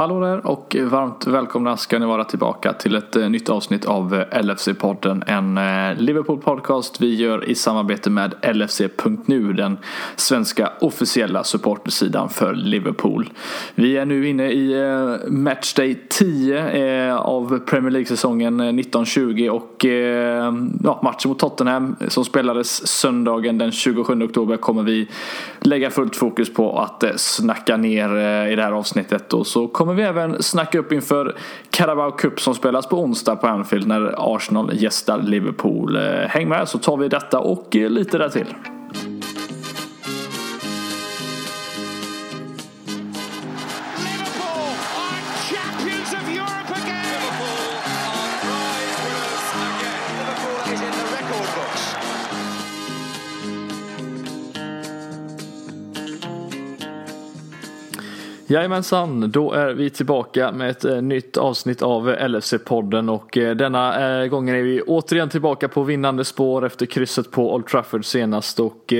Hallå 0.00 0.20
där 0.20 0.46
och 0.46 0.76
varmt 0.84 1.26
välkomna 1.26 1.76
ska 1.76 1.98
ni 1.98 2.06
vara 2.06 2.24
tillbaka 2.24 2.72
till 2.72 2.96
ett 2.96 3.16
eh, 3.16 3.28
nytt 3.28 3.48
avsnitt 3.48 3.84
av 3.84 4.14
eh, 4.14 4.42
LFC-podden. 4.42 5.22
En 5.26 5.58
eh, 5.58 6.02
Liverpool-podcast 6.02 7.00
vi 7.00 7.14
gör 7.14 7.48
i 7.48 7.54
samarbete 7.54 8.10
med 8.10 8.34
LFC.nu, 8.54 9.52
den 9.52 9.78
svenska 10.16 10.72
officiella 10.80 11.44
supportersidan 11.44 12.28
för 12.28 12.54
Liverpool. 12.54 13.30
Vi 13.74 13.96
är 13.96 14.04
nu 14.04 14.28
inne 14.28 14.50
i 14.52 14.74
matchday 15.28 15.98
10 16.08 17.14
av 17.14 17.58
Premier 17.58 17.90
League-säsongen 17.90 18.60
1920 18.60 19.48
och 19.52 19.84
ja, 20.84 21.00
matchen 21.02 21.28
mot 21.28 21.38
Tottenham 21.38 21.96
som 22.08 22.24
spelades 22.24 22.88
söndagen 22.88 23.58
den 23.58 23.72
27 23.72 24.22
oktober 24.22 24.56
kommer 24.56 24.82
vi 24.82 25.08
lägga 25.60 25.90
fullt 25.90 26.16
fokus 26.16 26.54
på 26.54 26.78
att 26.78 27.04
snacka 27.16 27.76
ner 27.76 28.08
i 28.46 28.56
det 28.56 28.62
här 28.62 28.72
avsnittet 28.72 29.32
och 29.32 29.46
så 29.46 29.68
kommer 29.68 29.89
kommer 29.90 30.02
vi 30.02 30.08
även 30.08 30.42
snacka 30.42 30.78
upp 30.78 30.92
inför 30.92 31.36
Carabao 31.70 32.10
Cup 32.10 32.40
som 32.40 32.54
spelas 32.54 32.86
på 32.86 33.02
onsdag 33.02 33.36
på 33.36 33.46
Anfield 33.46 33.86
när 33.86 34.14
Arsenal 34.36 34.70
gästar 34.74 35.22
Liverpool. 35.22 35.96
Eh, 35.96 36.02
häng 36.28 36.48
med 36.48 36.68
så 36.68 36.78
tar 36.78 36.96
vi 36.96 37.08
detta 37.08 37.38
och 37.38 37.76
eh, 37.76 37.90
lite 37.90 38.18
där 38.18 38.28
Jajamensan, 58.50 59.30
då 59.30 59.52
är 59.52 59.72
vi 59.72 59.90
tillbaka 59.90 60.52
med 60.52 60.70
ett 60.70 60.84
eh, 60.84 61.02
nytt 61.02 61.36
avsnitt 61.36 61.82
av 61.82 62.10
eh, 62.10 62.28
LFC-podden 62.28 63.10
och 63.10 63.38
eh, 63.38 63.56
denna 63.56 64.26
gången 64.26 64.56
är 64.56 64.62
vi 64.62 64.82
återigen 64.82 65.28
tillbaka 65.28 65.68
på 65.68 65.82
vinnande 65.82 66.24
spår 66.24 66.66
efter 66.66 66.86
krysset 66.86 67.30
på 67.30 67.54
Old 67.54 67.66
Trafford 67.66 68.04
senast 68.04 68.60
och 68.60 68.92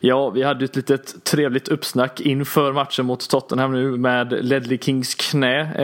ja, 0.00 0.30
vi 0.30 0.42
hade 0.42 0.64
ett 0.64 0.76
litet 0.76 1.24
trevligt 1.24 1.68
uppsnack 1.68 2.20
inför 2.20 2.72
matchen 2.72 3.06
mot 3.06 3.30
Tottenham 3.30 3.72
nu 3.72 3.90
med 3.90 4.44
Ledley 4.44 4.78
Kings 4.78 5.14
knä 5.14 5.76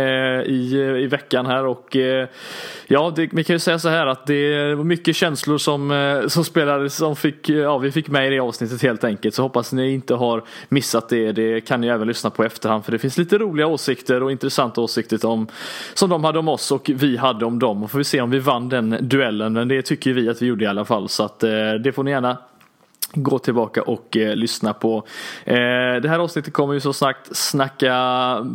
i, 0.47 0.77
i 1.03 1.06
veckan 1.06 1.47
här 1.47 1.67
och 1.67 1.97
ja, 2.86 3.12
det, 3.17 3.29
vi 3.33 3.45
kan 3.45 3.55
ju 3.55 3.59
säga 3.59 3.79
så 3.79 3.89
här 3.89 4.06
att 4.06 4.27
det 4.27 4.75
var 4.75 4.84
mycket 4.84 5.17
känslor 5.17 5.59
som, 5.59 6.23
som 6.29 6.45
spelades 6.45 6.97
som 6.97 7.17
fick, 7.17 7.48
ja, 7.48 7.79
vi 7.79 7.92
fick 7.92 8.09
med 8.09 8.27
i 8.27 8.31
det 8.31 8.41
avsnittet 8.41 8.83
helt 8.83 9.05
enkelt 9.05 9.34
så 9.34 9.42
hoppas 9.42 9.73
ni 9.73 9.91
inte 9.91 10.14
har 10.14 10.45
missat 10.69 11.09
det. 11.09 11.33
Det 11.33 11.61
kan 11.61 11.81
ni 11.81 11.86
även 11.86 12.09
lyssna 12.09 12.31
på 12.31 12.45
efterhand 12.45 12.84
för 12.84 12.98
det 12.99 13.03
finns 13.03 13.19
lite 13.19 13.39
roliga 13.39 13.67
åsikter 13.67 14.23
och 14.23 14.33
intressanta 14.33 14.81
åsikter 14.81 15.27
om, 15.27 15.47
som 15.95 16.11
de 16.11 16.25
hade 16.25 16.39
om 16.39 16.49
oss 16.49 16.73
och 16.73 16.91
vi 16.95 17.17
hade 17.17 17.45
om 17.45 17.59
dem. 17.59 17.83
Och 17.83 17.91
får 17.91 17.99
vi 17.99 18.05
se 18.05 18.21
om 18.21 18.31
vi 18.31 18.39
vann 18.39 18.69
den 18.69 18.97
duellen. 19.01 19.53
Men 19.53 19.69
det 19.69 19.83
tycker 19.83 20.13
vi 20.13 20.29
att 20.29 20.43
vi 20.43 20.47
gjorde 20.47 20.65
i 20.65 20.67
alla 20.67 20.85
fall. 20.85 21.09
Så 21.09 21.23
att 21.23 21.43
eh, 21.43 21.51
det 21.85 21.93
får 21.93 22.03
ni 22.03 22.11
gärna 22.11 22.39
gå 23.12 23.39
tillbaka 23.39 23.83
och 23.83 24.17
eh, 24.17 24.37
lyssna 24.37 24.73
på. 24.73 24.97
Eh, 25.45 25.55
det 26.03 26.09
här 26.09 26.19
avsnittet 26.19 26.53
kommer 26.53 26.75
ju 26.75 26.81
så 26.81 26.92
sagt 26.92 27.37
snacka 27.37 27.95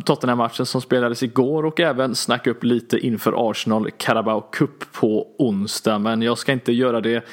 Tottenham-matchen 0.04 0.66
som 0.66 0.80
spelades 0.80 1.22
igår 1.22 1.66
och 1.66 1.80
även 1.80 2.14
snacka 2.14 2.50
upp 2.50 2.64
lite 2.64 2.98
inför 2.98 3.50
Arsenal 3.50 3.90
Carabao 3.90 4.40
Cup 4.40 4.92
på 4.92 5.26
onsdag. 5.38 5.98
Men 5.98 6.22
jag 6.22 6.38
ska 6.38 6.52
inte 6.52 6.72
göra 6.72 7.00
det 7.00 7.24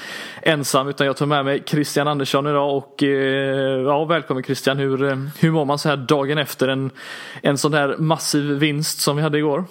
ensam 0.42 0.88
utan 0.88 1.08
jag 1.08 1.18
tar 1.18 1.26
med 1.26 1.46
mig 1.46 1.64
Christian 1.66 2.08
Andersson 2.08 2.48
idag 2.48 2.78
och 2.78 3.04
eh, 3.04 3.82
ja, 3.82 4.06
välkommen 4.06 4.44
Christian. 4.44 4.78
Hur, 4.78 5.04
eh, 5.04 5.18
hur 5.40 5.52
mår 5.52 5.66
man 5.66 5.80
så 5.80 5.90
här 5.90 5.98
dagen 5.98 6.38
efter 6.38 6.68
en, 6.68 6.92
en 7.42 7.58
sån 7.58 7.74
här 7.74 7.96
massiv 7.98 8.46
vinst 8.46 9.02
som 9.02 9.16
vi 9.16 9.22
hade 9.22 9.38
igår? 9.38 9.66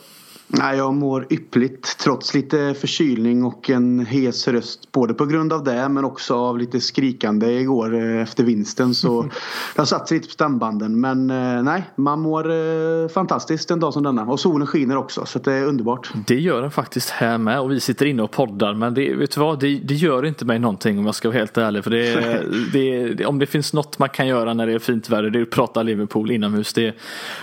Nej, 0.52 0.76
jag 0.76 0.94
mår 0.94 1.26
yppligt 1.30 1.98
trots 1.98 2.34
lite 2.34 2.74
förkylning 2.74 3.44
och 3.44 3.70
en 3.70 4.06
hes 4.06 4.48
röst. 4.48 4.92
Både 4.92 5.14
på 5.14 5.26
grund 5.26 5.52
av 5.52 5.64
det 5.64 5.88
men 5.88 6.04
också 6.04 6.34
av 6.34 6.58
lite 6.58 6.80
skrikande 6.80 7.46
igår 7.46 7.94
eh, 7.94 8.22
efter 8.22 8.44
vinsten. 8.44 8.94
Så 8.94 9.28
har 9.76 9.84
satt 9.84 10.08
sig 10.08 10.16
lite 10.16 10.28
på 10.28 10.32
stämbanden. 10.32 11.00
Men 11.00 11.30
eh, 11.30 11.62
nej, 11.62 11.90
man 11.96 12.20
mår 12.20 12.50
eh, 12.50 13.08
fantastiskt 13.08 13.70
en 13.70 13.80
dag 13.80 13.92
som 13.92 14.02
denna. 14.02 14.22
Och 14.22 14.40
solen 14.40 14.66
skiner 14.66 14.96
också 14.96 15.26
så 15.26 15.38
det 15.38 15.52
är 15.52 15.64
underbart. 15.64 16.10
Det 16.26 16.40
gör 16.40 16.62
den 16.62 16.70
faktiskt 16.70 17.10
här 17.10 17.38
med 17.38 17.60
och 17.60 17.70
vi 17.70 17.80
sitter 17.80 18.06
inne 18.06 18.22
och 18.22 18.30
poddar. 18.30 18.74
Men 18.74 18.94
det, 18.94 19.14
vet 19.14 19.30
du 19.30 19.40
vad, 19.40 19.60
det, 19.60 19.78
det 19.78 19.94
gör 19.94 20.26
inte 20.26 20.44
mig 20.44 20.58
någonting 20.58 20.98
om 20.98 21.06
jag 21.06 21.14
ska 21.14 21.28
vara 21.28 21.38
helt 21.38 21.58
ärlig. 21.58 21.84
För 21.84 21.90
det, 21.90 22.42
det, 23.16 23.26
om 23.26 23.38
det 23.38 23.46
finns 23.46 23.72
något 23.72 23.98
man 23.98 24.08
kan 24.08 24.26
göra 24.26 24.54
när 24.54 24.66
det 24.66 24.72
är 24.72 24.78
fint 24.78 25.10
väder 25.10 25.30
det 25.30 25.38
är 25.38 25.42
att 25.42 25.50
prata 25.50 25.82
Liverpool 25.82 26.30
inomhus. 26.30 26.72
Det 26.72 26.94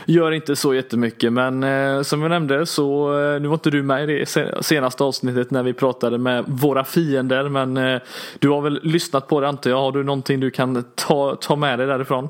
gör 0.06 0.32
inte 0.32 0.56
så 0.56 0.74
jättemycket. 0.74 1.34
Men 1.34 1.66
som 2.06 2.22
jag 2.22 2.30
nämnde 2.30 2.66
så 2.66 2.97
Eh, 3.06 3.42
nu 3.42 3.48
var 3.48 3.54
inte 3.54 3.70
du 3.70 3.84
med 3.84 4.10
i 4.10 4.20
det 4.20 4.26
senaste 4.66 5.04
avsnittet 5.04 5.52
när 5.52 5.64
vi 5.64 5.74
pratade 5.74 6.18
med 6.18 6.44
våra 6.48 6.84
fiender 6.84 7.50
men 7.50 7.78
eh, 7.78 8.02
du 8.40 8.50
har 8.50 8.62
väl 8.62 8.80
lyssnat 8.84 9.28
på 9.28 9.42
det 9.42 9.48
antar 9.48 9.70
jag. 9.70 9.78
Har 9.78 9.92
du 9.92 10.04
någonting 10.04 10.40
du 10.40 10.52
kan 10.52 10.84
ta, 10.96 11.36
ta 11.36 11.56
med 11.56 11.80
dig 11.80 11.88
därifrån? 11.88 12.30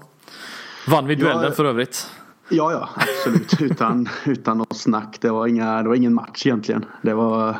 Vann 0.87 1.07
vi 1.07 1.15
duellen 1.15 1.43
ja, 1.43 1.51
för 1.51 1.65
övrigt? 1.65 2.07
Ja, 2.49 2.71
ja, 2.71 2.89
absolut. 2.95 3.61
Utan, 3.71 4.09
utan 4.25 4.57
något 4.57 4.77
snack. 4.77 5.17
Det 5.21 5.29
var, 5.29 5.47
inga, 5.47 5.83
det 5.83 5.89
var 5.89 5.95
ingen 5.95 6.13
match 6.13 6.45
egentligen. 6.45 6.85
Det 7.01 7.13
var, 7.13 7.55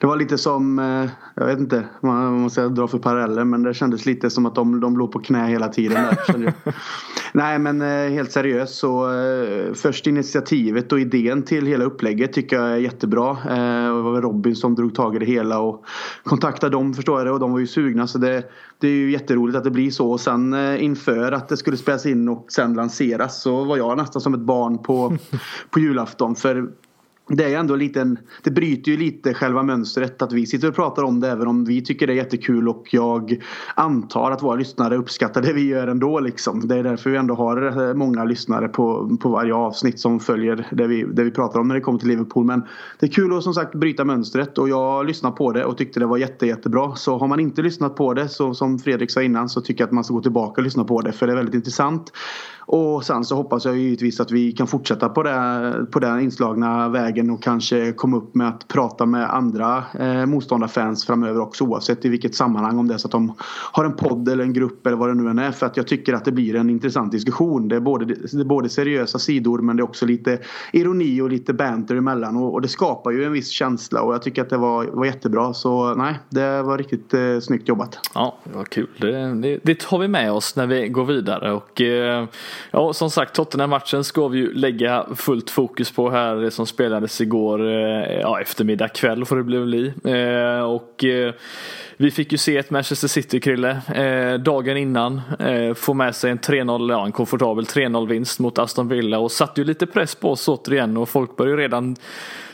det 0.00 0.06
var 0.06 0.16
lite 0.16 0.38
som, 0.38 0.78
eh, 0.78 1.10
jag 1.34 1.46
vet 1.46 1.58
inte 1.58 1.84
man 2.00 2.40
måste 2.40 2.68
dra 2.68 2.88
för 2.88 2.98
paralleller 2.98 3.44
men 3.44 3.62
det 3.62 3.74
kändes 3.74 4.06
lite 4.06 4.30
som 4.30 4.46
att 4.46 4.54
de, 4.54 4.80
de 4.80 4.98
låg 4.98 5.12
på 5.12 5.18
knä 5.18 5.46
hela 5.46 5.68
tiden. 5.68 6.04
Där, 6.26 6.52
Nej 7.32 7.58
men 7.58 7.82
eh, 7.82 8.10
helt 8.10 8.32
seriöst 8.32 8.74
så 8.74 9.12
eh, 9.12 9.74
först 9.74 10.06
initiativet 10.06 10.92
och 10.92 11.00
idén 11.00 11.42
till 11.42 11.66
hela 11.66 11.84
upplägget 11.84 12.32
tycker 12.32 12.56
jag 12.56 12.70
är 12.70 12.76
jättebra. 12.76 13.36
Det 13.44 14.02
var 14.02 14.22
Robin 14.22 14.56
som 14.56 14.74
drog 14.74 14.94
tag 14.94 15.16
i 15.16 15.18
det 15.18 15.26
hela 15.26 15.58
och 15.58 15.84
kontaktade 16.24 16.72
dem 16.72 16.94
förstår 16.94 17.18
jag 17.18 17.26
det 17.26 17.32
och 17.32 17.40
de 17.40 17.52
var 17.52 17.58
ju 17.58 17.66
sugna 17.66 18.06
så 18.06 18.18
det, 18.18 18.44
det 18.84 18.88
är 18.88 18.96
ju 18.96 19.10
jätteroligt 19.10 19.58
att 19.58 19.64
det 19.64 19.70
blir 19.70 19.90
så 19.90 20.10
och 20.10 20.20
sen 20.20 20.54
inför 20.78 21.32
att 21.32 21.48
det 21.48 21.56
skulle 21.56 21.76
spelas 21.76 22.06
in 22.06 22.28
och 22.28 22.52
sen 22.52 22.74
lanseras 22.74 23.42
så 23.42 23.64
var 23.64 23.76
jag 23.76 23.96
nästan 23.96 24.22
som 24.22 24.34
ett 24.34 24.40
barn 24.40 24.78
på, 24.78 25.16
på 25.70 25.78
julafton. 25.80 26.34
För 26.34 26.68
det 27.28 27.44
är 27.44 27.58
ändå 27.58 27.76
lite 27.76 28.16
det 28.42 28.50
bryter 28.50 28.90
ju 28.92 28.98
lite 28.98 29.34
själva 29.34 29.62
mönstret 29.62 30.22
att 30.22 30.32
vi 30.32 30.46
sitter 30.46 30.68
och 30.68 30.74
pratar 30.74 31.02
om 31.02 31.20
det 31.20 31.30
även 31.30 31.48
om 31.48 31.64
vi 31.64 31.82
tycker 31.82 32.06
det 32.06 32.12
är 32.12 32.16
jättekul 32.16 32.68
och 32.68 32.88
jag 32.90 33.42
antar 33.74 34.30
att 34.30 34.42
våra 34.42 34.56
lyssnare 34.56 34.96
uppskattar 34.96 35.42
det 35.42 35.52
vi 35.52 35.66
gör 35.66 35.86
ändå 35.86 36.20
liksom. 36.20 36.68
Det 36.68 36.76
är 36.76 36.82
därför 36.82 37.10
vi 37.10 37.16
ändå 37.16 37.34
har 37.34 37.94
många 37.94 38.24
lyssnare 38.24 38.68
på, 38.68 39.16
på 39.20 39.28
varje 39.28 39.54
avsnitt 39.54 40.00
som 40.00 40.20
följer 40.20 40.66
det 40.72 40.86
vi, 40.86 41.02
det 41.02 41.24
vi 41.24 41.30
pratar 41.30 41.60
om 41.60 41.68
när 41.68 41.74
det 41.74 41.80
kommer 41.80 41.98
till 41.98 42.08
Liverpool. 42.08 42.44
Men 42.44 42.62
det 43.00 43.06
är 43.06 43.10
kul 43.10 43.36
att 43.36 43.42
som 43.42 43.54
sagt 43.54 43.74
bryta 43.74 44.04
mönstret 44.04 44.58
och 44.58 44.68
jag 44.68 45.06
lyssnade 45.06 45.36
på 45.36 45.52
det 45.52 45.64
och 45.64 45.78
tyckte 45.78 46.00
det 46.00 46.06
var 46.06 46.18
jätte, 46.18 46.46
jättebra. 46.46 46.94
Så 46.94 47.18
har 47.18 47.28
man 47.28 47.40
inte 47.40 47.62
lyssnat 47.62 47.96
på 47.96 48.14
det 48.14 48.28
så 48.28 48.54
som 48.54 48.78
Fredrik 48.78 49.10
sa 49.10 49.22
innan 49.22 49.48
så 49.48 49.60
tycker 49.60 49.82
jag 49.82 49.86
att 49.86 49.92
man 49.92 50.04
ska 50.04 50.14
gå 50.14 50.22
tillbaka 50.22 50.60
och 50.60 50.64
lyssna 50.64 50.84
på 50.84 51.00
det 51.00 51.12
för 51.12 51.26
det 51.26 51.32
är 51.32 51.36
väldigt 51.36 51.54
intressant. 51.54 52.12
Och 52.66 53.04
sen 53.04 53.24
så 53.24 53.36
hoppas 53.36 53.64
jag 53.64 53.76
givetvis 53.76 54.20
att 54.20 54.30
vi 54.30 54.52
kan 54.52 54.66
fortsätta 54.66 55.08
på, 55.08 55.22
det, 55.22 55.86
på 55.90 55.98
den 55.98 56.20
inslagna 56.20 56.88
vägen 56.88 57.30
och 57.30 57.42
kanske 57.42 57.92
komma 57.92 58.16
upp 58.16 58.34
med 58.34 58.48
att 58.48 58.68
prata 58.68 59.06
med 59.06 59.34
andra 59.34 59.84
eh, 59.98 60.26
motståndarfans 60.26 61.06
framöver 61.06 61.40
också 61.40 61.64
oavsett 61.64 62.04
i 62.04 62.08
vilket 62.08 62.34
sammanhang. 62.34 62.78
Om 62.78 62.88
det 62.88 62.94
är 62.94 62.98
så 62.98 63.08
att 63.08 63.12
de 63.12 63.32
har 63.72 63.84
en 63.84 63.96
podd 63.96 64.28
eller 64.28 64.44
en 64.44 64.52
grupp 64.52 64.86
eller 64.86 64.96
vad 64.96 65.08
det 65.08 65.14
nu 65.14 65.30
än 65.30 65.38
är. 65.38 65.50
För 65.50 65.66
att 65.66 65.76
jag 65.76 65.86
tycker 65.86 66.12
att 66.12 66.24
det 66.24 66.32
blir 66.32 66.54
en 66.54 66.70
intressant 66.70 67.12
diskussion. 67.12 67.68
Det 67.68 67.76
är 67.76 67.80
både, 67.80 68.04
det 68.04 68.40
är 68.40 68.44
både 68.44 68.68
seriösa 68.68 69.18
sidor 69.18 69.58
men 69.58 69.76
det 69.76 69.80
är 69.80 69.84
också 69.84 70.06
lite 70.06 70.38
ironi 70.72 71.20
och 71.20 71.30
lite 71.30 71.52
banter 71.52 71.96
emellan. 71.96 72.36
Och, 72.36 72.54
och 72.54 72.62
det 72.62 72.68
skapar 72.68 73.10
ju 73.10 73.24
en 73.24 73.32
viss 73.32 73.48
känsla 73.48 74.02
och 74.02 74.14
jag 74.14 74.22
tycker 74.22 74.42
att 74.42 74.50
det 74.50 74.56
var, 74.56 74.84
var 74.84 75.04
jättebra. 75.04 75.54
Så 75.54 75.94
nej, 75.94 76.18
det 76.28 76.62
var 76.62 76.78
riktigt 76.78 77.14
eh, 77.14 77.38
snyggt 77.40 77.68
jobbat. 77.68 77.98
Ja, 78.14 78.38
det 78.44 78.56
var 78.56 78.64
kul. 78.64 78.88
Det, 78.98 79.34
det, 79.34 79.60
det 79.62 79.80
tar 79.80 79.98
vi 79.98 80.08
med 80.08 80.32
oss 80.32 80.56
när 80.56 80.66
vi 80.66 80.88
går 80.88 81.04
vidare. 81.04 81.52
Och 81.52 81.80
eh, 81.80 82.26
Ja, 82.70 82.92
som 82.92 83.10
sagt 83.10 83.34
Tottenham-matchen 83.34 84.04
ska 84.04 84.28
vi 84.28 84.38
ju 84.38 84.54
lägga 84.54 85.06
fullt 85.16 85.50
fokus 85.50 85.92
på 85.92 86.10
här. 86.10 86.36
Det 86.36 86.50
som 86.50 86.66
spelades 86.66 87.20
igår 87.20 87.66
eh, 87.66 88.20
ja, 88.20 88.40
eftermiddag 88.40 88.88
kväll 88.88 89.24
får 89.24 89.36
det 89.36 89.42
bli. 89.42 89.92
Och 90.66 91.04
eh, 91.04 91.28
eh, 91.28 91.34
vi 91.96 92.10
fick 92.10 92.32
ju 92.32 92.38
se 92.38 92.56
ett 92.56 92.70
Manchester 92.70 93.08
City, 93.08 93.40
Krille, 93.40 93.80
dagen 94.38 94.76
innan 94.76 95.20
få 95.76 95.94
med 95.94 96.14
sig 96.14 96.30
en 96.30 96.38
3-0, 96.38 96.90
ja 96.90 97.06
en 97.06 97.12
komfortabel 97.12 97.64
3-0 97.64 98.08
vinst 98.08 98.38
mot 98.38 98.58
Aston 98.58 98.88
Villa 98.88 99.18
och 99.18 99.32
satte 99.32 99.60
ju 99.60 99.64
lite 99.64 99.86
press 99.86 100.14
på 100.14 100.30
oss 100.30 100.48
återigen 100.48 100.96
och 100.96 101.08
folk 101.08 101.36
började 101.36 101.62
ju 101.62 101.68
redan 101.68 101.96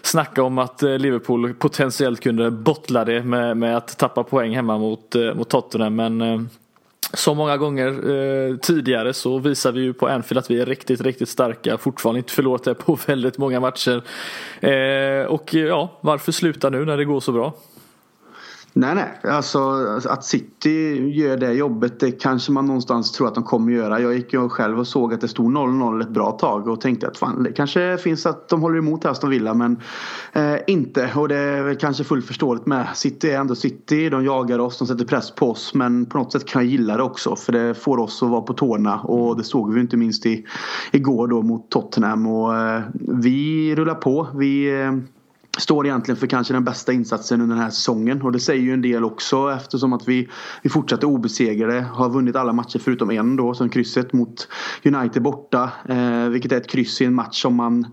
snacka 0.02 0.42
om 0.42 0.58
att 0.58 0.82
Liverpool 0.82 1.54
potentiellt 1.54 2.20
kunde 2.20 2.50
bottla 2.50 3.04
det 3.04 3.22
med, 3.22 3.56
med 3.56 3.76
att 3.76 3.98
tappa 3.98 4.24
poäng 4.24 4.54
hemma 4.54 4.78
mot, 4.78 5.14
mot 5.34 5.48
Tottenham 5.48 5.96
men 5.96 6.48
så 7.14 7.34
många 7.34 7.56
gånger 7.56 7.88
eh, 7.88 8.56
tidigare 8.56 9.14
så 9.14 9.38
visar 9.38 9.72
vi 9.72 9.80
ju 9.80 9.92
på 9.92 10.08
Anfield 10.08 10.38
att 10.38 10.50
vi 10.50 10.60
är 10.60 10.66
riktigt, 10.66 11.00
riktigt 11.00 11.28
starka. 11.28 11.78
Fortfarande 11.78 12.18
inte 12.18 12.32
förlorat 12.32 12.64
det 12.64 12.74
på 12.74 12.98
väldigt 13.06 13.38
många 13.38 13.60
matcher. 13.60 14.02
Eh, 14.60 15.26
och 15.26 15.54
ja, 15.54 15.98
varför 16.00 16.32
sluta 16.32 16.70
nu 16.70 16.84
när 16.84 16.96
det 16.96 17.04
går 17.04 17.20
så 17.20 17.32
bra? 17.32 17.52
Nej, 18.72 18.94
nej. 18.94 19.32
Alltså 19.32 19.58
att 20.08 20.24
City 20.24 21.08
gör 21.10 21.36
det 21.36 21.52
jobbet 21.52 22.00
det 22.00 22.10
kanske 22.10 22.52
man 22.52 22.66
någonstans 22.66 23.12
tror 23.12 23.28
att 23.28 23.34
de 23.34 23.44
kommer 23.44 23.72
göra. 23.72 24.00
Jag 24.00 24.14
gick 24.14 24.32
ju 24.32 24.48
själv 24.48 24.78
och 24.78 24.86
såg 24.86 25.14
att 25.14 25.20
det 25.20 25.28
stod 25.28 25.52
0-0 25.52 26.02
ett 26.02 26.08
bra 26.08 26.30
tag 26.30 26.68
och 26.68 26.80
tänkte 26.80 27.08
att 27.08 27.18
fan, 27.18 27.42
det 27.42 27.52
kanske 27.52 27.98
finns 27.98 28.26
att 28.26 28.48
de 28.48 28.62
håller 28.62 28.78
emot 28.78 29.04
Aston 29.04 29.30
Villa 29.30 29.54
men 29.54 29.80
eh, 30.32 30.54
inte. 30.66 31.10
Och 31.16 31.28
det 31.28 31.36
är 31.36 31.62
väl 31.62 31.76
kanske 31.76 32.04
fullt 32.04 32.26
förståeligt 32.26 32.66
med. 32.66 32.88
City 32.94 33.30
är 33.30 33.40
ändå 33.40 33.54
City. 33.54 34.08
De 34.08 34.24
jagar 34.24 34.58
oss, 34.58 34.78
de 34.78 34.86
sätter 34.88 35.04
press 35.04 35.34
på 35.34 35.50
oss. 35.50 35.74
Men 35.74 36.06
på 36.06 36.18
något 36.18 36.32
sätt 36.32 36.46
kan 36.46 36.62
jag 36.62 36.70
gilla 36.70 36.96
det 36.96 37.02
också 37.02 37.36
för 37.36 37.52
det 37.52 37.74
får 37.74 37.98
oss 37.98 38.22
att 38.22 38.28
vara 38.28 38.40
på 38.40 38.52
tårna 38.52 39.00
och 39.00 39.36
det 39.36 39.44
såg 39.44 39.74
vi 39.74 39.80
inte 39.80 39.96
minst 39.96 40.26
i, 40.26 40.46
igår 40.92 41.26
då 41.26 41.42
mot 41.42 41.70
Tottenham. 41.70 42.26
Och 42.26 42.56
eh, 42.56 42.82
vi 43.22 43.74
rullar 43.74 43.94
på. 43.94 44.26
Vi 44.34 44.80
eh, 44.80 44.92
står 45.58 45.86
egentligen 45.86 46.16
för 46.16 46.26
kanske 46.26 46.54
den 46.54 46.64
bästa 46.64 46.92
insatsen 46.92 47.40
under 47.40 47.56
den 47.56 47.64
här 47.64 47.70
säsongen. 47.70 48.22
Och 48.22 48.32
det 48.32 48.40
säger 48.40 48.62
ju 48.62 48.72
en 48.72 48.82
del 48.82 49.04
också 49.04 49.52
eftersom 49.56 49.92
att 49.92 50.08
vi, 50.08 50.28
vi 50.62 50.70
fortsatte 50.70 51.06
obesegrade. 51.06 51.80
Har 51.80 52.10
vunnit 52.10 52.36
alla 52.36 52.52
matcher 52.52 52.78
förutom 52.78 53.10
en 53.10 53.36
då, 53.36 53.54
som 53.54 53.68
krysset 53.68 54.12
mot 54.12 54.48
United 54.84 55.22
borta. 55.22 55.70
Eh, 55.88 56.28
vilket 56.28 56.52
är 56.52 56.56
ett 56.56 56.70
kryss 56.70 57.00
i 57.00 57.04
en 57.04 57.14
match 57.14 57.42
som 57.42 57.54
man 57.54 57.86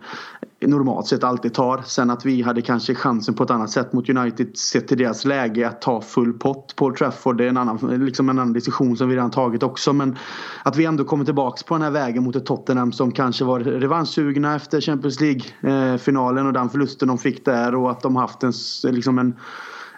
normalt 0.60 1.08
sett 1.08 1.24
alltid 1.24 1.54
tar. 1.54 1.82
Sen 1.86 2.10
att 2.10 2.26
vi 2.26 2.42
hade 2.42 2.62
kanske 2.62 2.96
chansen 2.96 3.34
på 3.34 3.44
ett 3.44 3.52
annat 3.52 3.70
sätt 3.70 3.94
mot 3.94 4.10
United 4.10 4.58
sett 4.58 4.88
till 4.88 4.98
deras 4.98 5.26
läge 5.26 5.68
att 5.68 5.82
ta 5.82 6.02
full 6.02 6.34
pott. 6.34 6.76
Paul 6.76 6.96
Trafford 6.96 7.38
det 7.38 7.46
är 7.46 7.50
en 7.50 7.58
annan, 7.58 8.06
liksom 8.06 8.30
en 8.30 8.40
annan 8.40 8.54
diskussion 8.54 8.98
som 8.98 9.10
vi 9.10 9.16
redan 9.16 9.32
tagit 9.32 9.64
också. 9.64 9.94
Men 9.94 10.18
att 10.64 10.76
vi 10.76 10.86
ändå 10.86 11.04
kommer 11.04 11.26
tillbaks 11.26 11.64
på 11.64 11.74
den 11.74 11.82
här 11.82 11.92
vägen 11.92 12.24
mot 12.24 12.36
ett 12.36 12.46
Tottenham 12.46 12.92
som 12.92 13.12
kanske 13.12 13.46
var 13.46 13.60
revanschsugna 13.60 14.56
efter 14.56 14.82
Champions 14.82 15.22
League-finalen 15.22 16.48
och 16.48 16.54
den 16.54 16.70
förlusten 16.70 17.08
de 17.08 17.18
fick 17.18 17.46
där 17.46 17.76
och 17.76 17.92
att 17.92 18.02
de 18.02 18.16
haft 18.16 18.44
en, 18.44 18.54
liksom 18.84 19.20
en 19.20 19.36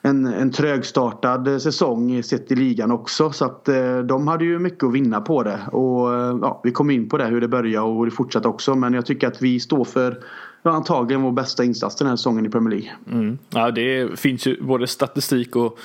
en, 0.01 0.25
en 0.25 0.51
trögstartad 0.51 1.61
säsong 1.61 2.23
sett 2.23 2.51
i 2.51 2.56
ligan 2.56 2.91
också. 2.91 3.31
Så 3.31 3.45
att 3.45 3.69
eh, 3.69 4.00
de 4.00 4.27
hade 4.27 4.45
ju 4.45 4.59
mycket 4.59 4.83
att 4.83 4.94
vinna 4.94 5.21
på 5.21 5.44
det. 5.44 5.59
Och 5.71 6.13
eh, 6.13 6.38
ja, 6.41 6.61
vi 6.63 6.71
kom 6.71 6.89
in 6.89 7.09
på 7.09 7.17
det 7.17 7.25
hur 7.25 7.41
det 7.41 7.47
började 7.47 7.85
och 7.85 8.06
det 8.06 8.11
fortsatte 8.11 8.47
också. 8.47 8.75
Men 8.75 8.94
jag 8.94 9.06
tycker 9.06 9.27
att 9.27 9.41
vi 9.41 9.59
står 9.59 9.85
för 9.85 10.23
antagligen 10.63 11.21
vår 11.21 11.31
bästa 11.31 11.63
insats 11.63 11.95
den 11.95 12.07
här 12.07 12.15
säsongen 12.15 12.45
i 12.45 12.50
Premier 12.50 12.69
League. 12.69 12.91
Mm. 13.11 13.38
Ja, 13.50 13.71
det 13.71 14.19
finns 14.19 14.47
ju 14.47 14.61
både 14.61 14.88
statistik 14.88 15.56
och 15.56 15.79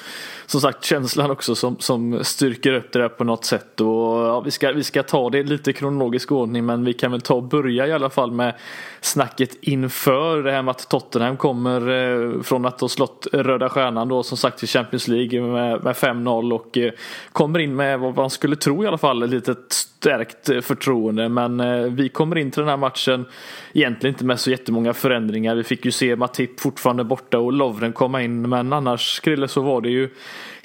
som 0.46 0.60
sagt 0.60 0.84
känslan 0.84 1.30
också 1.30 1.54
som, 1.54 1.76
som 1.78 2.24
styrker 2.24 2.72
upp 2.72 2.92
det 2.92 2.98
där 2.98 3.08
på 3.08 3.24
något 3.24 3.44
sätt. 3.44 3.80
Och, 3.80 3.86
ja, 4.18 4.40
vi, 4.40 4.50
ska, 4.50 4.72
vi 4.72 4.84
ska 4.84 5.02
ta 5.02 5.30
det 5.30 5.42
lite 5.42 5.72
kronologisk 5.72 6.32
ordning 6.32 6.66
men 6.66 6.84
vi 6.84 6.92
kan 6.92 7.10
väl 7.10 7.20
ta 7.20 7.34
och 7.34 7.42
börja 7.42 7.86
i 7.86 7.92
alla 7.92 8.10
fall 8.10 8.30
med 8.30 8.54
snacket 9.00 9.56
inför 9.60 10.42
det 10.42 10.52
här 10.52 10.62
med 10.62 10.70
att 10.70 10.88
Tottenham 10.88 11.36
kommer 11.36 11.88
eh, 11.88 12.42
från 12.42 12.66
att 12.66 12.80
ha 12.80 12.88
slått 12.88 13.26
Röda 13.32 13.68
Stjärnan 13.68 14.08
då 14.08 14.22
som 14.22 14.36
sagt 14.36 14.62
i 14.62 14.66
Champions 14.66 15.08
League 15.08 15.40
med, 15.40 15.84
med 15.84 15.94
5-0 15.94 16.52
och 16.52 16.78
eh, 16.78 16.92
kommer 17.32 17.58
in 17.58 17.76
med 17.76 18.00
vad 18.00 18.16
man 18.16 18.30
skulle 18.30 18.56
tro 18.56 18.84
i 18.84 18.86
alla 18.86 18.98
fall 18.98 19.22
ett 19.22 19.30
litet 19.30 19.72
stärkt 19.72 20.48
eh, 20.48 20.60
förtroende 20.60 21.28
men 21.28 21.60
eh, 21.60 21.82
vi 21.82 22.08
kommer 22.08 22.38
in 22.38 22.50
till 22.50 22.60
den 22.60 22.68
här 22.68 22.76
matchen 22.76 23.26
egentligen 23.72 24.14
inte 24.14 24.24
med 24.24 24.40
så 24.40 24.50
jättemånga 24.64 24.94
förändringar. 24.94 25.54
Vi 25.54 25.64
fick 25.64 25.84
ju 25.84 25.90
se 25.90 26.16
Matip 26.16 26.60
fortfarande 26.60 27.04
borta 27.04 27.38
och 27.38 27.52
Lovren 27.52 27.92
komma 27.92 28.22
in 28.22 28.48
men 28.48 28.72
annars 28.72 29.20
Krille 29.20 29.48
så 29.48 29.60
var 29.60 29.80
det 29.80 29.90
ju 29.90 30.10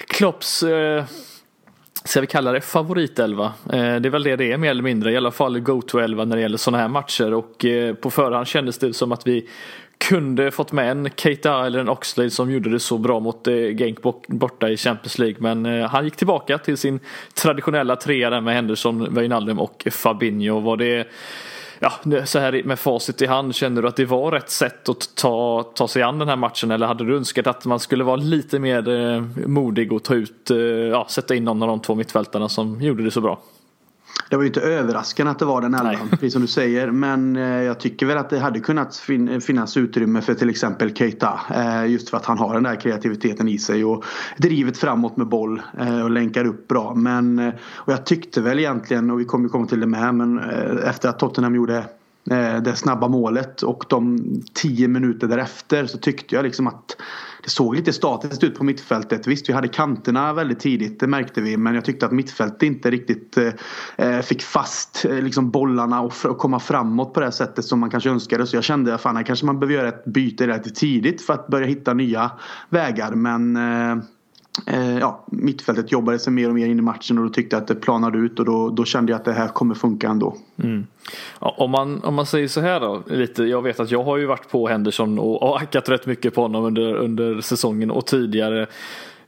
Klopps 0.06 0.62
eh, 0.62 1.04
Ska 2.04 2.20
vi 2.20 2.26
kalla 2.26 2.52
det 2.52 2.60
favoritelva? 2.60 3.44
Eh, 3.44 3.96
det 3.96 4.08
är 4.08 4.10
väl 4.10 4.22
det 4.22 4.36
det 4.36 4.52
är 4.52 4.56
mer 4.56 4.70
eller 4.70 4.82
mindre. 4.82 5.12
I 5.12 5.16
alla 5.16 5.30
fall 5.30 5.60
go-to-elva 5.60 6.24
när 6.24 6.36
det 6.36 6.42
gäller 6.42 6.56
sådana 6.56 6.82
här 6.82 6.88
matcher. 6.88 7.34
Och 7.34 7.64
eh, 7.64 7.94
på 7.94 8.10
förhand 8.10 8.46
kändes 8.46 8.78
det 8.78 8.94
som 8.94 9.12
att 9.12 9.26
vi 9.26 9.48
kunde 9.98 10.50
fått 10.50 10.72
med 10.72 10.90
en 10.90 11.10
Keita 11.16 11.66
eller 11.66 11.78
en 11.78 11.88
Oxlade 11.88 12.30
som 12.30 12.50
gjorde 12.50 12.70
det 12.70 12.80
så 12.80 12.98
bra 12.98 13.20
mot 13.20 13.46
eh, 13.46 13.54
Genk 13.54 13.98
borta 14.28 14.68
i 14.68 14.76
Champions 14.76 15.18
League. 15.18 15.36
Men 15.38 15.66
eh, 15.66 15.88
han 15.88 16.04
gick 16.04 16.16
tillbaka 16.16 16.58
till 16.58 16.76
sin 16.76 17.00
traditionella 17.34 17.96
trea 17.96 18.30
där 18.30 18.40
med 18.40 18.54
Henderson, 18.54 19.14
Wijnaldum 19.14 19.58
och 19.58 19.86
Fabinho. 19.90 20.60
Var 20.60 20.76
det 20.76 21.08
ja, 21.80 21.92
så 22.26 22.38
här 22.38 22.62
med 22.62 22.78
facit 22.78 23.22
i 23.22 23.26
hand, 23.26 23.54
känner 23.54 23.82
du 23.82 23.88
att 23.88 23.96
det 23.96 24.04
var 24.04 24.32
rätt 24.32 24.50
sätt 24.50 24.88
att 24.88 25.16
ta, 25.16 25.62
ta 25.62 25.88
sig 25.88 26.02
an 26.02 26.18
den 26.18 26.28
här 26.28 26.36
matchen 26.36 26.70
eller 26.70 26.86
hade 26.86 27.04
du 27.04 27.16
önskat 27.16 27.46
att 27.46 27.64
man 27.64 27.80
skulle 27.80 28.04
vara 28.04 28.16
lite 28.16 28.58
mer 28.58 28.88
eh, 28.88 29.22
modig 29.46 29.92
och 29.92 30.02
ta 30.02 30.14
ut, 30.14 30.50
eh, 30.50 30.56
ja, 30.56 31.06
sätta 31.08 31.34
in 31.34 31.44
någon 31.44 31.62
av 31.62 31.68
de 31.68 31.80
två 31.80 31.94
mittfältarna 31.94 32.48
som 32.48 32.82
gjorde 32.82 33.04
det 33.04 33.10
så 33.10 33.20
bra? 33.20 33.40
Det 34.28 34.36
var 34.36 34.42
ju 34.42 34.46
inte 34.46 34.60
överraskande 34.60 35.30
att 35.30 35.38
det 35.38 35.44
var 35.44 35.60
den 35.60 35.74
elvan, 35.74 36.08
precis 36.10 36.32
som 36.32 36.42
du 36.42 36.48
säger. 36.48 36.90
Men 36.90 37.36
eh, 37.36 37.42
jag 37.42 37.80
tycker 37.80 38.06
väl 38.06 38.18
att 38.18 38.30
det 38.30 38.38
hade 38.38 38.60
kunnat 38.60 38.96
finnas 39.46 39.76
utrymme 39.76 40.20
för 40.20 40.34
till 40.34 40.50
exempel 40.50 40.96
Keita. 40.96 41.40
Eh, 41.54 41.86
just 41.86 42.10
för 42.10 42.16
att 42.16 42.24
han 42.24 42.38
har 42.38 42.54
den 42.54 42.62
där 42.62 42.80
kreativiteten 42.80 43.48
i 43.48 43.58
sig 43.58 43.84
och 43.84 44.04
drivet 44.36 44.78
framåt 44.78 45.16
med 45.16 45.26
boll 45.26 45.62
eh, 45.78 46.02
och 46.02 46.10
länkar 46.10 46.44
upp 46.44 46.68
bra. 46.68 46.94
Men, 46.94 47.52
och 47.74 47.92
jag 47.92 48.06
tyckte 48.06 48.40
väl 48.40 48.58
egentligen, 48.58 49.10
och 49.10 49.20
vi 49.20 49.24
kommer 49.24 49.48
komma 49.48 49.66
till 49.66 49.80
det 49.80 49.86
med, 49.86 50.14
men 50.14 50.38
efter 50.84 51.08
att 51.08 51.18
Tottenham 51.18 51.54
gjorde 51.54 51.84
Eh, 52.30 52.62
det 52.62 52.76
snabba 52.76 53.08
målet 53.08 53.62
och 53.62 53.84
de 53.88 54.18
tio 54.54 54.88
minuter 54.88 55.28
därefter 55.28 55.86
så 55.86 55.98
tyckte 55.98 56.34
jag 56.34 56.42
liksom 56.42 56.66
att 56.66 56.96
det 57.44 57.50
såg 57.50 57.74
lite 57.74 57.92
statiskt 57.92 58.44
ut 58.44 58.58
på 58.58 58.64
mittfältet. 58.64 59.26
Visst, 59.26 59.48
vi 59.48 59.52
hade 59.52 59.68
kanterna 59.68 60.32
väldigt 60.32 60.60
tidigt, 60.60 61.00
det 61.00 61.06
märkte 61.06 61.40
vi. 61.40 61.56
Men 61.56 61.74
jag 61.74 61.84
tyckte 61.84 62.06
att 62.06 62.12
mittfältet 62.12 62.62
inte 62.62 62.90
riktigt 62.90 63.38
eh, 63.38 63.52
eh 63.96 64.20
fick 64.20 64.42
fast 64.42 65.04
eh, 65.04 65.22
liksom 65.22 65.50
bollarna 65.50 66.00
och, 66.00 66.12
och, 66.24 66.38
komma 66.38 66.60
framåt 66.60 67.14
på 67.14 67.20
det 67.20 67.32
sättet 67.32 67.64
som 67.64 67.80
man 67.80 67.90
kanske 67.90 68.10
önskade. 68.10 68.46
Så 68.46 68.56
jag 68.56 68.64
kände 68.64 68.94
att 68.94 69.00
fan, 69.00 69.24
kanske 69.24 69.46
man 69.46 69.60
behöver 69.60 69.74
göra 69.74 69.88
ett 69.88 70.04
byte 70.04 70.46
rätt 70.46 70.74
tidigt 70.74 71.22
för 71.22 71.34
att 71.34 71.46
börja 71.46 71.66
hitta 71.66 71.94
nya 71.94 72.30
vägar. 72.68 73.14
Men 73.14 73.56
eh, 73.56 74.04
Eh, 74.66 74.98
ja, 74.98 75.24
mittfältet 75.26 75.92
jobbade 75.92 76.18
sig 76.18 76.32
mer 76.32 76.48
och 76.48 76.54
mer 76.54 76.66
in 76.66 76.78
i 76.78 76.82
matchen 76.82 77.18
och 77.18 77.24
då 77.24 77.30
tyckte 77.30 77.56
jag 77.56 77.62
att 77.62 77.68
det 77.68 77.74
planade 77.74 78.18
ut 78.18 78.38
och 78.38 78.44
då, 78.44 78.70
då 78.70 78.84
kände 78.84 79.12
jag 79.12 79.18
att 79.18 79.24
det 79.24 79.32
här 79.32 79.48
kommer 79.48 79.74
funka 79.74 80.08
ändå. 80.08 80.36
Mm. 80.62 80.86
Ja, 81.40 81.54
om, 81.58 81.70
man, 81.70 82.04
om 82.04 82.14
man 82.14 82.26
säger 82.26 82.48
så 82.48 82.60
här 82.60 82.80
då, 82.80 83.02
lite, 83.06 83.44
jag 83.44 83.62
vet 83.62 83.80
att 83.80 83.90
jag 83.90 84.02
har 84.02 84.16
ju 84.16 84.26
varit 84.26 84.50
på 84.50 84.68
Henderson 84.68 85.18
och, 85.18 85.42
och 85.42 85.58
hackat 85.58 85.88
rätt 85.88 86.06
mycket 86.06 86.34
på 86.34 86.42
honom 86.42 86.64
under, 86.64 86.94
under 86.94 87.40
säsongen 87.40 87.90
och 87.90 88.06
tidigare. 88.06 88.66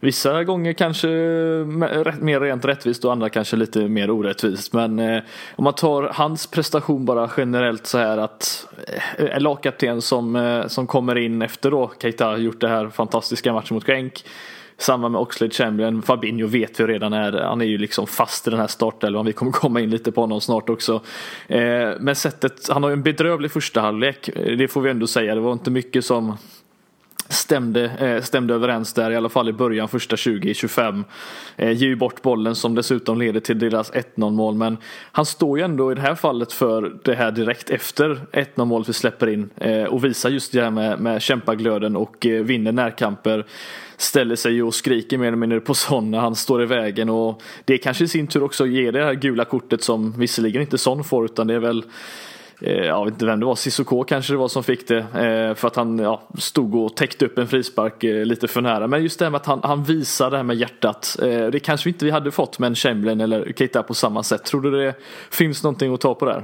Vissa 0.03 0.43
gånger 0.43 0.73
kanske 0.73 1.07
mer 1.07 2.39
rent 2.39 2.65
rättvist 2.65 3.05
och 3.05 3.11
andra 3.11 3.29
kanske 3.29 3.55
lite 3.55 3.79
mer 3.79 4.09
orättvist. 4.09 4.73
Men 4.73 4.99
eh, 4.99 5.23
om 5.55 5.63
man 5.63 5.73
tar 5.73 6.11
hans 6.13 6.47
prestation 6.47 7.05
bara 7.05 7.29
generellt 7.37 7.87
så 7.87 7.97
här 7.97 8.17
att 8.17 8.67
eh, 9.17 9.39
lagkapten 9.39 10.01
som, 10.01 10.35
eh, 10.35 10.67
som 10.67 10.87
kommer 10.87 11.17
in 11.17 11.41
efter 11.41 11.71
då 11.71 11.91
Keita 12.01 12.37
gjort 12.37 12.61
det 12.61 12.67
här 12.67 12.89
fantastiska 12.89 13.53
matchen 13.53 13.75
mot 13.75 13.85
Genk 13.85 14.25
samma 14.83 15.09
med 15.09 15.21
Oxlade 15.21 15.53
Chamberlain. 15.53 16.01
Fabinho 16.01 16.47
vet 16.47 16.79
vi 16.79 16.83
redan 16.83 17.13
är, 17.13 17.31
han 17.31 17.61
är 17.61 17.65
ju 17.65 17.77
liksom 17.77 18.07
fast 18.07 18.47
i 18.47 18.49
den 18.49 18.59
här 18.59 18.67
startelvan. 18.67 19.25
Vi 19.25 19.33
kommer 19.33 19.51
komma 19.63 19.81
in 19.81 19.89
lite 19.89 20.11
på 20.11 20.21
honom 20.21 20.41
snart 20.41 20.69
också. 20.69 21.01
Eh, 21.47 21.89
men 21.99 22.15
sättet, 22.15 22.69
han 22.69 22.83
har 22.83 22.89
ju 22.89 22.93
en 22.93 23.03
bedrövlig 23.03 23.51
första 23.51 23.81
halvlek. 23.81 24.29
Eh, 24.29 24.57
det 24.57 24.67
får 24.67 24.81
vi 24.81 24.89
ändå 24.89 25.07
säga. 25.07 25.35
Det 25.35 25.41
var 25.41 25.53
inte 25.53 25.71
mycket 25.71 26.05
som 26.05 26.37
stämde, 27.33 27.83
eh, 27.83 28.21
stämde 28.21 28.53
överens 28.53 28.93
där 28.93 29.11
i 29.11 29.15
alla 29.15 29.29
fall 29.29 29.49
i 29.49 29.53
början 29.53 29.87
första 29.87 30.15
20-25. 30.15 31.05
Eh, 31.55 31.71
ger 31.71 31.87
ju 31.87 31.95
bort 31.95 32.21
bollen 32.21 32.55
som 32.55 32.75
dessutom 32.75 33.19
leder 33.19 33.39
till 33.39 33.59
deras 33.59 33.91
1-0 33.91 34.31
mål 34.31 34.55
men 34.55 34.77
han 35.11 35.25
står 35.25 35.57
ju 35.57 35.65
ändå 35.65 35.91
i 35.91 35.95
det 35.95 36.01
här 36.01 36.15
fallet 36.15 36.53
för 36.53 36.97
det 37.03 37.15
här 37.15 37.31
direkt 37.31 37.69
efter 37.69 38.21
1-0 38.31 38.65
målet 38.65 38.89
vi 38.89 38.93
släpper 38.93 39.27
in 39.29 39.49
eh, 39.57 39.83
och 39.83 40.03
visar 40.03 40.29
just 40.29 40.51
det 40.51 40.61
här 40.61 40.71
med, 40.71 40.99
med 40.99 41.21
kämpaglöden 41.21 41.95
och 41.95 42.25
eh, 42.25 42.43
vinner 42.43 42.71
närkamper 42.71 43.45
ställer 43.97 44.35
sig 44.35 44.63
och 44.63 44.75
skriker 44.75 45.17
mer 45.17 45.27
eller 45.27 45.37
mindre 45.37 45.59
på 45.59 45.73
Son 45.73 46.11
när 46.11 46.19
han 46.19 46.35
står 46.35 46.63
i 46.63 46.65
vägen 46.65 47.09
och 47.09 47.41
det 47.65 47.77
kanske 47.77 48.03
i 48.03 48.07
sin 48.07 48.27
tur 48.27 48.43
också 48.43 48.67
ger 48.67 48.91
det 48.91 49.03
här 49.03 49.13
gula 49.13 49.45
kortet 49.45 49.83
som 49.83 50.11
visserligen 50.17 50.61
inte 50.61 50.77
Son 50.77 51.03
får 51.03 51.25
utan 51.25 51.47
det 51.47 51.53
är 51.53 51.59
väl 51.59 51.83
Eh, 52.61 52.85
jag 52.85 53.05
vet 53.05 53.13
inte 53.13 53.25
vem 53.25 53.39
det 53.39 53.45
var, 53.45 53.55
Cissoko 53.55 54.03
kanske 54.03 54.33
det 54.33 54.37
var 54.37 54.47
som 54.47 54.63
fick 54.63 54.87
det. 54.87 54.97
Eh, 54.97 55.55
för 55.55 55.67
att 55.67 55.75
han 55.75 55.99
ja, 55.99 56.21
stod 56.37 56.75
och 56.75 56.95
täckte 56.95 57.25
upp 57.25 57.37
en 57.37 57.47
frispark 57.47 58.03
eh, 58.03 58.25
lite 58.25 58.47
för 58.47 58.61
nära. 58.61 58.87
Men 58.87 59.03
just 59.03 59.19
det 59.19 59.25
här 59.25 59.29
med 59.29 59.41
att 59.41 59.45
han, 59.45 59.59
han 59.63 59.83
visar 59.83 60.31
det 60.31 60.37
här 60.37 60.43
med 60.43 60.55
hjärtat. 60.55 61.17
Eh, 61.21 61.47
det 61.47 61.59
kanske 61.59 61.89
inte 61.89 62.05
vi 62.05 62.11
hade 62.11 62.31
fått 62.31 62.59
med 62.59 62.67
en 62.67 62.75
Chamberlain 62.75 63.21
eller 63.21 63.53
Keita 63.57 63.83
på 63.83 63.93
samma 63.93 64.23
sätt. 64.23 64.43
Tror 64.45 64.61
du 64.61 64.71
det 64.71 64.93
finns 65.29 65.63
någonting 65.63 65.93
att 65.93 66.01
ta 66.01 66.15
på 66.15 66.25
där? 66.25 66.43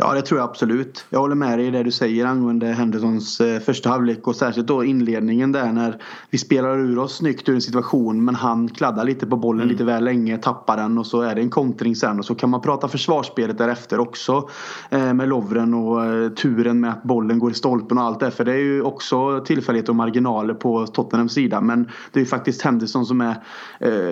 Ja 0.00 0.14
det 0.14 0.22
tror 0.22 0.40
jag 0.40 0.48
absolut. 0.48 1.04
Jag 1.10 1.20
håller 1.20 1.34
med 1.34 1.58
dig 1.58 1.66
i 1.66 1.70
det 1.70 1.82
du 1.82 1.90
säger 1.90 2.26
angående 2.26 2.66
Hendersons 2.66 3.40
eh, 3.40 3.60
första 3.60 3.90
halvlek 3.90 4.26
och 4.26 4.36
särskilt 4.36 4.66
då 4.66 4.84
inledningen 4.84 5.52
där 5.52 5.72
när 5.72 6.02
vi 6.30 6.38
spelar 6.38 6.78
ur 6.78 6.98
oss 6.98 7.16
snyggt 7.16 7.48
ur 7.48 7.54
en 7.54 7.60
situation 7.60 8.24
men 8.24 8.34
han 8.34 8.68
kladdar 8.68 9.04
lite 9.04 9.26
på 9.26 9.36
bollen 9.36 9.62
mm. 9.62 9.72
lite 9.72 9.84
väl 9.84 10.04
länge, 10.04 10.38
tappar 10.38 10.76
den 10.76 10.98
och 10.98 11.06
så 11.06 11.20
är 11.20 11.34
det 11.34 11.40
en 11.40 11.50
kontring 11.50 11.96
sen 11.96 12.18
och 12.18 12.24
så 12.24 12.34
kan 12.34 12.50
man 12.50 12.60
prata 12.60 12.88
försvarsspelet 12.88 13.58
därefter 13.58 14.00
också 14.00 14.48
eh, 14.90 15.14
med 15.14 15.28
Lovren 15.28 15.74
och 15.74 16.04
eh, 16.04 16.28
turen 16.28 16.80
med 16.80 16.90
att 16.90 17.02
bollen 17.02 17.38
går 17.38 17.50
i 17.50 17.54
stolpen 17.54 17.98
och 17.98 18.04
allt 18.04 18.20
det 18.20 18.30
för 18.30 18.44
det 18.44 18.52
är 18.52 18.58
ju 18.58 18.82
också 18.82 19.40
tillfälligheter 19.40 19.90
och 19.90 19.96
marginaler 19.96 20.54
på 20.54 20.86
Tottenhams 20.86 21.32
sida 21.32 21.60
men 21.60 21.84
det 22.12 22.18
är 22.18 22.22
ju 22.22 22.26
faktiskt 22.26 22.62
Henderson 22.62 23.06
som 23.06 23.20
är 23.20 23.36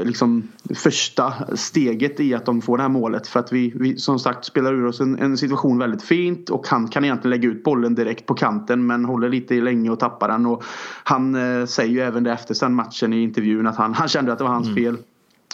liksom 0.04 0.48
första 0.74 1.32
steget 1.54 2.20
i 2.20 2.34
att 2.34 2.46
de 2.46 2.62
får 2.62 2.76
det 2.76 2.82
här 2.82 2.90
målet 2.90 3.26
för 3.26 3.40
att 3.40 3.52
vi, 3.52 3.72
vi 3.76 3.96
som 3.96 4.18
sagt 4.18 4.44
spelar 4.44 4.74
ur 4.74 4.86
oss 4.86 5.00
en, 5.00 5.18
en 5.18 5.38
situation 5.38 5.75
position 5.76 5.78
väldigt 5.78 6.02
fint 6.02 6.50
och 6.50 6.66
han 6.68 6.88
kan 6.88 7.04
egentligen 7.04 7.30
lägga 7.30 7.48
ut 7.48 7.64
bollen 7.64 7.94
direkt 7.94 8.26
på 8.26 8.34
kanten 8.34 8.86
men 8.86 9.04
håller 9.04 9.28
lite 9.28 9.54
länge 9.54 9.90
och 9.90 9.98
tappar 9.98 10.28
den. 10.28 10.46
Och 10.46 10.64
han 11.04 11.34
eh, 11.34 11.66
säger 11.66 11.92
ju 11.92 12.00
även 12.00 12.24
det 12.24 12.32
efter 12.32 12.54
sen 12.54 12.74
matchen 12.74 13.12
i 13.12 13.22
intervjun 13.22 13.66
att 13.66 13.76
han, 13.76 13.94
han 13.94 14.08
kände 14.08 14.32
att 14.32 14.38
det 14.38 14.44
var 14.44 14.52
hans 14.52 14.68
mm. 14.68 14.76
fel. 14.76 14.96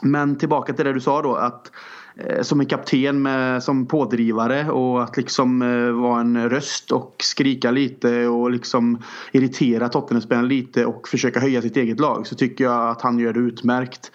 Men 0.02 0.38
tillbaka 0.38 0.72
till 0.72 0.84
det 0.84 0.92
du 0.92 1.00
sa 1.00 1.22
då 1.22 1.34
att 1.34 1.70
Eh, 2.16 2.42
som 2.42 2.60
en 2.60 2.66
kapten 2.66 3.22
med, 3.22 3.62
som 3.62 3.86
pådrivare 3.86 4.70
och 4.70 5.02
att 5.02 5.16
liksom 5.16 5.62
eh, 5.62 5.90
vara 5.92 6.20
en 6.20 6.50
röst 6.50 6.92
och 6.92 7.16
skrika 7.18 7.70
lite 7.70 8.26
och 8.26 8.50
liksom 8.50 8.98
irritera 9.32 9.88
Tottenham 9.88 10.44
lite 10.44 10.86
och 10.86 11.08
försöka 11.08 11.40
höja 11.40 11.62
sitt 11.62 11.76
eget 11.76 12.00
lag 12.00 12.26
så 12.26 12.34
tycker 12.34 12.64
jag 12.64 12.88
att 12.88 13.02
han 13.02 13.18
gör 13.18 13.32
det 13.32 13.40
utmärkt. 13.40 14.12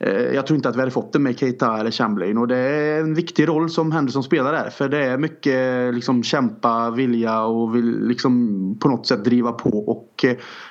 Eh, 0.00 0.34
jag 0.34 0.46
tror 0.46 0.56
inte 0.56 0.68
att 0.68 0.76
vi 0.76 0.80
hade 0.80 0.90
fått 0.90 1.12
det 1.12 1.18
med 1.18 1.38
Keita 1.38 1.80
eller 1.80 1.90
Chamberlain 1.90 2.38
och 2.38 2.48
det 2.48 2.56
är 2.56 3.00
en 3.00 3.14
viktig 3.14 3.48
roll 3.48 3.70
som 3.70 3.92
Henderson 3.92 4.22
spelar 4.22 4.52
där 4.52 4.70
för 4.70 4.88
det 4.88 5.04
är 5.04 5.18
mycket 5.18 5.86
eh, 5.88 5.92
liksom 5.92 6.22
kämpa, 6.22 6.90
vilja 6.90 7.42
och 7.42 7.76
vill 7.76 8.00
liksom 8.00 8.76
på 8.80 8.88
något 8.88 9.06
sätt 9.06 9.24
driva 9.24 9.52
på 9.52 9.70
och 9.70 10.24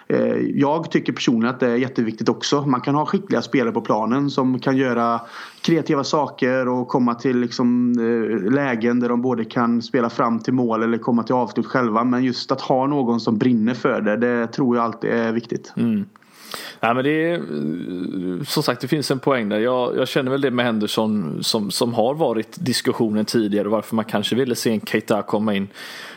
eh, 0.07 0.37
jag 0.55 0.91
tycker 0.91 1.13
personligen 1.13 1.55
att 1.55 1.59
det 1.59 1.69
är 1.69 1.75
jätteviktigt 1.75 2.29
också. 2.29 2.61
Man 2.61 2.81
kan 2.81 2.95
ha 2.95 3.05
skickliga 3.05 3.41
spelare 3.41 3.73
på 3.73 3.81
planen 3.81 4.29
som 4.29 4.59
kan 4.59 4.77
göra 4.77 5.21
kreativa 5.61 6.03
saker 6.03 6.67
och 6.67 6.87
komma 6.87 7.15
till 7.15 7.39
liksom 7.39 7.91
eh, 7.99 8.51
lägen 8.51 8.99
där 8.99 9.09
de 9.09 9.21
både 9.21 9.45
kan 9.45 9.81
spela 9.81 10.09
fram 10.09 10.39
till 10.39 10.53
mål 10.53 10.83
eller 10.83 10.97
komma 10.97 11.23
till 11.23 11.35
avslut 11.35 11.65
själva 11.65 12.03
men 12.03 12.23
just 12.23 12.51
att 12.51 12.61
ha 12.61 12.87
någon 12.87 13.19
som 13.19 13.37
brinner 13.37 13.73
för 13.73 14.01
det, 14.01 14.17
det 14.17 14.47
tror 14.47 14.75
jag 14.75 14.85
alltid 14.85 15.09
är 15.09 15.31
viktigt. 15.31 15.73
Mm. 15.77 16.05
Nej, 16.81 16.93
men 16.93 17.03
det 17.03 17.31
är, 17.31 17.33
eh, 17.33 18.43
som 18.43 18.63
sagt 18.63 18.81
det 18.81 18.87
finns 18.87 19.11
en 19.11 19.19
poäng 19.19 19.49
där. 19.49 19.59
Jag, 19.59 19.97
jag, 19.97 20.07
känner 20.07 20.31
väl 20.31 20.41
det 20.41 20.51
med 20.51 20.65
Henderson 20.65 21.43
som, 21.43 21.71
som 21.71 21.93
har 21.93 22.13
varit 22.13 22.57
diskussionen 22.59 23.25
tidigare 23.25 23.67
varför 23.67 23.95
man 23.95 24.05
kanske 24.05 24.35
ville 24.35 24.55
se 24.55 24.71
en 24.71 24.81
Keita 24.81 25.21
komma 25.21 25.53
in. 25.53 25.67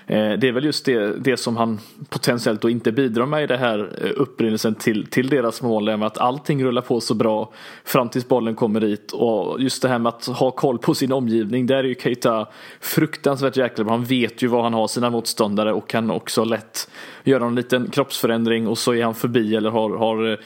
Eh, 0.07 0.33
det 0.33 0.49
är 0.49 0.53
väl 0.53 0.65
just 0.65 0.85
det, 0.85 1.17
det 1.19 1.37
som 1.37 1.57
han 1.57 1.81
potentiellt 2.09 2.63
då 2.63 2.71
inte 2.71 2.93
bidrar 2.93 3.27
med 3.27 3.43
i 3.43 3.47
det 3.47 3.57
här 3.57 3.79
eh, 4.05 4.11
upprinnelsen 4.17 4.75
till, 4.75 5.07
till 5.07 5.29
deras 5.29 5.63
mål. 5.63 5.97
Med 5.97 6.07
att 6.07 6.19
allting 6.19 6.65
rullar 6.65 6.83
på 6.83 7.01
så 7.01 7.15
bra 7.15 7.53
fram 7.85 8.09
tills 8.09 8.29
bollen 8.29 8.55
kommer 8.55 8.81
dit. 8.81 9.13
Och 9.13 9.61
just 9.61 9.83
det 9.83 9.89
här 9.89 9.99
med 9.99 10.09
att 10.09 10.27
ha 10.27 10.51
koll 10.51 10.79
på 10.79 10.95
sin 10.95 11.13
omgivning. 11.13 11.67
Där 11.67 11.77
är 11.77 11.85
ju 11.85 11.95
Keita 11.95 12.49
fruktansvärt 12.81 13.57
jäkla 13.57 13.85
bra. 13.85 13.95
Han 13.95 14.05
vet 14.05 14.43
ju 14.43 14.47
var 14.47 14.63
han 14.63 14.75
har 14.75 14.89
sina 14.89 15.11
motståndare 15.11 15.73
och 15.73 15.89
kan 15.89 16.11
också 16.11 16.45
lätt 16.45 16.91
göra 17.25 17.47
en 17.47 17.55
liten 17.55 17.91
kroppsförändring 17.91 18.69
och 18.69 18.79
så 18.79 18.95
är 18.95 19.05
han 19.05 19.15
förbi 19.15 19.57
eller 19.57 19.71
har, 19.71 19.97
har 19.97 20.31
eh, 20.33 20.39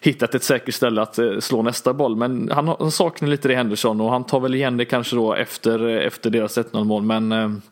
hittat 0.00 0.34
ett 0.34 0.42
säkert 0.42 0.74
ställe 0.74 1.02
att 1.02 1.18
slå 1.38 1.62
nästa 1.62 1.94
boll. 1.94 2.16
Men 2.16 2.50
han, 2.52 2.68
han 2.68 2.90
saknar 2.90 3.28
lite 3.28 3.48
det 3.48 3.54
Henderson 3.54 4.00
och 4.00 4.10
han 4.10 4.24
tar 4.24 4.40
väl 4.40 4.54
igen 4.54 4.76
det 4.76 4.84
kanske 4.84 5.16
då 5.16 5.34
efter, 5.34 5.88
efter 5.88 6.30
deras 6.30 6.58
1-0 6.58 6.84
mål. 6.84 7.02
Men 7.02 7.62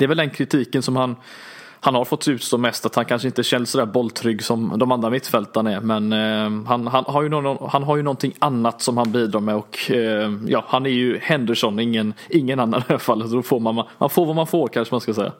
det 0.00 0.04
är 0.04 0.08
väl 0.08 0.16
den 0.16 0.30
kritiken 0.30 0.82
som 0.82 0.96
han 0.96 1.16
han 1.82 1.94
har 1.94 2.04
fått 2.04 2.28
utstå 2.28 2.58
mest 2.58 2.86
att 2.86 2.94
han 2.94 3.04
kanske 3.04 3.28
inte 3.28 3.42
känns 3.42 3.70
sådär 3.70 3.86
bolltrygg 3.86 4.44
som 4.44 4.78
de 4.78 4.92
andra 4.92 5.10
mittfältarna 5.10 5.72
är. 5.72 5.80
Men 5.80 6.12
eh, 6.12 6.68
han, 6.68 6.86
han, 6.86 7.04
har 7.06 7.22
ju 7.22 7.28
någon, 7.28 7.70
han 7.70 7.82
har 7.82 7.96
ju 7.96 8.02
någonting 8.02 8.32
annat 8.38 8.82
som 8.82 8.96
han 8.96 9.12
bidrar 9.12 9.40
med 9.40 9.56
och 9.56 9.90
eh, 9.90 10.32
ja, 10.46 10.64
han 10.68 10.86
är 10.86 10.90
ju 10.90 11.18
Henderson, 11.18 11.80
ingen, 11.80 12.14
ingen 12.28 12.60
annan 12.60 12.80
i 12.80 12.84
alla 12.88 12.98
fall. 12.98 13.28
Så 13.28 13.36
då 13.36 13.42
får 13.42 13.60
man, 13.60 13.84
man 13.98 14.10
får 14.10 14.26
vad 14.26 14.36
man 14.36 14.46
får 14.46 14.68
kanske 14.68 14.94
man 14.94 15.00
ska 15.00 15.14
säga. 15.14 15.32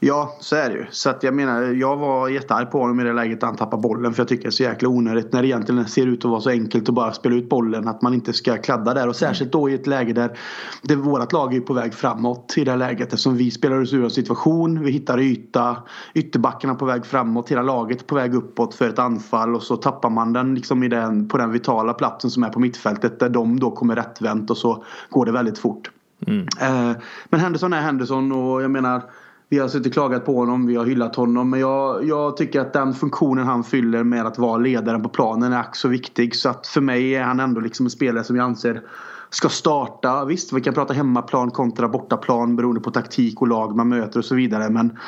Ja, 0.00 0.36
så 0.40 0.56
är 0.56 0.68
det 0.70 0.74
ju. 0.74 0.86
Så 0.90 1.10
att 1.10 1.22
jag 1.22 1.34
menar, 1.34 1.62
jag 1.62 1.96
var 1.96 2.28
jättearg 2.28 2.70
på 2.70 2.80
honom 2.80 3.00
i 3.00 3.04
det 3.04 3.12
läget 3.12 3.42
han 3.42 3.56
tappar 3.56 3.78
bollen. 3.78 4.14
För 4.14 4.20
jag 4.20 4.28
tycker 4.28 4.42
det 4.42 4.48
är 4.48 4.50
så 4.50 4.62
jäkla 4.62 4.88
onödigt 4.88 5.32
när 5.32 5.42
det 5.42 5.48
egentligen 5.48 5.88
ser 5.88 6.06
ut 6.06 6.24
att 6.24 6.30
vara 6.30 6.40
så 6.40 6.50
enkelt 6.50 6.88
att 6.88 6.94
bara 6.94 7.12
spela 7.12 7.34
ut 7.34 7.48
bollen. 7.48 7.88
Att 7.88 8.02
man 8.02 8.14
inte 8.14 8.32
ska 8.32 8.56
kladda 8.56 8.94
där. 8.94 9.08
Och 9.08 9.16
särskilt 9.16 9.52
då 9.52 9.70
i 9.70 9.74
ett 9.74 9.86
läge 9.86 10.12
där 10.12 10.38
det, 10.82 10.96
vårat 10.96 11.32
lag 11.32 11.54
är 11.54 11.60
på 11.60 11.72
väg 11.72 11.94
framåt 11.94 12.54
i 12.56 12.64
det 12.64 12.76
läget. 12.76 13.08
Eftersom 13.08 13.36
vi 13.36 13.50
spelar 13.50 13.82
oss 13.82 13.92
ur 13.92 14.04
en 14.04 14.10
situation. 14.10 14.84
Vi 14.84 14.90
hittar 14.90 15.20
yta. 15.20 15.76
Ytterbackarna 16.14 16.74
på 16.74 16.84
väg 16.84 17.06
framåt. 17.06 17.50
Hela 17.50 17.62
laget 17.62 18.06
på 18.06 18.14
väg 18.14 18.34
uppåt 18.34 18.74
för 18.74 18.88
ett 18.88 18.98
anfall. 18.98 19.54
Och 19.54 19.62
så 19.62 19.76
tappar 19.76 20.10
man 20.10 20.32
den 20.32 20.54
liksom 20.54 20.82
i 20.82 20.88
den, 20.88 21.28
på 21.28 21.38
den 21.38 21.52
vitala 21.52 21.94
platsen 21.94 22.30
som 22.30 22.44
är 22.44 22.48
på 22.48 22.60
mittfältet. 22.60 23.20
Där 23.20 23.28
de 23.28 23.60
då 23.60 23.70
kommer 23.70 23.96
rättvänt 23.96 24.50
och 24.50 24.56
så 24.56 24.84
går 25.10 25.26
det 25.26 25.32
väldigt 25.32 25.58
fort. 25.58 25.90
Mm. 26.26 26.46
Eh, 26.60 26.96
men 27.28 27.40
Henderson 27.40 27.72
är 27.72 27.80
Henderson 27.80 28.32
och 28.32 28.62
jag 28.62 28.70
menar 28.70 29.02
vi 29.48 29.58
har 29.58 29.68
suttit 29.68 29.86
och 29.86 29.92
klagat 29.92 30.24
på 30.24 30.36
honom, 30.36 30.66
vi 30.66 30.76
har 30.76 30.86
hyllat 30.86 31.16
honom. 31.16 31.50
Men 31.50 31.60
jag, 31.60 32.04
jag 32.04 32.36
tycker 32.36 32.60
att 32.60 32.72
den 32.72 32.94
funktionen 32.94 33.46
han 33.46 33.64
fyller 33.64 34.04
med 34.04 34.26
att 34.26 34.38
vara 34.38 34.58
ledaren 34.58 35.02
på 35.02 35.08
planen 35.08 35.52
är 35.52 35.66
så 35.72 35.88
viktig. 35.88 36.36
Så 36.36 36.48
att 36.48 36.66
för 36.66 36.80
mig 36.80 37.14
är 37.14 37.22
han 37.22 37.40
ändå 37.40 37.60
liksom 37.60 37.86
en 37.86 37.90
spelare 37.90 38.24
som 38.24 38.36
jag 38.36 38.44
anser 38.44 38.82
ska 39.30 39.48
starta. 39.48 40.24
Visst, 40.24 40.52
vi 40.52 40.60
kan 40.60 40.74
prata 40.74 40.94
hemmaplan 40.94 41.50
kontra 41.50 41.88
bortaplan 41.88 42.56
beroende 42.56 42.80
på 42.80 42.90
taktik 42.90 43.40
och 43.40 43.48
lag 43.48 43.76
man 43.76 43.88
möter 43.88 44.18
och 44.18 44.24
så 44.24 44.34
vidare. 44.34 44.70
Men 44.70 44.98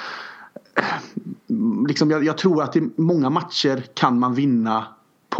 eh, 0.74 0.84
liksom, 1.88 2.10
jag, 2.10 2.24
jag 2.24 2.38
tror 2.38 2.62
att 2.62 2.76
i 2.76 2.90
många 2.96 3.30
matcher 3.30 3.84
kan 3.94 4.18
man 4.18 4.34
vinna 4.34 4.86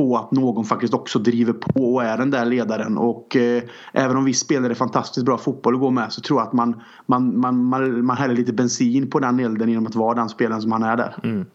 på 0.00 0.16
att 0.16 0.30
någon 0.30 0.64
faktiskt 0.64 0.95
också 0.95 1.19
driver 1.19 1.52
på 1.52 1.95
och 1.95 2.04
är 2.04 2.19
den 2.19 2.30
där 2.30 2.45
ledaren. 2.45 2.99
Och 2.99 3.37
eh, 3.37 3.62
även 3.92 4.16
om 4.16 4.25
vi 4.25 4.35
spelar 4.35 4.75
fantastiskt 4.75 5.26
bra 5.26 5.38
fotboll 5.38 5.75
att 5.75 5.80
gå 5.80 5.90
med 5.90 6.12
så 6.12 6.21
tror 6.21 6.40
jag 6.40 6.47
att 6.47 6.52
man, 6.52 6.83
man, 7.07 7.40
man, 7.40 7.64
man, 7.64 8.04
man 8.04 8.16
häller 8.16 8.35
lite 8.35 8.52
bensin 8.52 9.11
på 9.11 9.21
den 9.21 9.40
elden 9.40 9.69
genom 9.69 9.87
att 9.87 9.95
vara 9.95 10.14
den 10.14 10.28
spelaren 10.28 10.62
som 10.62 10.73
han 10.73 10.83
är 10.83 10.97
där. 10.97 11.14
Mm. 11.23 11.47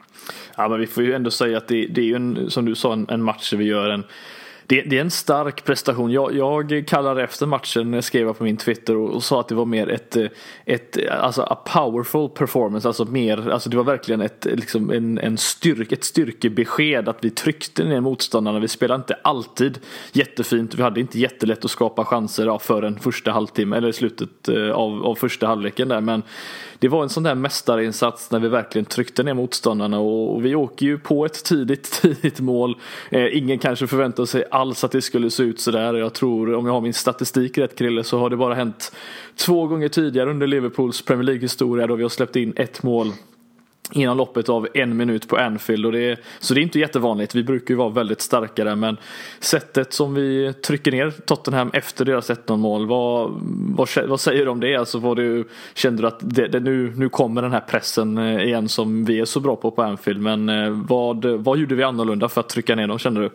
Ja 0.57 0.67
men 0.67 0.79
vi 0.79 0.87
får 0.87 1.03
ju 1.03 1.13
ändå 1.13 1.31
säga 1.31 1.57
att 1.57 1.67
det, 1.67 1.87
det 1.87 2.01
är 2.01 2.05
ju 2.05 2.15
en, 2.15 2.49
som 2.49 2.65
du 2.65 2.75
sa 2.75 2.93
en, 2.93 3.09
en 3.09 3.23
match 3.23 3.51
där 3.51 3.57
vi 3.57 3.65
gör 3.65 3.89
en 3.89 4.03
det, 4.67 4.81
det, 4.81 4.97
är 4.97 5.01
en 5.01 5.11
stark 5.11 5.63
prestation. 5.63 6.11
Jag, 6.11 6.35
jag 6.35 6.83
kallade 6.87 7.23
efter 7.23 7.45
matchen, 7.45 8.01
skrev 8.01 8.27
jag 8.27 8.37
på 8.37 8.43
min 8.43 8.57
Twitter 8.57 8.97
och, 8.97 9.09
och, 9.15 9.23
sa 9.23 9.39
att 9.39 9.47
det 9.47 9.55
var 9.55 9.65
mer 9.65 9.89
ett, 9.89 10.17
ett 10.65 11.09
alltså 11.09 11.41
a 11.41 11.55
powerful 11.73 12.29
performance. 12.29 12.87
Alltså 12.87 13.05
mer, 13.05 13.49
alltså 13.49 13.69
det 13.69 13.77
var 13.77 13.83
verkligen 13.83 14.21
ett, 14.21 14.47
liksom 14.51 14.91
en, 14.91 15.17
en 15.17 15.37
styrk, 15.37 15.91
ett 15.91 16.03
styrkebesked 16.03 17.09
att 17.09 17.17
vi 17.21 17.29
tryckte 17.29 17.83
ner 17.83 18.01
motståndarna. 18.01 18.59
Vi 18.59 18.67
spelade 18.67 19.01
inte 19.01 19.17
alltid 19.21 19.79
jättefint. 20.11 20.75
Vi 20.75 20.83
hade 20.83 20.99
inte 20.99 21.19
jättelätt 21.19 21.65
att 21.65 21.71
skapa 21.71 22.05
chanser 22.05 22.45
ja, 22.45 22.59
för 22.59 22.83
en 22.83 22.99
första 22.99 23.31
halvtimme 23.31 23.77
eller 23.77 23.91
slutet 23.91 24.49
eh, 24.49 24.71
av, 24.71 25.05
av 25.05 25.15
första 25.15 25.47
halvleken 25.47 25.87
där. 25.87 26.01
Men 26.01 26.23
det 26.79 26.87
var 26.87 27.03
en 27.03 27.09
sån 27.09 27.23
där 27.23 27.35
mästarinsats 27.35 28.31
när 28.31 28.39
vi 28.39 28.47
verkligen 28.47 28.85
tryckte 28.85 29.23
ner 29.23 29.33
motståndarna 29.33 29.99
och 29.99 30.45
vi 30.45 30.55
åker 30.55 30.85
ju 30.85 30.97
på 30.97 31.25
ett 31.25 31.45
tidigt, 31.45 31.91
tidigt 32.01 32.39
mål. 32.39 32.77
Eh, 33.09 33.37
ingen 33.37 33.59
kanske 33.59 33.87
förväntar 33.87 34.25
sig 34.25 34.43
alls 34.55 34.83
att 34.83 34.91
det 34.91 35.01
skulle 35.01 35.31
se 35.31 35.43
ut 35.43 35.59
sådär. 35.59 35.93
Jag 35.93 36.13
tror, 36.13 36.53
om 36.53 36.65
jag 36.65 36.73
har 36.73 36.81
min 36.81 36.93
statistik 36.93 37.57
rätt 37.57 37.77
Krille, 37.77 38.03
så 38.03 38.19
har 38.19 38.29
det 38.29 38.37
bara 38.37 38.53
hänt 38.53 38.95
två 39.35 39.67
gånger 39.67 39.89
tidigare 39.89 40.29
under 40.29 40.47
Liverpools 40.47 41.01
Premier 41.01 41.23
League 41.23 41.41
historia 41.41 41.87
då 41.87 41.95
vi 41.95 42.03
har 42.03 42.09
släppt 42.09 42.35
in 42.35 42.53
ett 42.55 42.83
mål 42.83 43.11
inom 43.91 44.17
loppet 44.17 44.49
av 44.49 44.67
en 44.73 44.97
minut 44.97 45.27
på 45.27 45.37
Anfield. 45.37 45.85
Och 45.85 45.91
det 45.91 46.11
är, 46.11 46.19
så 46.39 46.53
det 46.53 46.59
är 46.59 46.63
inte 46.63 46.79
jättevanligt. 46.79 47.35
Vi 47.35 47.43
brukar 47.43 47.73
ju 47.73 47.77
vara 47.77 47.89
väldigt 47.89 48.21
starka 48.21 48.63
där. 48.63 48.75
Men 48.75 48.97
sättet 49.39 49.93
som 49.93 50.13
vi 50.13 50.53
trycker 50.53 50.91
ner 50.91 51.11
Tottenham 51.11 51.69
efter 51.73 52.05
deras 52.05 52.29
1-0 52.29 52.57
mål. 52.57 52.87
Vad, 52.87 53.31
vad, 53.75 53.89
vad, 54.07 54.19
säger 54.19 54.45
du 54.45 54.51
om 54.51 54.59
det? 54.59 54.75
Alltså 54.75 54.99
var 54.99 55.15
det, 55.15 55.43
kände 55.73 56.01
du 56.01 56.07
att 56.07 56.19
det, 56.21 56.47
det, 56.47 56.59
nu, 56.59 56.93
nu 56.95 57.09
kommer 57.09 57.41
den 57.41 57.51
här 57.51 57.63
pressen 57.69 58.17
eh, 58.17 58.43
igen 58.43 58.69
som 58.69 59.05
vi 59.05 59.19
är 59.19 59.25
så 59.25 59.39
bra 59.39 59.55
på 59.55 59.71
på 59.71 59.83
Anfield. 59.83 60.21
Men 60.21 60.49
eh, 60.49 60.69
vad, 60.69 61.25
vad 61.25 61.57
gjorde 61.57 61.75
vi 61.75 61.83
annorlunda 61.83 62.29
för 62.29 62.41
att 62.41 62.49
trycka 62.49 62.75
ner 62.75 62.87
dem 62.87 62.99
känner 62.99 63.21
du? 63.21 63.29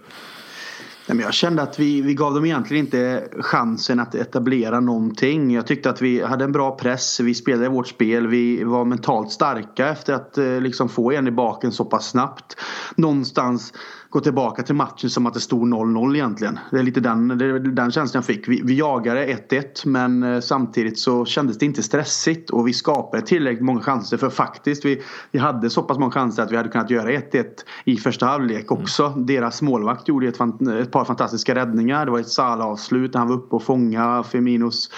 Jag 1.19 1.35
kände 1.35 1.63
att 1.63 1.79
vi, 1.79 2.01
vi 2.01 2.15
gav 2.15 2.35
dem 2.35 2.45
egentligen 2.45 2.85
inte 2.85 3.29
chansen 3.41 4.01
att 4.01 4.15
etablera 4.15 4.81
någonting. 4.81 5.55
Jag 5.55 5.67
tyckte 5.67 5.91
att 5.91 6.03
vi 6.03 6.23
hade 6.23 6.45
en 6.45 6.53
bra 6.53 6.77
press. 6.77 7.21
Vi 7.21 7.35
spelade 7.35 7.69
vårt 7.69 7.89
spel. 7.89 8.27
Vi 8.27 8.65
var 8.65 8.85
mentalt 8.85 9.33
starka 9.33 9.89
efter 9.89 10.13
att 10.13 10.39
eh, 10.39 10.61
liksom 10.61 10.89
få 10.89 11.13
en 11.13 11.27
i 11.27 11.31
baken 11.31 11.73
så 11.73 11.85
pass 11.85 12.11
snabbt. 12.11 12.57
Någonstans 12.97 13.73
gå 14.11 14.21
tillbaka 14.21 14.63
till 14.63 14.75
matchen 14.75 15.11
som 15.11 15.27
att 15.27 15.35
det 15.35 15.41
stod 15.41 15.69
0-0 15.69 16.15
egentligen. 16.15 16.59
Det 16.71 16.79
är 16.79 16.83
lite 16.83 17.01
den, 17.01 17.29
det 17.29 17.45
är 17.45 17.59
den 17.59 17.91
känslan 17.91 18.19
jag 18.19 18.25
fick. 18.25 18.49
Vi, 18.49 18.63
vi 18.65 18.79
jagade 18.79 19.27
1-1 19.27 19.87
men 19.87 20.23
eh, 20.23 20.41
samtidigt 20.41 20.99
så 20.99 21.25
kändes 21.25 21.59
det 21.59 21.67
inte 21.67 21.83
stressigt 21.83 22.51
och 22.51 22.69
vi 22.69 22.73
skapade 22.73 23.23
tillräckligt 23.23 23.65
många 23.65 23.81
chanser 23.81 24.17
för 24.17 24.31
faktiskt 24.31 24.85
vi, 24.85 25.03
vi 25.31 25.39
hade 25.39 25.71
så 25.71 25.83
pass 25.83 25.99
många 25.99 26.13
chanser 26.13 26.43
att 26.43 26.53
vi 26.53 26.57
hade 26.57 26.69
kunnat 26.69 26.91
göra 26.91 27.11
1-1 27.11 27.45
i 27.85 27.97
första 27.97 28.27
halvlek 28.27 28.71
mm. 28.71 28.83
också. 28.83 29.07
Mm. 29.07 29.27
Deras 29.27 29.63
målvakt 29.63 30.09
gjorde 30.09 30.29
ett, 30.29 30.41
ett 30.81 30.91
par 30.91 31.05
fantastiska 31.05 31.55
räddningar. 31.55 32.05
Det 32.05 32.11
var 32.11 32.19
ett 32.19 32.29
Salah-avslut 32.29 33.15
när 33.15 33.19
han 33.19 33.29
var 33.29 33.37
uppe 33.37 33.57
och 33.57 33.63
fångade 33.63 34.25
Feminos 34.25 34.91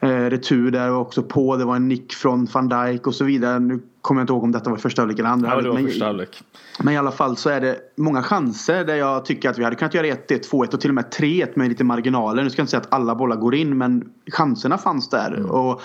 eh, 0.00 0.08
retur 0.08 0.70
där 0.70 0.90
och 0.90 1.00
också 1.00 1.22
på. 1.22 1.56
Det 1.56 1.64
var 1.64 1.76
en 1.76 1.88
nick 1.88 2.12
från 2.12 2.48
van 2.52 2.68
Dijk 2.68 3.06
och 3.06 3.14
så 3.14 3.24
vidare. 3.24 3.58
Nu 3.58 3.82
kommer 4.04 4.20
jag 4.20 4.24
inte 4.24 4.32
ihåg 4.32 4.44
om 4.44 4.52
detta 4.52 4.70
var 4.70 4.76
första 4.76 5.02
halvlek 5.02 5.18
eller 5.18 5.28
andra 5.28 5.48
ja, 5.48 5.60
det 5.60 5.68
var 5.68 5.78
första 5.78 6.04
halvlek. 6.04 6.42
Men 6.82 6.94
i 6.94 6.96
alla 6.96 7.10
fall 7.10 7.36
så 7.36 7.50
är 7.50 7.60
det 7.60 7.78
många 7.96 8.22
chanser 8.22 8.84
där 8.84 8.96
jag 8.96 9.24
tycker 9.24 9.50
att 9.50 9.58
vi 9.58 9.64
hade 9.64 9.76
kunnat 9.76 9.94
göra 9.94 10.06
1-1, 10.06 10.50
2-1 10.50 10.74
och 10.74 10.80
till 10.80 10.90
och 10.90 10.94
med 10.94 11.04
3-1 11.04 11.52
med 11.54 11.68
lite 11.68 11.84
marginaler. 11.84 12.42
Nu 12.42 12.50
ska 12.50 12.60
jag 12.60 12.62
inte 12.62 12.70
säga 12.70 12.80
att 12.80 12.92
alla 12.92 13.14
bollar 13.14 13.36
går 13.36 13.54
in 13.54 13.78
men 13.78 14.04
chanserna 14.32 14.78
fanns 14.78 15.10
där. 15.10 15.34
Mm. 15.36 15.50
Och 15.50 15.82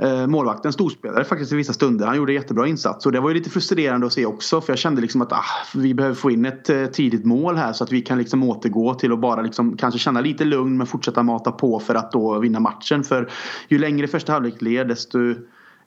eh, 0.00 0.26
Målvakten 0.26 0.72
storspelare 0.72 1.24
faktiskt 1.24 1.52
i 1.52 1.56
vissa 1.56 1.72
stunder. 1.72 2.06
Han 2.06 2.16
gjorde 2.16 2.32
jättebra 2.32 2.66
insats 2.66 3.06
och 3.06 3.12
det 3.12 3.20
var 3.20 3.28
ju 3.30 3.34
lite 3.34 3.50
frustrerande 3.50 4.06
att 4.06 4.12
se 4.12 4.26
också 4.26 4.60
för 4.60 4.72
jag 4.72 4.78
kände 4.78 5.00
liksom 5.00 5.22
att 5.22 5.32
ah, 5.32 5.44
vi 5.74 5.94
behöver 5.94 6.14
få 6.16 6.30
in 6.30 6.44
ett 6.44 6.70
eh, 6.70 6.86
tidigt 6.86 7.24
mål 7.24 7.56
här 7.56 7.72
så 7.72 7.84
att 7.84 7.92
vi 7.92 8.00
kan 8.00 8.18
liksom 8.18 8.42
återgå 8.42 8.94
till 8.94 9.12
att 9.12 9.20
bara 9.20 9.42
liksom 9.42 9.76
kanske 9.76 10.00
känna 10.00 10.20
lite 10.20 10.44
lugn 10.44 10.76
men 10.76 10.86
fortsätta 10.86 11.22
mata 11.22 11.52
på 11.52 11.80
för 11.80 11.94
att 11.94 12.12
då 12.12 12.38
vinna 12.38 12.60
matchen. 12.60 13.04
För 13.04 13.30
ju 13.68 13.78
längre 13.78 14.08
första 14.08 14.32
halvlek 14.32 14.62
led 14.62 14.88
desto 14.88 15.18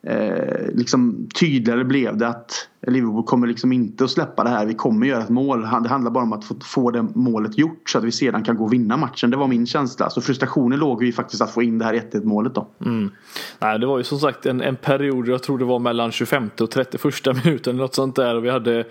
eh, 0.02 0.68
liksom 0.74 1.28
tydligare 1.40 1.84
blev 1.84 2.16
det 2.16 2.28
att 2.28 2.68
Liverpool 2.90 3.24
kommer 3.24 3.46
liksom 3.46 3.72
inte 3.72 4.04
att 4.04 4.10
släppa 4.10 4.44
det 4.44 4.50
här. 4.50 4.66
Vi 4.66 4.74
kommer 4.74 5.06
göra 5.06 5.22
ett 5.22 5.28
mål. 5.28 5.60
Det 5.60 5.88
handlar 5.88 6.10
bara 6.10 6.24
om 6.24 6.32
att 6.32 6.44
få, 6.44 6.54
få 6.62 6.90
det 6.90 7.06
målet 7.14 7.58
gjort 7.58 7.90
så 7.90 7.98
att 7.98 8.04
vi 8.04 8.12
sedan 8.12 8.44
kan 8.44 8.56
gå 8.56 8.64
och 8.64 8.72
vinna 8.72 8.96
matchen. 8.96 9.30
Det 9.30 9.36
var 9.36 9.48
min 9.48 9.66
känsla. 9.66 10.10
Så 10.10 10.20
frustrationen 10.20 10.78
låg 10.78 11.04
ju 11.04 11.12
faktiskt 11.12 11.42
att 11.42 11.50
få 11.50 11.62
in 11.62 11.78
det 11.78 11.84
här 11.84 11.94
1-1 11.94 12.24
målet 12.24 12.54
då. 12.54 12.68
Mm. 12.84 13.10
Nej, 13.58 13.78
det 13.78 13.86
var 13.86 13.98
ju 13.98 14.04
som 14.04 14.18
sagt 14.18 14.46
en, 14.46 14.60
en 14.60 14.76
period, 14.76 15.28
jag 15.28 15.42
tror 15.42 15.58
det 15.58 15.64
var 15.64 15.78
mellan 15.78 16.12
25 16.12 16.50
och 16.60 16.70
31 16.70 17.04
minuten 17.44 17.76
något 17.76 17.94
sånt 17.94 18.16
där. 18.16 18.34
Och 18.34 18.44
vi 18.44 18.50
hade 18.50 18.84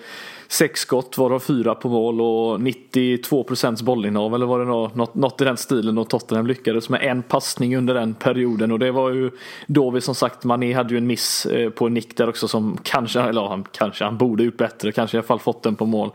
sex 0.47 0.79
skott 0.79 1.17
varav 1.17 1.39
fyra 1.39 1.75
på 1.75 1.89
mål 1.89 2.21
och 2.21 2.61
92 2.61 3.43
procents 3.43 3.81
bollinnehav 3.81 4.35
eller 4.35 4.45
var 4.45 4.59
det. 4.59 4.65
Något, 4.65 5.15
något 5.15 5.41
i 5.41 5.43
den 5.43 5.57
stilen 5.57 5.97
och 5.97 6.09
Tottenham 6.09 6.47
lyckades 6.47 6.89
med 6.89 7.01
en 7.01 7.23
passning 7.23 7.77
under 7.77 7.93
den 7.93 8.13
perioden 8.13 8.71
och 8.71 8.79
det 8.79 8.91
var 8.91 9.09
ju 9.09 9.31
då 9.67 9.89
vi 9.89 10.01
som 10.01 10.15
sagt 10.15 10.43
Mané 10.43 10.73
hade 10.73 10.93
ju 10.93 10.97
en 10.97 11.07
miss 11.07 11.45
eh, 11.45 11.69
på 11.69 11.87
en 11.87 11.93
nick 11.93 12.17
där 12.17 12.29
också 12.29 12.47
som 12.47 12.77
kanske, 12.83 13.21
eller 13.21 13.47
han 13.47 13.63
kanske 13.86 14.04
han 14.04 14.18
borde 14.18 14.44
gjort 14.44 14.58
bättre, 14.58 14.92
kanske 14.92 15.18
i 15.18 15.20
alla 15.20 15.27
fall 15.27 15.39
fått 15.39 15.63
den 15.63 15.75
på 15.75 15.86
mål. 15.86 16.12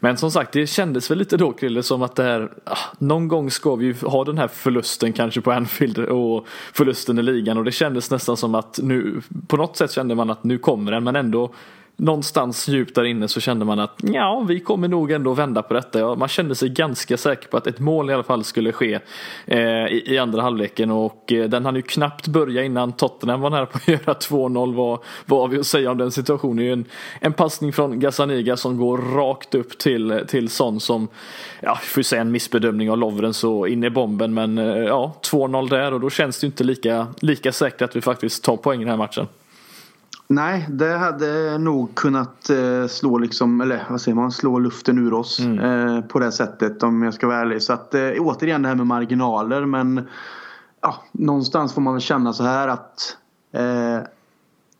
Men 0.00 0.16
som 0.16 0.30
sagt 0.30 0.52
det 0.52 0.66
kändes 0.66 1.10
väl 1.10 1.18
lite 1.18 1.36
då 1.36 1.52
Krille 1.52 1.82
som 1.82 2.02
att 2.02 2.16
det 2.16 2.22
här, 2.22 2.52
ah, 2.64 2.78
någon 2.98 3.28
gång 3.28 3.50
ska 3.50 3.76
vi 3.76 3.86
ju 3.86 3.94
ha 4.02 4.24
den 4.24 4.38
här 4.38 4.48
förlusten 4.48 5.12
kanske 5.12 5.40
på 5.40 5.52
Anfield 5.52 5.98
och 5.98 6.46
förlusten 6.72 7.18
i 7.18 7.22
ligan 7.22 7.58
och 7.58 7.64
det 7.64 7.72
kändes 7.72 8.10
nästan 8.10 8.36
som 8.36 8.54
att 8.54 8.78
nu, 8.82 9.20
på 9.46 9.56
något 9.56 9.76
sätt 9.76 9.92
kände 9.92 10.14
man 10.14 10.30
att 10.30 10.44
nu 10.44 10.58
kommer 10.58 10.92
den 10.92 11.04
men 11.04 11.16
ändå 11.16 11.50
någonstans 12.00 12.68
djupt 12.68 12.94
där 12.94 13.04
inne 13.04 13.28
så 13.28 13.40
kände 13.40 13.64
man 13.64 13.78
att 13.78 13.96
ja, 14.02 14.44
vi 14.48 14.60
kommer 14.60 14.88
nog 14.88 15.10
ändå 15.10 15.34
vända 15.34 15.62
på 15.62 15.74
detta. 15.74 16.14
Man 16.14 16.28
kände 16.28 16.54
sig 16.54 16.68
ganska 16.68 17.16
säker 17.16 17.48
på 17.48 17.56
att 17.56 17.66
ett 17.66 17.78
mål 17.78 18.10
i 18.10 18.14
alla 18.14 18.22
fall 18.22 18.44
skulle 18.44 18.72
ske 18.72 18.98
eh, 19.46 19.60
i, 19.60 20.02
i, 20.06 20.18
andra 20.18 20.42
halvleken 20.42 20.90
och 20.90 21.32
eh, 21.32 21.48
den 21.48 21.64
hann 21.64 21.76
ju 21.76 21.82
knappt 21.82 22.28
börja 22.28 22.64
innan 22.64 22.92
Tottenham 22.92 23.40
var 23.40 23.50
nära 23.50 23.66
på 23.66 23.78
att 23.78 23.88
göra 23.88 24.14
2-0. 24.14 24.74
Vad, 24.74 24.98
vad 25.26 25.40
har 25.40 25.48
vi 25.48 25.58
att 25.58 25.66
säga 25.66 25.90
om 25.90 25.98
den 25.98 26.10
situationen? 26.10 26.56
Det 26.56 26.62
är 26.62 26.66
ju 26.66 26.72
en, 26.72 26.84
en 27.20 27.32
passning 27.32 27.72
från 27.72 28.00
Gazzaniga 28.00 28.56
som 28.56 28.78
går 28.78 28.98
rakt 28.98 29.54
upp 29.54 29.78
till, 29.78 30.24
till 30.28 30.48
Son 30.48 30.80
som, 30.80 31.08
ja, 31.60 31.78
vi 31.82 31.86
får 31.86 32.02
säga 32.02 32.22
en 32.22 32.30
missbedömning 32.30 32.90
av 32.90 32.98
Lovren 32.98 33.34
så 33.34 33.66
in 33.66 33.84
i 33.84 33.90
bomben 33.90 34.34
men 34.34 34.58
eh, 34.58 34.64
ja, 34.64 35.14
2-0 35.22 35.68
där 35.68 35.94
och 35.94 36.00
då 36.00 36.10
känns 36.10 36.40
det 36.40 36.44
ju 36.44 36.48
inte 36.48 36.64
lika, 36.64 37.06
lika 37.20 37.52
säkert 37.52 37.82
att 37.82 37.96
vi 37.96 38.00
faktiskt 38.00 38.44
tar 38.44 38.56
poäng 38.56 38.80
i 38.80 38.84
den 38.84 38.90
här 38.90 38.96
matchen. 38.96 39.26
Nej, 40.32 40.66
det 40.68 40.96
hade 40.96 41.58
nog 41.58 41.94
kunnat 41.94 42.50
eh, 42.50 42.86
slå 42.86 43.18
liksom, 43.18 43.60
eller 43.60 43.86
vad 43.90 44.00
säger 44.00 44.16
man, 44.16 44.32
slå 44.32 44.58
luften 44.58 44.98
ur 44.98 45.12
oss 45.12 45.40
mm. 45.40 45.58
eh, 45.58 46.00
på 46.00 46.18
det 46.18 46.32
sättet 46.32 46.82
om 46.82 47.02
jag 47.02 47.14
ska 47.14 47.26
vara 47.26 47.38
ärlig. 47.38 47.62
Så 47.62 47.72
att 47.72 47.94
eh, 47.94 48.10
återigen 48.18 48.62
det 48.62 48.68
här 48.68 48.74
med 48.74 48.86
marginaler 48.86 49.64
men 49.64 50.08
ja, 50.80 50.94
någonstans 51.12 51.74
får 51.74 51.80
man 51.80 51.94
väl 51.94 52.00
känna 52.00 52.32
så 52.32 52.44
här 52.44 52.68
att 52.68 53.16
eh, 53.52 54.06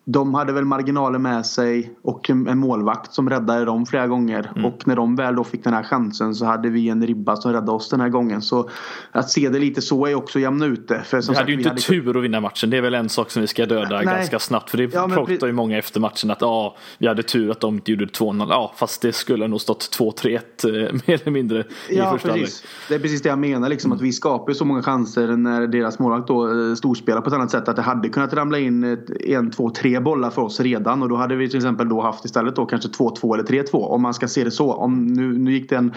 de 0.05 0.35
hade 0.35 0.53
väl 0.53 0.65
marginaler 0.65 1.19
med 1.19 1.47
sig 1.47 1.95
och 2.03 2.31
en 2.31 2.59
målvakt 2.59 3.15
som 3.15 3.31
räddade 3.31 3.65
dem 3.65 3.87
flera 3.87 4.07
gånger. 4.07 4.53
Mm. 4.57 4.65
Och 4.65 4.89
när 4.89 4.97
de 4.97 5.17
väl 5.17 5.37
då 5.37 5.45
fick 5.45 5.65
den 5.65 5.75
här 5.75 5.83
chansen 5.83 6.35
så 6.35 6.45
hade 6.45 6.71
vi 6.71 6.89
en 6.89 7.07
ribba 7.07 7.37
som 7.37 7.53
räddade 7.53 7.73
oss 7.73 7.89
den 7.89 8.01
här 8.01 8.09
gången. 8.09 8.43
Så 8.43 8.71
att 9.13 9.31
se 9.31 9.49
det 9.49 9.59
lite 9.59 9.83
så 9.83 10.07
är 10.07 10.15
också 10.15 10.39
jämna 10.39 10.67
ute. 10.67 11.03
För 11.05 11.21
som 11.21 11.33
vi 11.33 11.39
hade 11.39 11.53
ju 11.53 11.59
inte 11.59 11.69
hade... 11.69 11.81
tur 11.81 12.17
att 12.17 12.25
vinna 12.25 12.41
matchen. 12.41 12.71
Det 12.71 12.77
är 12.77 12.83
väl 12.83 12.95
en 12.95 13.09
sak 13.09 13.31
som 13.31 13.43
vi 13.43 13.49
ska 13.49 13.67
döda 13.67 13.97
Nej. 13.97 14.05
ganska 14.05 14.39
snabbt. 14.39 14.71
För 14.71 14.79
det 14.79 14.95
ja, 14.95 15.09
pratar 15.09 15.47
ju 15.47 15.53
många 15.53 15.79
efter 15.79 16.01
matchen 16.01 16.31
att 16.31 16.41
ja, 16.41 16.77
vi 16.99 17.09
hade 17.09 17.23
tur 17.23 17.51
att 17.51 17.61
de 17.61 17.75
inte 17.75 17.91
gjorde 17.91 18.05
2-0. 18.05 18.47
Ja, 18.49 18.73
fast 18.77 19.03
det 19.03 19.13
skulle 19.13 19.49
nog 19.49 19.61
stått 19.61 19.99
2-3-1 19.99 20.39
eh, 20.39 20.93
mer 21.07 21.21
eller 21.23 21.31
mindre 21.31 21.61
i 21.89 21.97
ja, 21.97 22.13
första 22.13 22.29
halvlek. 22.29 22.51
Det 22.89 22.95
är 22.95 22.99
precis 22.99 23.23
det 23.23 23.29
jag 23.29 23.39
menar. 23.39 23.69
Liksom, 23.69 23.89
mm. 23.89 23.97
att 23.97 24.03
vi 24.03 24.13
skapar 24.13 24.53
så 24.53 24.65
många 24.65 24.83
chanser 24.83 25.37
när 25.37 25.67
deras 25.67 25.99
målvakt 25.99 26.29
då 26.29 26.69
eh, 26.69 26.75
storspelar 26.75 27.21
på 27.21 27.29
ett 27.29 27.35
annat 27.35 27.51
sätt. 27.51 27.69
Att 27.69 27.77
det 27.77 27.83
hade 27.83 28.09
kunnat 28.09 28.33
ramla 28.33 28.59
in 28.59 28.99
en, 29.27 29.51
två, 29.51 29.71
tre 29.71 29.90
bollar 29.99 30.31
för 30.31 30.43
oss 30.43 30.61
redan 30.61 31.03
och 31.03 31.09
då 31.09 31.17
hade 31.17 31.37
vi 31.37 31.49
till 31.49 31.57
exempel 31.57 31.89
då 31.89 32.01
haft 32.01 32.25
istället 32.25 32.57
då 32.57 32.67
kanske 32.67 32.89
2-2 32.89 33.35
eller 33.35 33.45
3-2 33.45 33.77
om 33.77 34.03
man 34.03 34.15
ska 34.15 34.29
se 34.29 34.45
det 34.45 34.51
så. 34.51 34.73
Om 34.73 35.07
nu, 35.07 35.39
nu 35.39 35.53
gick 35.53 35.71
det 35.71 35.77
en 35.77 35.95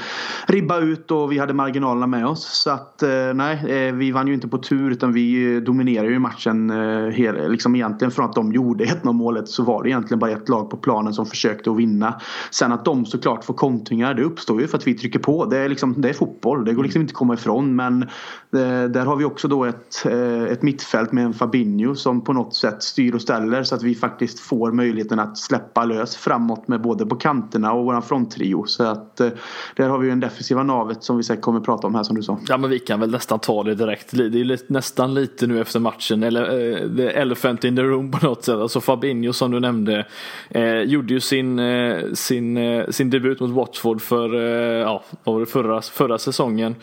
ribba 0.47 0.79
ut 0.79 1.11
och 1.11 1.31
vi 1.31 1.37
hade 1.37 1.53
marginalerna 1.53 2.07
med 2.07 2.27
oss. 2.27 2.61
Så 2.63 2.69
att 2.69 3.03
eh, 3.03 3.33
nej, 3.35 3.87
eh, 3.87 3.93
vi 3.93 4.11
vann 4.11 4.27
ju 4.27 4.33
inte 4.33 4.47
på 4.47 4.57
tur 4.57 4.91
utan 4.91 5.13
vi 5.13 5.55
eh, 5.55 5.61
dominerade 5.61 6.09
ju 6.09 6.19
matchen 6.19 6.69
eh, 6.69 7.49
liksom 7.49 7.75
egentligen 7.75 8.11
från 8.11 8.25
att 8.25 8.35
de 8.35 8.53
gjorde 8.53 8.85
1-0 8.85 9.13
målet 9.13 9.47
så 9.47 9.63
var 9.63 9.83
det 9.83 9.89
egentligen 9.89 10.19
bara 10.19 10.31
ett 10.31 10.49
lag 10.49 10.69
på 10.69 10.77
planen 10.77 11.13
som 11.13 11.25
försökte 11.25 11.71
att 11.71 11.77
vinna. 11.77 12.21
Sen 12.51 12.71
att 12.71 12.85
de 12.85 13.05
såklart 13.05 13.45
får 13.45 13.53
kontringar 13.53 14.13
det 14.13 14.23
uppstår 14.23 14.61
ju 14.61 14.67
för 14.67 14.77
att 14.77 14.87
vi 14.87 14.93
trycker 14.93 15.19
på. 15.19 15.45
Det 15.45 15.57
är, 15.57 15.69
liksom, 15.69 15.93
det 15.97 16.09
är 16.09 16.13
fotboll, 16.13 16.65
det 16.65 16.73
går 16.73 16.83
liksom 16.83 17.01
inte 17.01 17.11
att 17.11 17.17
komma 17.17 17.33
ifrån 17.33 17.75
men 17.75 18.03
eh, 18.03 18.83
där 18.89 19.05
har 19.05 19.15
vi 19.15 19.25
också 19.25 19.47
då 19.47 19.65
ett, 19.65 20.05
eh, 20.05 20.43
ett 20.43 20.61
mittfält 20.61 21.11
med 21.11 21.25
en 21.25 21.33
Fabinho 21.33 21.95
som 21.95 22.23
på 22.23 22.33
något 22.33 22.55
sätt 22.55 22.83
styr 22.83 23.15
och 23.15 23.21
ställer 23.21 23.63
så 23.63 23.75
att 23.75 23.82
att 23.83 23.89
vi 23.89 23.95
faktiskt 23.95 24.39
får 24.39 24.71
möjligheten 24.71 25.19
att 25.19 25.37
släppa 25.37 25.85
lös 25.85 26.15
framåt 26.15 26.67
med 26.67 26.81
både 26.81 27.05
på 27.05 27.15
kanterna 27.15 27.73
och 27.73 27.85
våran 27.85 28.01
fronttrio. 28.01 28.65
Så 28.65 28.83
att 28.83 29.19
eh, 29.19 29.29
där 29.75 29.89
har 29.89 29.97
vi 29.97 30.07
ju 30.07 30.11
en 30.11 30.19
defensiva 30.19 30.63
navet 30.63 31.03
som 31.03 31.17
vi 31.17 31.23
säkert 31.23 31.43
kommer 31.43 31.59
att 31.59 31.65
prata 31.65 31.87
om 31.87 31.95
här 31.95 32.03
som 32.03 32.15
du 32.15 32.23
sa. 32.23 32.39
Ja 32.47 32.57
men 32.57 32.69
vi 32.69 32.79
kan 32.79 32.99
väl 32.99 33.11
nästan 33.11 33.39
ta 33.39 33.63
det 33.63 33.75
direkt. 33.75 34.11
Det 34.11 34.41
är 34.41 34.71
nästan 34.71 35.13
lite 35.13 35.47
nu 35.47 35.61
efter 35.61 35.79
matchen, 35.79 36.23
eller 36.23 36.43
eh, 36.43 36.95
the 36.95 37.07
elephant 37.07 37.63
in 37.63 37.75
the 37.75 37.81
room 37.81 38.11
på 38.11 38.25
något 38.25 38.43
sätt. 38.43 38.55
Alltså 38.55 38.81
Fabinho 38.81 39.33
som 39.33 39.51
du 39.51 39.59
nämnde 39.59 40.05
eh, 40.49 40.79
gjorde 40.79 41.13
ju 41.13 41.19
sin, 41.19 41.59
eh, 41.59 41.99
sin, 42.13 42.57
eh, 42.57 42.87
sin 42.89 43.09
debut 43.09 43.39
mot 43.39 43.51
Watford 43.51 44.01
för, 44.01 44.33
ja, 44.79 45.03
vad 45.23 45.35
var 45.35 45.39
det, 45.39 45.45
förra, 45.45 45.81
förra 45.81 46.17
säsongen. 46.17 46.75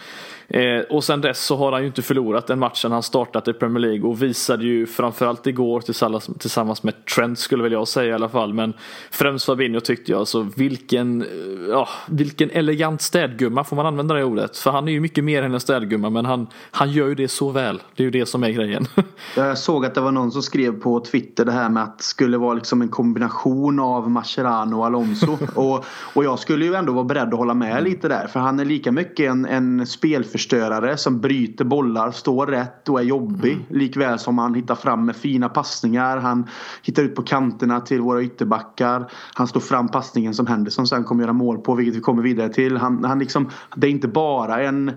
Eh, 0.51 0.81
och 0.81 1.05
sen 1.05 1.21
dess 1.21 1.45
så 1.45 1.57
har 1.57 1.73
han 1.73 1.81
ju 1.81 1.87
inte 1.87 2.03
förlorat 2.03 2.51
en 2.51 2.59
match 2.59 2.83
sedan 2.83 2.93
han 2.93 3.03
startat 3.03 3.49
i 3.49 3.53
Premier 3.53 3.81
League 3.81 4.09
och 4.09 4.23
visade 4.23 4.65
ju 4.65 4.87
framförallt 4.87 5.47
igår 5.47 5.81
tillsammans, 5.81 6.31
tillsammans 6.39 6.83
med 6.83 7.05
Trent 7.05 7.39
skulle 7.39 7.63
väl 7.63 7.73
jag 7.73 7.89
säga 7.89 8.11
i 8.11 8.13
alla 8.13 8.29
fall. 8.29 8.55
Men 8.55 8.73
främst 9.11 9.47
Fabinho 9.47 9.81
tyckte 9.81 10.13
jag 10.13 10.19
alltså 10.19 10.47
vilken, 10.57 11.23
eh, 11.23 11.29
ja, 11.69 11.89
vilken 12.09 12.51
elegant 12.51 13.03
städgumma 13.03 13.65
får 13.65 13.77
man 13.77 13.87
använda 13.87 14.15
det 14.15 14.25
ordet? 14.25 14.57
För 14.57 14.71
han 14.71 14.89
är 14.89 14.93
ju 14.93 15.01
mycket 15.01 15.25
mer 15.25 15.43
än 15.43 15.55
en 15.55 15.61
städgumma 15.61 16.11
men 16.11 16.25
han, 16.25 16.47
han 16.71 16.91
gör 16.91 17.09
ju 17.09 17.15
det 17.15 17.29
så 17.29 17.51
väl. 17.51 17.83
Det 17.97 18.03
är 18.03 18.05
ju 18.05 18.11
det 18.11 18.27
som 18.27 18.45
är 18.45 18.51
grejen. 18.51 18.87
jag 19.37 19.59
såg 19.59 19.87
att 19.87 19.95
det 19.95 20.01
var 20.01 20.13
någon 20.13 20.33
som 20.33 20.43
skrev 20.43 20.81
på 20.81 21.01
Twitter 21.01 21.45
det 21.45 21.53
här 21.53 21.69
med 21.69 21.83
att 21.83 21.99
det 21.99 22.05
skulle 22.05 22.39
vara 22.39 22.55
liksom 22.55 22.83
en 22.83 22.89
kombination 22.89 23.81
av 23.81 24.11
Mascherano 24.11 24.79
och 24.79 24.87
Alonso. 24.87 25.39
Och, 25.55 25.85
och 26.15 26.25
jag 26.25 26.39
skulle 26.39 26.65
ju 26.65 26.75
ändå 26.75 26.93
vara 26.93 27.05
beredd 27.05 27.29
att 27.29 27.39
hålla 27.39 27.55
med 27.55 27.85
lite 27.85 28.09
där 28.09 28.27
för 28.27 28.41
han 28.41 28.61
är 28.61 28.65
lika 28.65 28.93
mycket 28.93 29.31
en, 29.31 29.47
en 29.47 29.87
spelförståelse 29.87 30.40
spelförstörare 30.41 30.97
som 30.97 31.21
bryter 31.21 31.65
bollar, 31.65 32.11
står 32.11 32.47
rätt 32.47 32.89
och 32.89 33.01
är 33.01 33.05
jobbig. 33.05 33.53
Mm. 33.53 33.65
Likväl 33.69 34.19
som 34.19 34.39
han 34.39 34.55
hittar 34.55 34.75
fram 34.75 35.07
med 35.07 35.17
fina 35.17 35.49
passningar. 35.49 36.17
Han 36.17 36.47
hittar 36.83 37.03
ut 37.03 37.15
på 37.15 37.23
kanterna 37.23 37.81
till 37.81 38.01
våra 38.01 38.23
ytterbackar. 38.23 39.11
Han 39.35 39.49
står 39.49 39.61
fram 39.61 39.89
passningen 39.89 40.35
som 40.35 40.47
Henderson 40.47 40.87
sen 40.87 41.05
kommer 41.05 41.23
göra 41.23 41.33
mål 41.33 41.59
på, 41.59 41.75
vilket 41.75 41.97
vi 41.97 42.01
kommer 42.01 42.23
vidare 42.23 42.49
till. 42.49 42.77
Han, 42.77 43.05
han 43.05 43.19
liksom, 43.19 43.51
det 43.77 43.87
är 43.87 43.91
inte 43.91 44.09
bara 44.09 44.63
en 44.63 44.93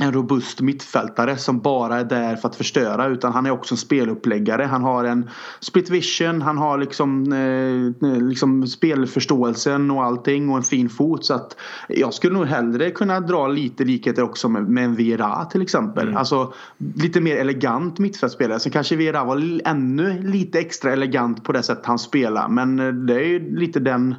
en 0.00 0.12
robust 0.12 0.60
mittfältare 0.60 1.36
som 1.36 1.60
bara 1.60 2.00
är 2.00 2.04
där 2.04 2.36
för 2.36 2.48
att 2.48 2.56
förstöra 2.56 3.06
utan 3.06 3.32
han 3.32 3.46
är 3.46 3.50
också 3.50 3.74
en 3.74 3.78
speluppläggare. 3.78 4.62
Han 4.62 4.82
har 4.82 5.04
en 5.04 5.30
split 5.60 5.90
vision, 5.90 6.42
han 6.42 6.58
har 6.58 6.78
liksom, 6.78 7.32
eh, 7.32 8.18
liksom 8.22 8.66
spelförståelsen 8.66 9.90
och 9.90 10.04
allting 10.04 10.50
och 10.50 10.56
en 10.56 10.62
fin 10.62 10.88
fot. 10.88 11.24
Så 11.24 11.34
att 11.34 11.56
jag 11.88 12.14
skulle 12.14 12.34
nog 12.34 12.46
hellre 12.46 12.90
kunna 12.90 13.20
dra 13.20 13.48
lite 13.48 13.84
likheter 13.84 14.22
också 14.22 14.48
med, 14.48 14.68
med 14.68 14.84
en 14.84 14.94
Vera 14.94 15.44
till 15.44 15.62
exempel. 15.62 16.06
Mm. 16.06 16.16
Alltså 16.16 16.52
lite 16.94 17.20
mer 17.20 17.36
elegant 17.36 17.98
mittfältspelare. 17.98 18.60
Sen 18.60 18.72
kanske 18.72 18.96
Vera 18.96 19.24
var 19.24 19.60
ännu 19.64 20.22
lite 20.22 20.58
extra 20.58 20.92
elegant 20.92 21.44
på 21.44 21.52
det 21.52 21.62
sätt 21.62 21.80
han 21.82 21.98
spelar 21.98 22.48
men 22.48 22.76
det 23.06 23.14
är 23.14 23.28
ju 23.28 23.56
lite 23.56 23.80
den 23.80 24.14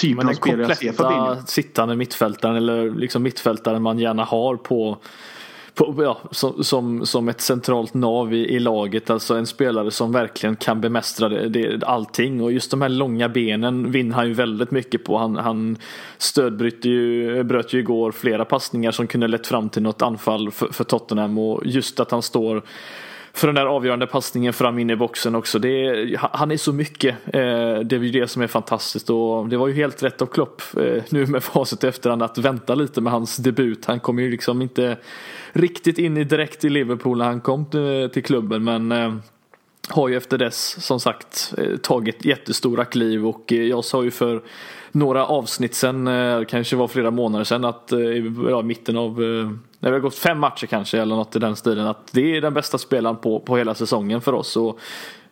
typen 0.00 0.28
av 0.28 0.32
spelare 0.32 0.62
jag 0.68 0.76
ser 0.76 0.92
Fabinho. 0.92 1.36
sittande 1.46 1.96
mittfältaren 1.96 2.56
eller 2.56 2.90
liksom 2.90 3.22
mittfältaren 3.22 3.82
man 3.82 3.98
gärna 3.98 4.24
har 4.24 4.56
på 4.56 4.98
på, 5.78 6.02
ja, 6.02 6.18
som, 6.30 6.64
som, 6.64 7.06
som 7.06 7.28
ett 7.28 7.40
centralt 7.40 7.94
nav 7.94 8.34
i, 8.34 8.36
i, 8.36 8.58
laget. 8.58 9.10
Alltså 9.10 9.34
en 9.34 9.46
spelare 9.46 9.90
som 9.90 10.12
verkligen 10.12 10.56
kan 10.56 10.80
bemästra 10.80 11.28
det, 11.28 11.48
det, 11.48 11.84
allting. 11.84 12.42
Och 12.42 12.52
just 12.52 12.70
de 12.70 12.82
här 12.82 12.88
långa 12.88 13.28
benen 13.28 13.90
vinner 13.90 14.14
han 14.14 14.28
ju 14.28 14.34
väldigt 14.34 14.70
mycket 14.70 15.04
på. 15.04 15.18
Han, 15.18 15.36
han 15.36 15.76
stödbröt 16.18 16.84
ju, 16.84 17.42
bröt 17.42 17.72
ju 17.72 17.78
igår 17.78 18.12
flera 18.12 18.44
passningar 18.44 18.90
som 18.90 19.06
kunde 19.06 19.28
lett 19.28 19.46
fram 19.46 19.68
till 19.68 19.82
något 19.82 20.02
anfall 20.02 20.50
för, 20.50 20.66
för 20.66 20.84
Tottenham. 20.84 21.38
Och 21.38 21.62
just 21.66 22.00
att 22.00 22.10
han 22.10 22.22
står 22.22 22.62
för 23.38 23.46
den 23.46 23.54
där 23.54 23.66
avgörande 23.66 24.06
passningen 24.06 24.52
fram 24.52 24.78
in 24.78 24.90
i 24.90 24.96
boxen 24.96 25.34
också. 25.34 25.58
Det 25.58 25.68
är, 25.68 26.18
han 26.32 26.50
är 26.50 26.56
så 26.56 26.72
mycket. 26.72 27.14
Eh, 27.26 27.80
det 27.84 27.92
är 27.92 28.00
ju 28.00 28.10
det 28.10 28.28
som 28.28 28.42
är 28.42 28.46
fantastiskt 28.46 29.10
och 29.10 29.48
det 29.48 29.56
var 29.56 29.68
ju 29.68 29.74
helt 29.74 30.02
rätt 30.02 30.22
av 30.22 30.26
Klopp 30.26 30.62
eh, 30.76 31.02
nu 31.08 31.26
med 31.26 31.42
facit 31.42 31.84
efterhand 31.84 32.22
att 32.22 32.38
vänta 32.38 32.74
lite 32.74 33.00
med 33.00 33.12
hans 33.12 33.36
debut. 33.36 33.84
Han 33.84 34.00
kom 34.00 34.18
ju 34.18 34.30
liksom 34.30 34.62
inte 34.62 34.96
riktigt 35.52 35.98
in 35.98 36.16
i 36.16 36.24
direkt 36.24 36.64
i 36.64 36.68
Liverpool 36.68 37.18
när 37.18 37.24
han 37.24 37.40
kom 37.40 37.64
till 38.12 38.22
klubben 38.22 38.64
men 38.64 38.92
eh, 38.92 39.14
har 39.88 40.08
ju 40.08 40.16
efter 40.16 40.38
dess 40.38 40.84
som 40.86 41.00
sagt 41.00 41.54
tagit 41.82 42.24
jättestora 42.24 42.84
kliv 42.84 43.26
och 43.26 43.52
jag 43.52 43.84
sa 43.84 44.04
ju 44.04 44.10
för 44.10 44.42
några 44.92 45.26
avsnitt 45.26 45.74
sen, 45.74 46.10
kanske 46.48 46.76
var 46.76 46.88
flera 46.88 47.10
månader 47.10 47.44
sedan 47.44 47.64
att 47.64 47.92
i 47.92 48.20
mitten 48.64 48.96
av 48.96 49.20
när 49.80 49.90
vi 49.90 49.96
har 49.96 50.00
gått 50.00 50.14
fem 50.14 50.38
matcher 50.38 50.66
kanske 50.66 51.00
eller 51.00 51.16
något 51.16 51.36
i 51.36 51.38
den 51.38 51.56
stilen 51.56 51.86
att 51.86 52.12
det 52.12 52.36
är 52.36 52.40
den 52.40 52.54
bästa 52.54 52.78
spelaren 52.78 53.16
på, 53.16 53.40
på 53.40 53.56
hela 53.56 53.74
säsongen 53.74 54.20
för 54.20 54.32
oss. 54.32 54.56
Och 54.56 54.78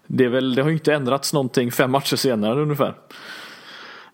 det, 0.07 0.25
är 0.25 0.29
väl, 0.29 0.55
det 0.55 0.63
har 0.63 0.69
ju 0.69 0.75
inte 0.75 0.95
ändrats 0.95 1.33
någonting 1.33 1.73
fem 1.73 1.91
matcher 1.91 2.17
senare 2.17 2.63
ungefär. 2.63 2.95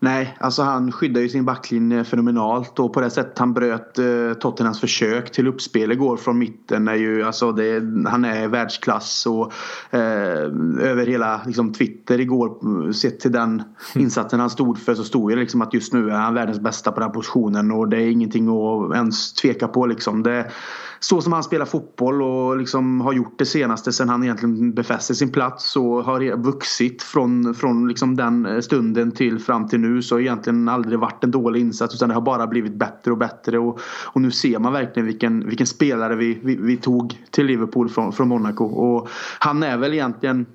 Nej, 0.03 0.37
alltså 0.39 0.63
han 0.63 0.91
skyddar 0.91 1.21
ju 1.21 1.29
sin 1.29 1.45
backlinje 1.45 2.03
fenomenalt 2.03 2.79
och 2.79 2.93
på 2.93 3.01
det 3.01 3.09
sättet 3.09 3.39
han 3.39 3.53
bröt 3.53 3.99
eh, 3.99 4.33
Tottenhams 4.39 4.79
försök 4.79 5.31
till 5.31 5.47
uppspel 5.47 5.91
igår 5.91 6.17
från 6.17 6.37
mitten 6.37 6.87
är 6.87 6.95
ju 6.95 7.23
alltså 7.23 7.51
det, 7.51 7.73
han 8.09 8.25
är 8.25 8.47
världsklass 8.47 9.25
och 9.25 9.53
eh, 9.91 10.43
över 10.79 11.05
hela 11.05 11.41
liksom, 11.45 11.73
Twitter 11.73 12.19
igår 12.19 12.91
sett 12.91 13.19
till 13.19 13.31
den 13.31 13.63
insatsen 13.95 14.39
han 14.39 14.49
stod 14.49 14.79
för 14.79 14.95
så 14.95 15.03
stod 15.03 15.31
det 15.31 15.35
liksom 15.35 15.61
att 15.61 15.73
just 15.73 15.93
nu 15.93 16.09
är 16.09 16.15
han 16.15 16.33
världens 16.33 16.59
bästa 16.59 16.91
på 16.91 16.99
den 16.99 17.11
positionen 17.11 17.71
och 17.71 17.89
det 17.89 17.97
är 17.97 18.11
ingenting 18.11 18.49
att 18.49 18.95
ens 18.95 19.33
tveka 19.33 19.67
på 19.67 19.85
liksom. 19.85 20.23
Det, 20.23 20.51
så 21.03 21.21
som 21.21 21.33
han 21.33 21.43
spelar 21.43 21.65
fotboll 21.65 22.21
och 22.21 22.57
liksom 22.57 23.01
har 23.01 23.13
gjort 23.13 23.39
det 23.39 23.45
senaste 23.45 23.91
sen 23.91 24.09
han 24.09 24.23
egentligen 24.23 24.73
befäste 24.73 25.15
sin 25.15 25.31
plats 25.31 25.75
och 25.75 26.03
har 26.03 26.37
vuxit 26.37 27.03
från, 27.03 27.55
från 27.55 27.87
liksom 27.87 28.15
den 28.15 28.45
eh, 28.45 28.59
stunden 28.59 29.11
till 29.11 29.39
fram 29.39 29.67
till 29.67 29.79
nu 29.79 30.01
så 30.01 30.15
har 30.15 30.19
egentligen 30.19 30.69
aldrig 30.69 30.99
varit 30.99 31.23
en 31.23 31.31
dålig 31.31 31.59
insats 31.61 31.95
utan 31.95 32.09
det 32.09 32.15
har 32.15 32.21
bara 32.21 32.47
blivit 32.47 32.73
bättre 32.73 33.11
och 33.11 33.17
bättre 33.17 33.59
och, 33.59 33.79
och 34.05 34.21
nu 34.21 34.31
ser 34.31 34.59
man 34.59 34.73
verkligen 34.73 35.07
vilken, 35.07 35.47
vilken 35.47 35.67
spelare 35.67 36.15
vi, 36.15 36.39
vi, 36.43 36.55
vi 36.55 36.77
tog 36.77 37.23
till 37.31 37.45
Liverpool 37.45 37.89
från, 37.89 38.13
från 38.13 38.27
Monaco 38.27 38.65
och 38.65 39.09
han 39.39 39.63
är 39.63 39.77
väl 39.77 39.93
egentligen 39.93 40.45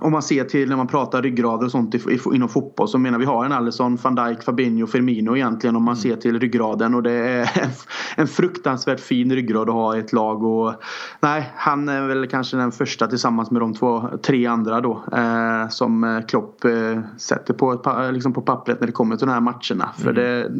om 0.00 0.12
man 0.12 0.22
ser 0.22 0.44
till 0.44 0.68
när 0.68 0.76
man 0.76 0.86
pratar 0.86 1.22
ryggrader 1.22 1.64
och 1.64 1.70
sånt 1.70 1.94
inom 2.34 2.48
fotboll 2.48 2.88
så 2.88 2.98
menar 2.98 3.18
vi 3.18 3.24
har 3.24 3.44
en 3.44 3.52
Alisson, 3.52 3.98
van 4.02 4.14
Dijk, 4.14 4.42
Fabinho, 4.42 4.86
Firmino 4.86 5.36
egentligen 5.36 5.76
om 5.76 5.82
man 5.82 5.94
mm. 5.94 6.02
ser 6.02 6.16
till 6.16 6.40
ryggraden 6.40 6.94
och 6.94 7.02
det 7.02 7.12
är 7.12 7.50
en 8.16 8.26
fruktansvärt 8.26 9.00
fin 9.00 9.32
ryggrad 9.32 9.68
att 9.68 9.74
ha 9.74 9.96
i 9.96 9.98
ett 9.98 10.12
lag 10.12 10.42
och 10.42 10.74
nej, 11.20 11.52
han 11.56 11.88
är 11.88 12.06
väl 12.06 12.26
kanske 12.26 12.56
den 12.56 12.72
första 12.72 13.06
tillsammans 13.06 13.50
med 13.50 13.62
de 13.62 13.74
två, 13.74 14.08
tre 14.22 14.46
andra 14.46 14.80
då 14.80 15.04
eh, 15.12 15.68
som 15.68 16.04
eh, 16.04 16.20
Klopp 16.20 16.64
eh, 16.64 17.00
sätter 17.16 17.54
på, 17.54 17.72
ett, 17.72 18.14
liksom 18.14 18.32
på 18.32 18.40
pappret 18.40 18.80
när 18.80 18.86
det 18.86 18.92
kommer 18.92 19.16
till 19.16 19.26
de 19.26 19.32
här 19.32 19.40
matcherna. 19.40 19.90
För 19.98 20.10
mm. 20.10 20.14
det, 20.14 20.50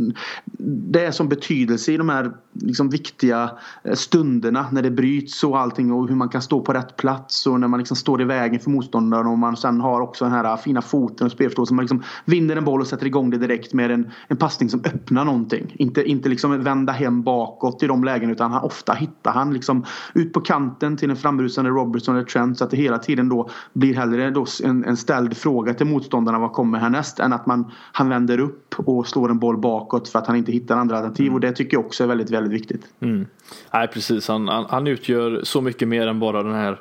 det 0.93 1.05
är 1.05 1.11
som 1.11 1.29
betydelse 1.29 1.93
i 1.93 1.97
de 1.97 2.09
här 2.09 2.33
liksom 2.53 2.89
viktiga 2.89 3.51
eh, 3.85 3.95
stunderna 3.95 4.67
när 4.73 4.83
det 4.83 4.91
bryts 4.91 5.45
och 5.45 5.59
allting 5.59 5.93
och 5.93 6.09
hur 6.09 6.17
man 6.17 6.29
kan 6.29 6.43
stå 6.43 6.61
på 6.61 6.73
rätt 6.73 6.97
plats 6.97 7.47
och 7.47 7.61
när 7.61 7.69
man 7.69 7.79
liksom 7.79 7.97
står 7.97 8.23
i 8.23 8.25
vägen 8.25 8.61
för 8.61 8.71
motståndaren 8.71 8.84
och 8.93 9.39
man 9.39 9.57
sen 9.57 9.81
har 9.81 10.01
också 10.01 10.25
den 10.25 10.33
här 10.33 10.57
fina 10.57 10.83
foten 10.83 11.25
och 11.25 11.33
spelförståelsen. 11.33 11.77
Man 11.77 11.83
liksom 11.83 12.03
vinner 12.25 12.57
en 12.57 12.65
boll 12.65 12.81
och 12.81 12.87
sätter 12.87 13.07
igång 13.07 13.31
det 13.31 13.39
direkt 13.39 13.73
med 13.73 13.91
en, 13.91 14.11
en 14.29 14.37
passning 14.37 14.71
som 14.71 14.81
öppnar 14.81 15.25
någonting. 15.25 15.75
Inte, 15.79 16.05
inte 16.05 16.29
liksom 16.29 16.63
vända 16.63 16.93
hem 16.93 17.23
bakåt 17.23 17.83
i 17.83 17.87
de 17.87 18.05
lägena 18.05 18.33
utan 18.33 18.53
han, 18.53 18.63
ofta 18.63 18.93
hittar 18.93 19.33
han 19.33 19.53
liksom 19.55 19.85
ut 20.15 20.33
på 20.33 20.41
kanten 20.41 20.97
till 20.97 21.11
en 21.11 21.17
framrusande 21.17 21.71
Robertson 21.71 22.17
eller 22.17 22.27
Trent 22.27 22.59
så 22.59 22.65
att 22.65 22.71
det 22.71 22.77
hela 22.77 22.99
tiden 22.99 23.29
då 23.29 23.49
blir 23.73 23.95
hellre 23.95 24.31
då 24.31 24.47
en, 24.65 24.85
en 24.85 24.97
ställd 24.97 25.37
fråga 25.37 25.75
till 25.75 25.87
motståndarna 25.87 26.39
vad 26.39 26.53
kommer 26.53 26.79
härnäst 26.79 27.21
än 27.21 27.33
att 27.33 27.47
man, 27.47 27.71
han 27.93 28.09
vänder 28.09 28.41
upp 28.41 28.75
och 28.79 29.07
slår 29.07 29.31
en 29.31 29.39
boll 29.39 29.59
bakåt 29.59 30.09
för 30.09 30.19
att 30.19 30.27
han 30.27 30.37
inte 30.37 30.53
hittar 30.53 30.77
andra 30.77 30.97
alternativ 30.97 31.27
mm. 31.27 31.35
och 31.35 31.41
det 31.41 31.53
tycker 31.53 31.77
jag 31.77 31.87
också 31.87 32.05
är 32.05 32.09
väldigt, 32.09 32.31
väldigt 32.31 32.53
viktigt. 32.53 32.87
Mm. 33.01 33.27
Nej 33.73 33.89
precis, 33.89 34.29
han, 34.29 34.49
han, 34.49 34.67
han 34.69 34.87
utgör 34.87 35.41
så 35.43 35.61
mycket 35.61 35.89
mer 35.89 36.07
än 36.07 36.21
bara 36.21 36.43
den 36.43 36.55
här 36.55 36.81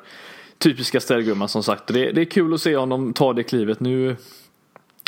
typiska 0.58 1.00
ställgumman 1.00 1.48
som 1.48 1.62
sagt. 1.62 1.86
Det, 1.86 2.12
det 2.12 2.20
är 2.20 2.24
kul 2.24 2.54
att 2.54 2.60
se 2.60 2.76
honom 2.76 3.12
ta 3.12 3.32
det 3.32 3.42
klivet. 3.42 3.80
Nu 3.80 4.16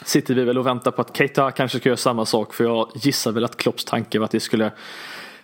sitter 0.04 0.34
vi 0.34 0.44
väl 0.44 0.58
och 0.58 0.66
väntar 0.66 0.90
på 0.90 1.00
att 1.00 1.16
Keita 1.16 1.50
kanske 1.50 1.78
ska 1.78 1.88
göra 1.88 1.96
samma 1.96 2.26
sak 2.26 2.54
för 2.54 2.64
jag 2.64 2.90
gissar 2.94 3.32
väl 3.32 3.44
att 3.44 3.56
Klopps 3.56 3.84
tanke 3.84 4.18
var 4.18 4.24
att 4.24 4.30
det 4.30 4.40
skulle 4.40 4.70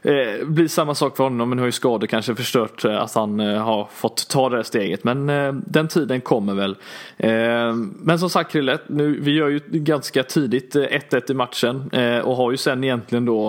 eh, 0.03 0.47
bli 0.47 0.69
samma 0.69 0.95
sak 0.95 1.17
för 1.17 1.25
honom 1.25 1.49
men 1.49 1.57
nu 1.57 1.63
har 1.63 1.67
ju 1.67 1.73
skador 1.73 2.07
kanske 2.07 2.35
förstört 2.35 2.85
eh, 2.85 3.03
att 3.03 3.15
han 3.15 3.41
eh, 3.41 3.63
har 3.63 3.89
fått 3.93 4.29
ta 4.29 4.49
det 4.49 4.57
här 4.57 4.63
steget. 4.63 5.05
Men 5.05 5.29
eh, 5.29 5.53
den 5.53 5.89
tiden 5.89 6.21
kommer 6.21 6.55
väl. 6.55 6.77
Eh, 7.17 7.75
men 7.99 8.19
som 8.19 8.31
sagt 8.31 8.53
Krille, 8.53 8.79
nu, 8.87 9.21
vi 9.21 9.31
gör 9.31 9.49
ju 9.49 9.61
ganska 9.69 10.23
tidigt 10.23 10.75
1-1 10.75 11.15
eh, 11.15 11.21
i 11.29 11.35
matchen 11.35 11.91
eh, 11.93 12.19
och 12.19 12.37
har 12.37 12.51
ju 12.51 12.57
sen 12.57 12.85
egentligen 12.85 13.25
då 13.25 13.47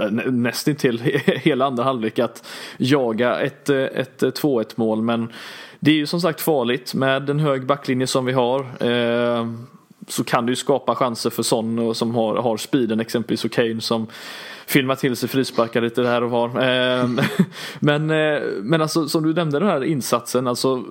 eh, 0.00 0.10
nästintill 0.32 0.98
hela 1.26 1.66
andra 1.66 1.84
halvlek 1.84 2.18
att 2.18 2.46
jaga 2.76 3.40
ett, 3.40 3.70
ett 3.70 4.22
2-1 4.22 4.72
mål. 4.76 5.02
Men 5.02 5.28
det 5.84 5.90
är 5.90 5.94
ju 5.94 6.06
som 6.06 6.20
sagt 6.20 6.40
farligt 6.40 6.94
med 6.94 7.30
en 7.30 7.40
hög 7.40 7.66
backlinje 7.66 8.06
som 8.06 8.24
vi 8.24 8.32
har 8.32 8.60
eh, 8.60 9.48
så 10.08 10.24
kan 10.24 10.46
det 10.46 10.52
ju 10.52 10.56
skapa 10.56 10.94
chanser 10.94 11.30
för 11.30 11.42
Son 11.42 11.94
som 11.94 12.14
har, 12.14 12.36
har 12.36 12.56
speeden 12.56 13.00
exempelvis 13.00 13.44
och 13.44 13.52
Kane 13.52 13.80
som 13.80 14.06
filmar 14.66 14.94
till 14.94 15.16
sig 15.16 15.28
frisparkar 15.28 15.80
lite 15.80 16.02
där 16.02 16.22
och 16.22 16.30
var. 16.30 16.48
Eh, 16.48 17.08
men, 17.80 18.10
eh, 18.10 18.42
men 18.60 18.82
alltså 18.82 19.08
som 19.08 19.22
du 19.22 19.34
nämnde 19.34 19.58
den 19.58 19.68
här 19.68 19.84
insatsen, 19.84 20.46
alltså 20.46 20.84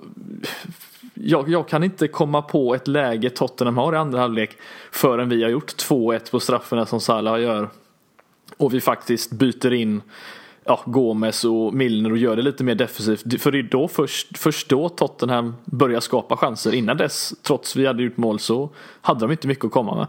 jag, 1.14 1.48
jag, 1.48 1.68
kan 1.68 1.84
inte 1.84 2.08
komma 2.08 2.42
på 2.42 2.74
ett 2.74 2.88
läge 2.88 3.30
Tottenham 3.30 3.76
har 3.76 3.92
i 3.92 3.96
andra 3.96 4.20
halvlek 4.20 4.56
förrän 4.92 5.28
vi 5.28 5.42
har 5.42 5.50
gjort 5.50 5.72
2-1 5.72 6.30
på 6.30 6.40
straffarna 6.40 6.86
som 6.86 7.00
Salah 7.00 7.40
gör. 7.40 7.68
Och 8.56 8.74
vi 8.74 8.80
faktiskt 8.80 9.32
byter 9.32 9.72
in 9.72 10.02
ja, 10.64 10.80
Gomes 10.86 11.44
och 11.44 11.74
Milner 11.74 12.10
och 12.12 12.18
gör 12.18 12.36
det 12.36 12.42
lite 12.42 12.64
mer 12.64 12.74
defensivt. 12.74 13.42
För 13.42 13.52
det 13.52 13.58
är 13.58 13.62
då 13.62 13.88
först, 13.88 14.38
först 14.38 14.68
då 14.68 14.88
Tottenham 14.88 15.56
börjar 15.64 16.00
skapa 16.00 16.36
chanser. 16.36 16.74
Innan 16.74 16.96
dess, 16.96 17.34
trots 17.42 17.76
vi 17.76 17.86
hade 17.86 18.02
gjort 18.02 18.16
mål, 18.16 18.38
så 18.38 18.70
hade 19.00 19.20
de 19.20 19.30
inte 19.30 19.48
mycket 19.48 19.64
att 19.64 19.72
komma 19.72 19.96
med. 19.96 20.06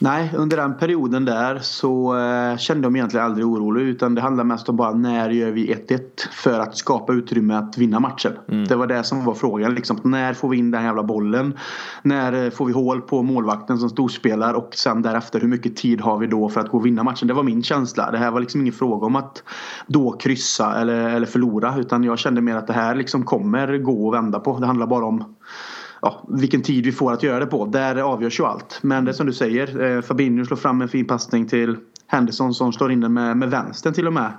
Nej, 0.00 0.30
under 0.36 0.56
den 0.56 0.76
perioden 0.76 1.24
där 1.24 1.58
så 1.58 2.18
eh, 2.18 2.56
kände 2.56 2.86
de 2.86 2.96
egentligen 2.96 3.26
aldrig 3.26 3.46
orolig 3.46 3.82
utan 3.82 4.14
det 4.14 4.20
handlade 4.20 4.48
mest 4.48 4.68
om 4.68 4.76
bara 4.76 4.92
när 4.92 5.30
gör 5.30 5.50
vi 5.50 5.74
1-1 5.74 6.00
för 6.32 6.60
att 6.60 6.76
skapa 6.76 7.12
utrymme 7.12 7.54
att 7.54 7.78
vinna 7.78 8.00
matchen. 8.00 8.32
Mm. 8.48 8.64
Det 8.64 8.76
var 8.76 8.86
det 8.86 9.04
som 9.04 9.24
var 9.24 9.34
frågan. 9.34 9.74
Liksom. 9.74 10.00
När 10.04 10.34
får 10.34 10.48
vi 10.48 10.56
in 10.56 10.70
den 10.70 10.84
jävla 10.84 11.02
bollen? 11.02 11.58
När 12.02 12.44
eh, 12.44 12.50
får 12.50 12.66
vi 12.66 12.72
hål 12.72 13.00
på 13.00 13.22
målvakten 13.22 13.78
som 13.78 13.88
storspelar 13.88 14.54
och 14.54 14.74
sen 14.74 15.02
därefter 15.02 15.40
hur 15.40 15.48
mycket 15.48 15.76
tid 15.76 16.00
har 16.00 16.18
vi 16.18 16.26
då 16.26 16.48
för 16.48 16.60
att 16.60 16.68
gå 16.68 16.78
och 16.78 16.86
vinna 16.86 17.02
matchen? 17.02 17.28
Det 17.28 17.34
var 17.34 17.42
min 17.42 17.62
känsla. 17.62 18.10
Det 18.10 18.18
här 18.18 18.30
var 18.30 18.40
liksom 18.40 18.60
ingen 18.60 18.72
fråga 18.72 19.06
om 19.06 19.16
att 19.16 19.42
då 19.86 20.12
kryssa 20.12 20.80
eller, 20.80 21.08
eller 21.08 21.26
förlora 21.26 21.74
utan 21.78 22.04
jag 22.04 22.18
kände 22.18 22.40
mer 22.40 22.56
att 22.56 22.66
det 22.66 22.72
här 22.72 22.94
liksom 22.94 23.24
kommer 23.24 23.78
gå 23.78 24.08
att 24.08 24.22
vända 24.22 24.40
på. 24.40 24.58
Det 24.58 24.66
handlar 24.66 24.86
bara 24.86 25.04
om 25.04 25.24
ja, 26.02 26.24
vilken 26.28 26.62
tid 26.62 26.84
vi 26.84 26.92
får 26.92 27.12
att 27.12 27.22
göra 27.22 27.40
det 27.40 27.46
på. 27.46 27.66
Där 27.66 27.96
avgörs 27.96 28.40
ju 28.40 28.44
allt. 28.44 28.78
Men 28.82 29.04
det 29.04 29.10
är 29.10 29.12
som 29.12 29.26
du 29.26 29.32
säger, 29.32 29.96
eh, 29.96 30.02
Fabinho 30.02 30.44
slår 30.44 30.56
fram 30.56 30.82
en 30.82 30.88
fin 30.88 31.06
passning 31.06 31.46
till 31.46 31.76
Henderson 32.10 32.54
som 32.54 32.72
slår 32.72 32.92
in 32.92 33.00
den 33.00 33.12
med, 33.12 33.36
med 33.36 33.50
vänstern 33.50 33.92
till 33.92 34.06
och 34.06 34.12
med. 34.12 34.32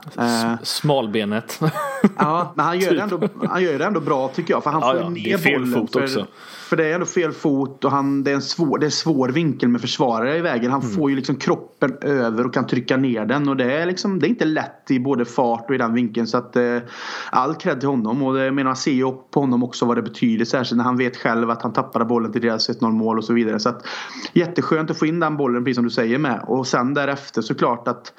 Smalbenet. 0.64 1.62
ja, 2.18 2.54
men 2.56 2.66
han 2.66 2.80
gör, 2.80 2.94
det 2.94 3.02
ändå, 3.02 3.20
han 3.50 3.64
gör 3.64 3.80
det 3.80 3.86
ändå 3.86 4.00
bra 4.00 4.28
tycker 4.28 4.54
jag. 4.54 4.64
För 4.64 4.72
han 4.72 4.82
ja, 4.82 4.92
får 4.92 5.02
ja, 5.02 5.10
ner 5.10 5.38
fel 5.38 5.60
bollen. 5.60 5.74
Fot 5.74 5.94
för, 5.94 6.04
också. 6.04 6.28
För 6.70 6.78
det 6.78 6.86
är 6.86 6.94
ändå 6.94 7.06
fel 7.06 7.32
fot 7.32 7.86
och 7.86 7.92
han, 7.92 8.24
det, 8.24 8.32
är 8.32 8.36
en 8.36 8.42
svår, 8.42 8.78
det 8.78 8.86
är 8.86 8.90
svår 8.90 9.30
vinkel 9.30 9.70
med 9.70 9.82
försvarare 9.82 10.38
i 10.38 10.42
vägen. 10.42 10.72
Han 10.72 10.82
mm. 10.82 10.94
får 10.94 11.10
ju 11.10 11.16
liksom 11.16 11.36
kroppen 11.36 11.98
över 12.02 12.46
och 12.46 12.54
kan 12.54 12.68
trycka 12.68 12.98
ner 12.98 13.26
den. 13.26 13.50
Och 13.50 13.58
det 13.58 13.74
är, 13.74 13.86
liksom, 13.86 14.20
det 14.20 14.28
är 14.28 14.30
inte 14.30 14.46
lätt 14.46 14.92
i 14.92 15.00
både 15.00 15.26
fart 15.26 15.70
och 15.70 15.76
i 15.76 15.78
den 15.78 15.94
vinkeln. 15.94 16.28
Så 16.28 16.38
att 16.38 16.56
eh, 16.56 16.78
all 17.32 17.56
cred 17.56 17.80
till 17.80 17.90
honom. 17.90 18.24
Och 18.24 18.34
det, 18.34 18.46
jag 18.46 18.54
menar, 18.54 18.70
man 18.70 18.76
ser 18.76 18.92
ju 18.92 19.12
på 19.12 19.40
honom 19.40 19.64
också 19.64 19.86
vad 19.86 19.98
det 19.98 20.02
betyder. 20.02 20.46
Särskilt 20.46 20.78
när 20.78 20.84
han 20.84 20.98
vet 20.98 21.18
själv 21.18 21.50
att 21.50 21.62
han 21.62 21.74
tappade 21.74 22.06
bollen 22.06 22.32
till 22.32 22.42
deras 22.42 22.70
1-0 22.70 22.92
mål 22.92 23.18
och 23.18 23.24
så 23.24 23.34
vidare. 23.34 23.60
Så 23.60 23.70
att, 23.70 23.88
jätteskönt 24.34 24.92
att 24.92 25.00
få 25.00 25.06
in 25.06 25.20
den 25.20 25.38
bollen 25.38 25.64
precis 25.64 25.76
som 25.76 25.84
du 25.84 25.92
säger 25.92 26.18
med. 26.18 26.44
Och 26.48 26.68
sen 26.68 26.94
därefter 26.94 27.42
såklart 27.60 27.88
att 27.88 28.14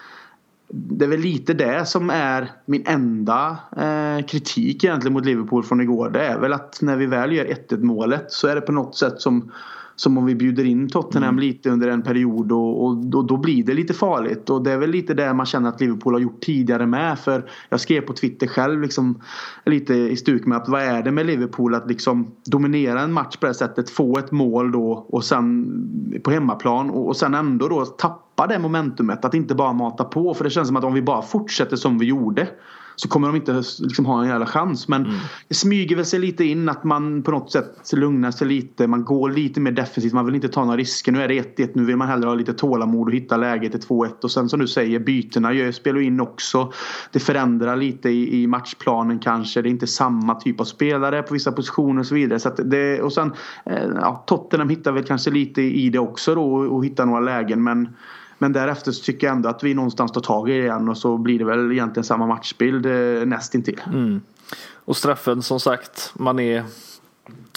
det 0.73 1.05
är 1.05 1.09
väl 1.09 1.21
lite 1.21 1.55
det 1.55 1.87
som 1.87 2.11
är 2.11 2.51
min 2.67 2.85
enda 2.87 3.59
eh, 3.77 4.27
kritik 4.27 4.85
egentligen 4.85 5.13
mot 5.13 5.25
Liverpool 5.25 5.63
från 5.63 5.81
igår. 5.81 6.11
Det 6.11 6.27
är 6.27 6.39
väl 6.39 6.53
att 6.53 6.79
när 6.83 6.97
vi 6.97 7.07
väl 7.07 7.33
gör 7.33 7.45
1-1 7.45 7.83
målet 7.83 8.33
så 8.33 8.49
är 8.49 8.55
det 8.55 8.61
på 8.61 8.73
något 8.73 8.97
sätt 8.97 9.21
som 9.21 9.53
som 10.01 10.19
om 10.19 10.27
vi 10.27 10.35
bjuder 10.35 10.65
in 10.65 10.89
Tottenham 10.89 11.35
mm. 11.35 11.41
lite 11.41 11.71
under 11.71 11.89
en 11.89 12.03
period 12.03 12.53
och, 12.53 12.85
och, 12.85 12.91
och, 13.15 13.25
då 13.25 13.37
blir 13.37 13.65
det 13.65 13.75
lite 13.75 13.95
farligt. 13.95 14.51
Och 14.51 14.63
det 14.63 14.73
är 14.73 14.79
väl 14.79 14.91
lite 14.91 15.15
det 15.15 15.35
man 15.35 15.47
känner 15.47 15.69
att 15.69 15.81
Liverpool 15.81 16.15
har 16.15 16.21
gjort 16.21 16.41
tidigare 16.41 16.87
med. 16.87 17.19
För 17.19 17.51
jag 17.69 17.81
skrev 17.81 18.01
på 18.01 18.13
Twitter 18.13 18.47
själv 18.47 18.83
liksom, 18.83 19.21
lite 19.67 19.95
i 19.95 20.17
stuk 20.17 20.47
med 20.47 20.59
att 20.59 20.69
vad 20.69 20.83
är 20.83 21.03
det 21.03 21.11
med 21.11 21.27
Liverpool 21.27 21.75
att 21.75 21.89
liksom 21.89 22.31
dominera 22.45 23.01
en 23.01 23.13
match 23.13 23.37
på 23.37 23.47
det 23.47 23.55
sättet. 23.55 23.91
Få 23.91 24.19
ett 24.19 24.31
mål 24.31 24.73
då 24.73 25.07
och 25.09 25.25
sen 25.25 26.21
på 26.25 26.31
hemmaplan 26.31 26.91
och, 26.91 27.07
och 27.07 27.17
sen 27.17 27.35
ändå 27.35 27.69
då 27.69 27.85
tappa 27.85 28.47
det 28.47 28.59
momentumet. 28.59 29.25
Att 29.25 29.35
inte 29.35 29.55
bara 29.55 29.73
mata 29.73 30.05
på. 30.05 30.35
För 30.35 30.45
det 30.45 30.51
känns 30.51 30.69
som 30.69 30.77
att 30.77 30.85
om 30.85 30.95
vi 30.95 31.03
bara 31.03 31.23
fortsätter 31.23 31.77
som 31.77 31.99
vi 31.99 32.07
gjorde 32.07 32.49
så 32.97 33.09
kommer 33.09 33.27
de 33.27 33.37
inte 33.37 33.63
liksom 33.79 34.07
ha 34.07 34.23
en 34.23 34.29
jävla 34.29 34.47
chans. 34.47 34.89
Men 34.89 35.05
mm. 35.05 35.17
det 35.49 35.55
smyger 35.55 35.97
väl 35.97 36.05
sig 36.05 36.21
lite 36.21 36.45
in 36.45 36.69
att 36.69 36.85
man 36.85 37.23
på 37.23 37.31
något 37.31 37.53
sätt 37.53 37.93
lugnar 37.93 38.31
sig 38.31 38.47
lite. 38.47 38.87
Man 38.87 39.05
går 39.05 39.31
lite 39.31 39.61
mer 39.61 39.73
defensivt. 39.73 40.13
Man 40.13 40.27
vill 40.27 40.35
inte 40.35 40.49
ta 40.49 40.65
några 40.65 40.77
risker. 40.77 41.13
Nu 41.13 41.23
är 41.23 41.29
det 41.29 41.57
1-1. 41.59 41.71
Nu 41.75 41.85
vill 41.85 41.97
man 41.97 42.09
hellre 42.09 42.29
ha 42.29 42.35
lite 42.35 42.53
tålamod 42.53 43.09
och 43.09 43.15
hitta 43.15 43.37
läget 43.37 43.73
till 43.73 43.81
2-1. 43.81 44.09
Och 44.23 44.31
sen 44.31 44.49
som 44.49 44.61
du 44.61 44.69
säger 44.69 44.99
bytena 44.99 45.53
gör, 45.53 45.73
spelar 45.73 46.01
in 46.01 46.21
också. 46.21 46.73
Det 47.13 47.21
förändrar 47.21 47.77
lite 47.77 48.11
i, 48.11 48.43
i, 48.43 48.47
matchplanen 48.47 49.19
kanske. 49.19 49.63
Det 49.63 49.69
är 49.69 49.71
inte 49.71 49.87
samma 49.87 50.35
typ 50.35 50.61
av 50.61 50.65
spelare 50.65 51.23
på 51.23 51.35
vissa 51.35 51.53
positioner 51.53 52.01
och 52.01 52.07
så 52.07 52.15
vidare. 52.15 52.39
Så 52.39 52.51
det, 52.51 53.03
och 53.03 53.13
sen 53.13 53.33
eh, 53.67 53.89
ja, 53.95 54.25
Tottenham 54.27 54.69
hittar 54.69 54.93
väl 54.93 55.05
kanske 55.05 55.31
lite 55.31 55.63
i 55.63 55.91
det 55.91 55.99
också 55.99 56.35
då 56.35 56.55
och, 56.55 56.77
och 56.77 56.85
hittar 56.85 57.07
några 57.07 57.21
lägen. 57.21 57.63
Men 57.63 57.89
men 58.41 58.53
därefter 58.53 58.93
så 58.93 59.05
tycker 59.05 59.27
jag 59.27 59.37
ändå 59.37 59.49
att 59.49 59.65
vi 59.65 59.75
någonstans 59.75 60.13
tar 60.13 60.21
tag 60.21 60.51
i 60.51 60.53
det 60.53 60.59
igen 60.59 60.89
och 60.89 60.99
så 60.99 61.19
blir 61.19 61.39
det 61.39 61.45
väl 61.45 61.73
egentligen 61.73 62.05
samma 62.05 62.27
matchbild 62.27 62.87
eh, 62.87 63.27
nästintill. 63.27 63.81
Mm. 63.87 64.21
Och 64.85 64.97
straffen 64.97 65.43
som 65.43 65.61
sagt, 65.61 66.13
man 66.15 66.39
är 66.39 66.65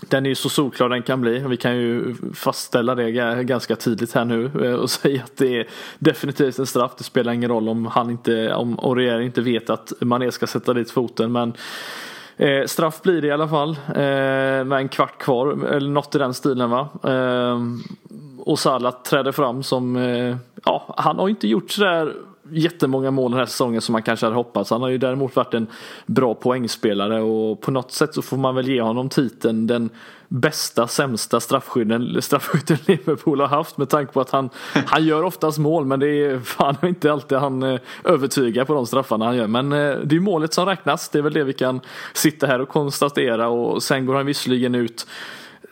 den 0.10 0.26
är 0.26 0.30
ju 0.30 0.36
så 0.36 0.50
solklar 0.50 0.90
den 0.90 1.04
kan 1.04 1.22
bli. 1.22 1.40
Vi 1.40 1.58
kan 1.58 1.78
ju 1.78 2.16
fastställa 2.34 2.96
det 2.96 3.12
ganska 3.44 3.76
tidigt 3.76 4.14
här 4.14 4.26
nu 4.26 4.52
eh, 4.64 4.74
och 4.74 4.90
säga 4.90 5.24
att 5.24 5.38
det 5.38 5.60
är 5.60 5.68
definitivt 6.00 6.60
en 6.60 6.66
straff. 6.66 6.92
Det 6.98 7.04
spelar 7.04 7.34
ingen 7.34 7.50
roll 7.50 7.70
om 7.70 7.86
han 7.86 8.10
inte, 8.10 8.54
om 8.54 8.80
Aurier 8.80 9.20
inte 9.20 9.42
vet 9.42 9.70
att 9.70 9.94
Mané 10.02 10.32
ska 10.32 10.48
sätta 10.48 10.74
dit 10.74 10.92
foten. 10.92 11.32
Men 11.32 11.54
eh, 12.38 12.66
straff 12.66 13.02
blir 13.02 13.22
det 13.22 13.28
i 13.28 13.32
alla 13.32 13.48
fall. 13.48 13.70
Eh, 13.88 14.66
med 14.66 14.74
en 14.74 14.90
kvart 14.90 15.18
kvar, 15.18 15.66
eller 15.66 15.90
något 15.90 16.16
i 16.16 16.18
den 16.18 16.34
stilen 16.34 16.70
va. 16.70 16.90
Eh, 17.04 17.60
och 18.46 18.60
Salah 18.60 18.94
träder 19.04 19.32
fram 19.32 19.64
som, 19.64 19.96
eh, 19.96 20.36
ja 20.66 20.94
han 20.98 21.20
har 21.20 21.30
inte 21.30 21.48
gjort 21.48 21.72
sådär 21.72 22.14
jättemånga 22.50 23.12
mål 23.12 23.32
den 23.32 23.40
här 23.40 23.46
säsongen 23.46 23.82
som 23.82 23.94
man 23.94 24.04
kanske 24.04 24.26
hade 24.26 24.36
hoppats. 24.36 24.70
Han 24.70 24.82
har 24.82 24.90
ju 24.90 24.98
däremot 24.98 25.36
varit 25.36 25.54
en 25.54 25.68
bra 26.06 26.34
poängspelare 26.34 27.22
och 27.22 27.62
på 27.62 27.72
något 27.72 27.92
sätt 27.92 28.14
så 28.14 28.22
får 28.22 28.38
man 28.38 28.56
väl 28.56 28.68
ge 28.68 28.82
honom 28.82 29.10
titeln 29.10 29.68
den 29.68 29.90
bästa 30.28 30.88
sämsta 30.88 31.40
straffskytten, 31.40 32.22
straffskytten 32.22 32.78
Liverpool 32.86 33.40
har 33.42 33.48
haft 33.48 33.78
med 33.78 33.90
tanke 33.90 34.14
på 34.14 34.22
att 34.22 34.30
han, 34.30 34.50
han 34.86 35.06
gör 35.06 35.24
oftast 35.24 35.58
mål 35.58 35.86
men 35.86 36.00
det 36.00 36.08
är 36.08 36.40
fan 36.40 36.76
inte 36.84 37.12
alltid 37.12 37.38
han 37.38 37.64
eh, 37.64 37.80
övertygar 38.04 38.66
på 38.66 38.74
de 38.74 38.86
straffarna 38.86 39.26
han 39.26 39.36
gör. 39.36 39.48
Men 39.48 39.72
eh, 39.74 39.98
det 40.04 40.16
är 40.16 40.20
målet 40.20 40.54
som 40.54 40.66
räknas. 40.66 41.10
Det 41.10 41.18
är 41.18 41.24
väl 41.24 41.34
det 41.34 41.44
vi 41.44 41.54
kan 41.54 41.82
sitta 42.14 42.48
här 42.48 42.62
och 42.62 42.70
konstatera 42.70 43.48
och 43.48 43.84
sen 43.84 44.06
går 44.06 44.16
han 44.16 44.26
visserligen 44.26 44.76
ut 44.76 45.08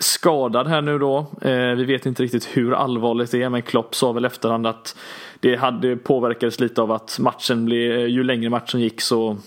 skadad 0.03 0.67
här 0.67 0.81
nu 0.81 0.99
då. 0.99 1.17
Eh, 1.41 1.75
vi 1.75 1.83
vet 1.83 2.05
inte 2.05 2.23
riktigt 2.23 2.47
hur 2.53 2.73
allvarligt 2.73 3.31
det 3.31 3.43
är 3.43 3.49
men 3.49 3.61
Klopp 3.61 3.95
sa 3.95 4.11
väl 4.11 4.25
efterhand 4.25 4.67
att 4.67 4.95
det 5.39 5.55
hade 5.55 5.95
påverkades 5.95 6.59
lite 6.59 6.81
av 6.81 6.91
att 6.91 7.19
matchen 7.19 7.65
blev, 7.65 8.07
ju 8.07 8.23
längre 8.23 8.49
matchen 8.49 8.79
gick 8.79 9.01
så 9.01 9.37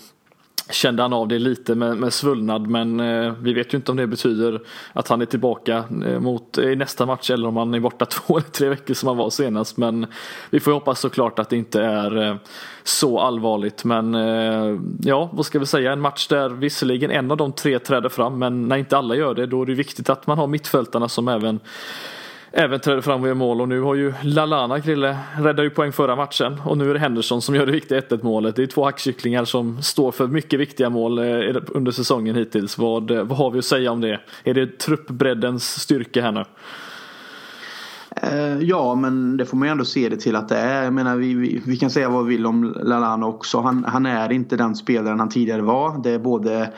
kände 0.69 1.01
han 1.01 1.13
av 1.13 1.27
det 1.27 1.39
lite 1.39 1.75
med, 1.75 1.97
med 1.97 2.13
svullnad 2.13 2.67
men 2.67 2.99
eh, 2.99 3.33
vi 3.41 3.53
vet 3.53 3.73
ju 3.73 3.77
inte 3.77 3.91
om 3.91 3.97
det 3.97 4.07
betyder 4.07 4.61
att 4.93 5.07
han 5.07 5.21
är 5.21 5.25
tillbaka 5.25 5.83
eh, 6.05 6.19
mot, 6.19 6.57
eh, 6.57 6.69
i 6.69 6.75
nästa 6.75 7.05
match 7.05 7.29
eller 7.29 7.47
om 7.47 7.57
han 7.57 7.73
är 7.73 7.79
borta 7.79 8.05
två 8.09 8.37
eller 8.37 8.49
tre 8.49 8.69
veckor 8.69 8.93
som 8.93 9.07
han 9.07 9.17
var 9.17 9.29
senast. 9.29 9.77
Men 9.77 10.07
vi 10.49 10.59
får 10.59 10.71
ju 10.71 10.75
hoppas 10.75 10.99
såklart 10.99 11.39
att 11.39 11.49
det 11.49 11.57
inte 11.57 11.81
är 11.81 12.29
eh, 12.29 12.35
så 12.83 13.19
allvarligt. 13.19 13.83
Men 13.83 14.15
eh, 14.15 14.79
ja 15.01 15.29
vad 15.33 15.45
ska 15.45 15.59
vi 15.59 15.65
säga? 15.65 15.93
En 15.93 16.01
match 16.01 16.27
där 16.27 16.49
visserligen 16.49 17.11
en 17.11 17.31
av 17.31 17.37
de 17.37 17.51
tre 17.51 17.79
träder 17.79 18.09
fram 18.09 18.39
men 18.39 18.67
när 18.67 18.77
inte 18.77 18.97
alla 18.97 19.15
gör 19.15 19.35
det 19.35 19.45
då 19.45 19.61
är 19.61 19.65
det 19.65 19.73
viktigt 19.73 20.09
att 20.09 20.27
man 20.27 20.37
har 20.37 20.47
mittfältarna 20.47 21.09
som 21.09 21.27
även 21.27 21.59
även 22.57 22.79
träder 22.79 23.01
fram 23.01 23.21
och 23.21 23.27
gör 23.27 23.35
mål 23.35 23.61
och 23.61 23.69
nu 23.69 23.81
har 23.81 23.95
ju 23.95 24.13
Lalana 24.23 24.81
Krille 24.81 25.17
räddade 25.37 25.63
ju 25.63 25.69
poäng 25.69 25.91
förra 25.91 26.15
matchen 26.15 26.61
och 26.65 26.77
nu 26.77 26.89
är 26.89 26.93
det 26.93 26.99
Henderson 26.99 27.41
som 27.41 27.55
gör 27.55 27.65
det 27.65 27.71
viktiga 27.71 27.99
1-1 27.99 28.23
målet. 28.23 28.55
Det 28.55 28.63
är 28.63 28.67
två 28.67 28.83
hackkycklingar 28.83 29.45
som 29.45 29.81
står 29.81 30.11
för 30.11 30.27
mycket 30.27 30.59
viktiga 30.59 30.89
mål 30.89 31.17
eh, 31.19 31.55
under 31.67 31.91
säsongen 31.91 32.35
hittills. 32.35 32.77
Vad, 32.77 33.11
eh, 33.11 33.23
vad 33.23 33.37
har 33.37 33.51
vi 33.51 33.59
att 33.59 33.65
säga 33.65 33.91
om 33.91 34.01
det? 34.01 34.19
Är 34.43 34.53
det 34.53 34.79
truppbreddens 34.79 35.81
styrka 35.81 36.21
här 36.21 36.31
nu? 36.31 36.43
Eh, 38.31 38.59
ja, 38.59 38.95
men 38.95 39.37
det 39.37 39.45
får 39.45 39.57
man 39.57 39.67
ju 39.67 39.71
ändå 39.71 39.85
se 39.85 40.09
det 40.09 40.17
till 40.17 40.35
att 40.35 40.49
det 40.49 40.57
är. 40.57 40.83
Jag 40.83 40.93
menar, 40.93 41.15
vi, 41.15 41.33
vi, 41.33 41.61
vi 41.65 41.77
kan 41.77 41.89
säga 41.89 42.09
vad 42.09 42.25
vi 42.25 42.35
vill 42.35 42.45
om 42.45 42.63
Lalana 42.63 43.27
också. 43.27 43.59
Han, 43.59 43.85
han, 43.87 44.05
är 44.05 44.31
inte 44.31 44.57
den 44.57 44.75
spelaren 44.75 45.19
han 45.19 45.29
tidigare 45.29 45.61
var. 45.61 46.03
Det 46.03 46.11
är 46.11 46.19
både 46.19 46.73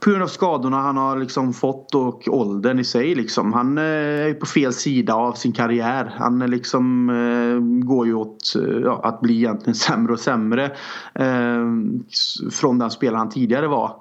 på 0.00 0.10
grund 0.10 0.22
av 0.22 0.26
skadorna 0.26 0.80
han 0.80 0.96
har 0.96 1.18
liksom 1.18 1.52
fått 1.52 1.94
och 1.94 2.28
åldern 2.28 2.78
i 2.78 2.84
sig. 2.84 3.14
Liksom. 3.14 3.52
Han 3.52 3.78
eh, 3.78 3.84
är 3.84 4.34
på 4.34 4.46
fel 4.46 4.72
sida 4.72 5.14
av 5.14 5.32
sin 5.32 5.52
karriär. 5.52 6.14
Han 6.18 6.42
eh, 6.42 6.48
liksom, 6.48 7.82
går 7.84 8.06
ju 8.06 8.14
åt 8.14 8.52
ja, 8.84 9.00
att 9.04 9.20
bli 9.20 9.36
egentligen 9.36 9.74
sämre 9.74 10.12
och 10.12 10.20
sämre 10.20 10.64
eh, 11.14 11.66
från 12.50 12.78
den 12.78 12.90
spelare 12.90 13.18
han 13.18 13.30
tidigare 13.30 13.66
var. 13.66 13.96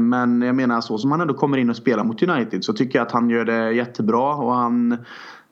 Men 0.00 0.42
jag 0.42 0.54
menar 0.54 0.80
så 0.80 0.98
som 0.98 1.10
han 1.10 1.20
ändå 1.20 1.34
kommer 1.34 1.58
in 1.58 1.70
och 1.70 1.76
spelar 1.76 2.04
mot 2.04 2.22
United 2.22 2.64
så 2.64 2.72
tycker 2.72 2.98
jag 2.98 3.06
att 3.06 3.12
han 3.12 3.30
gör 3.30 3.44
det 3.44 3.72
jättebra 3.72 4.34
och 4.34 4.54
han 4.54 4.96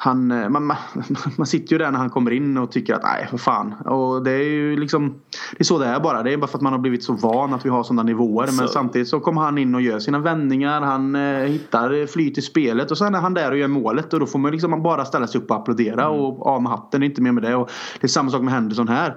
han, 0.02 0.30
eh, 0.30 0.48
man, 0.48 0.66
man, 0.66 0.76
man, 1.36 1.46
sitter 1.46 1.72
ju 1.72 1.78
där 1.78 1.90
när 1.90 1.98
han 1.98 2.10
kommer 2.10 2.30
in 2.30 2.58
och 2.58 2.72
tycker 2.72 2.94
att 2.94 3.02
nej 3.02 3.26
för 3.30 3.38
fan. 3.38 3.72
Och 3.72 4.22
det 4.24 4.30
är 4.30 4.44
ju 4.44 4.76
liksom 4.76 5.14
Det 5.52 5.60
är 5.60 5.64
så 5.64 5.78
det 5.78 5.86
är 5.86 6.00
bara. 6.00 6.22
Det 6.22 6.32
är 6.32 6.36
bara 6.36 6.46
för 6.46 6.58
att 6.58 6.62
man 6.62 6.72
har 6.72 6.80
blivit 6.80 7.04
så 7.04 7.12
van 7.12 7.54
att 7.54 7.64
vi 7.64 7.68
har 7.68 7.82
sådana 7.82 8.02
nivåer. 8.02 8.46
Så. 8.46 8.54
Men 8.54 8.68
samtidigt 8.68 9.08
så 9.08 9.20
kommer 9.20 9.40
han 9.40 9.58
in 9.58 9.74
och 9.74 9.80
gör 9.80 9.98
sina 9.98 10.18
vändningar. 10.18 10.80
Han 10.80 11.14
eh, 11.14 11.44
hittar 11.44 12.06
flyt 12.06 12.38
i 12.38 12.42
spelet 12.42 12.90
och 12.90 12.98
sen 12.98 13.14
är 13.14 13.20
han 13.20 13.34
där 13.34 13.50
och 13.50 13.58
gör 13.58 13.68
målet. 13.68 14.12
Och 14.12 14.20
då 14.20 14.26
får 14.26 14.38
man 14.38 14.52
liksom 14.52 14.82
bara 14.82 15.04
ställa 15.04 15.26
sig 15.26 15.40
upp 15.40 15.50
och 15.50 15.56
applådera 15.56 16.04
mm. 16.04 16.20
och 16.20 16.46
av 16.46 16.62
med 16.62 16.72
hatten. 16.72 17.00
Det 17.00 17.06
är 17.06 17.08
inte 17.08 17.22
mer 17.22 17.32
med 17.32 17.42
det. 17.42 17.54
Och 17.54 17.70
det 18.00 18.06
är 18.06 18.08
samma 18.08 18.30
sak 18.30 18.42
med 18.42 18.54
Henderson 18.54 18.88
här 18.88 19.16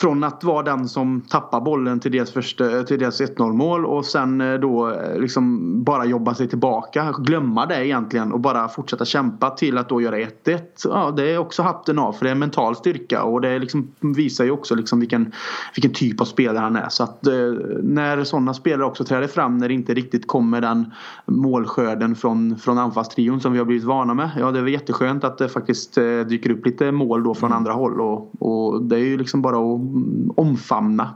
från 0.00 0.24
att 0.24 0.44
vara 0.44 0.62
den 0.62 0.88
som 0.88 1.20
tappar 1.20 1.60
bollen 1.60 2.00
till 2.00 2.12
deras, 2.12 2.30
första, 2.30 2.82
till 2.82 2.98
deras 2.98 3.20
1-0 3.20 3.52
mål 3.52 3.86
och 3.86 4.04
sen 4.04 4.40
eh, 4.40 4.54
då 4.54 4.90
eh, 4.90 5.18
liksom 5.18 5.84
bara 5.84 6.04
jobba 6.04 6.34
sig 6.34 6.48
tillbaka. 6.48 7.14
Glömma 7.18 7.66
det 7.66 7.86
egentligen 7.86 8.32
och 8.32 8.40
bara 8.40 8.68
fortsätta 8.68 9.04
kämpa 9.04 9.50
till 9.50 9.78
att 9.78 9.88
då 9.88 10.00
göra 10.00 10.16
1-1. 10.16 10.60
Ja, 10.84 11.10
det 11.16 11.30
är 11.30 11.38
också 11.38 11.62
hatten 11.62 11.98
av 11.98 12.12
för 12.12 12.24
det 12.24 12.30
är 12.30 12.32
en 12.32 12.38
mental 12.38 12.76
styrka 12.76 13.22
och 13.22 13.40
det 13.40 13.58
liksom 13.58 13.88
visar 14.00 14.44
ju 14.44 14.50
också 14.50 14.74
liksom 14.74 15.00
vilken, 15.00 15.32
vilken 15.74 15.92
typ 15.92 16.20
av 16.20 16.24
spelare 16.24 16.62
han 16.62 16.76
är. 16.76 16.88
Så 16.88 17.02
att 17.02 17.26
eh, 17.26 17.34
när 17.82 18.24
sådana 18.24 18.54
spelare 18.54 18.86
också 18.86 19.04
träder 19.04 19.26
fram 19.26 19.58
när 19.58 19.68
det 19.68 19.74
inte 19.74 19.94
riktigt 19.94 20.26
kommer 20.26 20.60
den 20.60 20.92
målskörden 21.26 22.14
från, 22.14 22.56
från 22.56 22.78
anfallstrion 22.78 23.40
som 23.40 23.52
vi 23.52 23.58
har 23.58 23.66
blivit 23.66 23.84
vana 23.84 24.14
med. 24.14 24.30
Ja, 24.38 24.50
det 24.50 24.58
är 24.58 24.62
väl 24.62 24.72
jätteskönt 24.72 25.24
att 25.24 25.38
det 25.38 25.48
faktiskt 25.48 25.94
dyker 26.28 26.50
upp 26.50 26.66
lite 26.66 26.92
mål 26.92 27.22
då 27.22 27.34
från 27.34 27.50
mm. 27.50 27.56
andra 27.56 27.72
håll 27.72 28.00
och, 28.00 28.42
och 28.42 28.82
det 28.82 28.96
är 28.96 29.04
ju 29.04 29.18
liksom 29.18 29.42
bara 29.42 29.56
att 29.56 29.89
omfamna. 30.36 31.14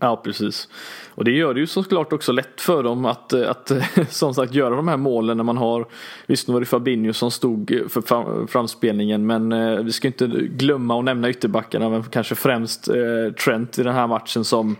Ja 0.00 0.16
precis. 0.16 0.68
Och 1.14 1.24
det 1.24 1.30
gör 1.30 1.54
det 1.54 1.60
ju 1.60 1.66
såklart 1.66 2.12
också 2.12 2.32
lätt 2.32 2.60
för 2.60 2.82
dem 2.82 3.04
att, 3.04 3.32
att 3.32 3.72
som 4.08 4.34
sagt 4.34 4.54
göra 4.54 4.76
de 4.76 4.88
här 4.88 4.96
målen 4.96 5.36
när 5.36 5.44
man 5.44 5.56
har 5.56 5.86
Visst 6.26 6.48
nu 6.48 6.52
var 6.52 6.60
det 6.60 6.66
Fabinho 6.66 7.12
som 7.12 7.30
stod 7.30 7.82
för 7.88 8.46
framspelningen 8.46 9.26
men 9.26 9.52
eh, 9.52 9.76
vi 9.76 9.92
ska 9.92 10.08
inte 10.08 10.26
glömma 10.26 10.98
att 10.98 11.04
nämna 11.04 11.30
ytterbackarna 11.30 11.88
men 11.88 12.02
kanske 12.02 12.34
främst 12.34 12.88
eh, 12.88 13.32
Trent 13.44 13.78
i 13.78 13.82
den 13.82 13.94
här 13.94 14.06
matchen 14.06 14.44
som 14.44 14.76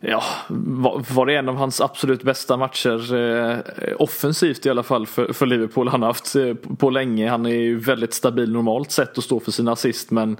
Ja, 0.00 0.22
var 1.08 1.26
det 1.26 1.36
en 1.36 1.48
av 1.48 1.56
hans 1.56 1.80
absolut 1.80 2.22
bästa 2.22 2.56
matcher 2.56 3.14
eh, 3.14 3.58
offensivt 3.98 4.66
i 4.66 4.70
alla 4.70 4.82
fall 4.82 5.06
för, 5.06 5.32
för 5.32 5.46
Liverpool 5.46 5.88
han 5.88 6.02
har 6.02 6.08
haft 6.08 6.36
eh, 6.36 6.54
på 6.54 6.90
länge. 6.90 7.30
Han 7.30 7.46
är 7.46 7.50
ju 7.50 7.78
väldigt 7.78 8.14
stabil 8.14 8.52
normalt 8.52 8.90
sett 8.90 9.18
att 9.18 9.24
stå 9.24 9.40
för 9.40 9.50
sina 9.50 9.72
assist 9.72 10.10
men 10.10 10.36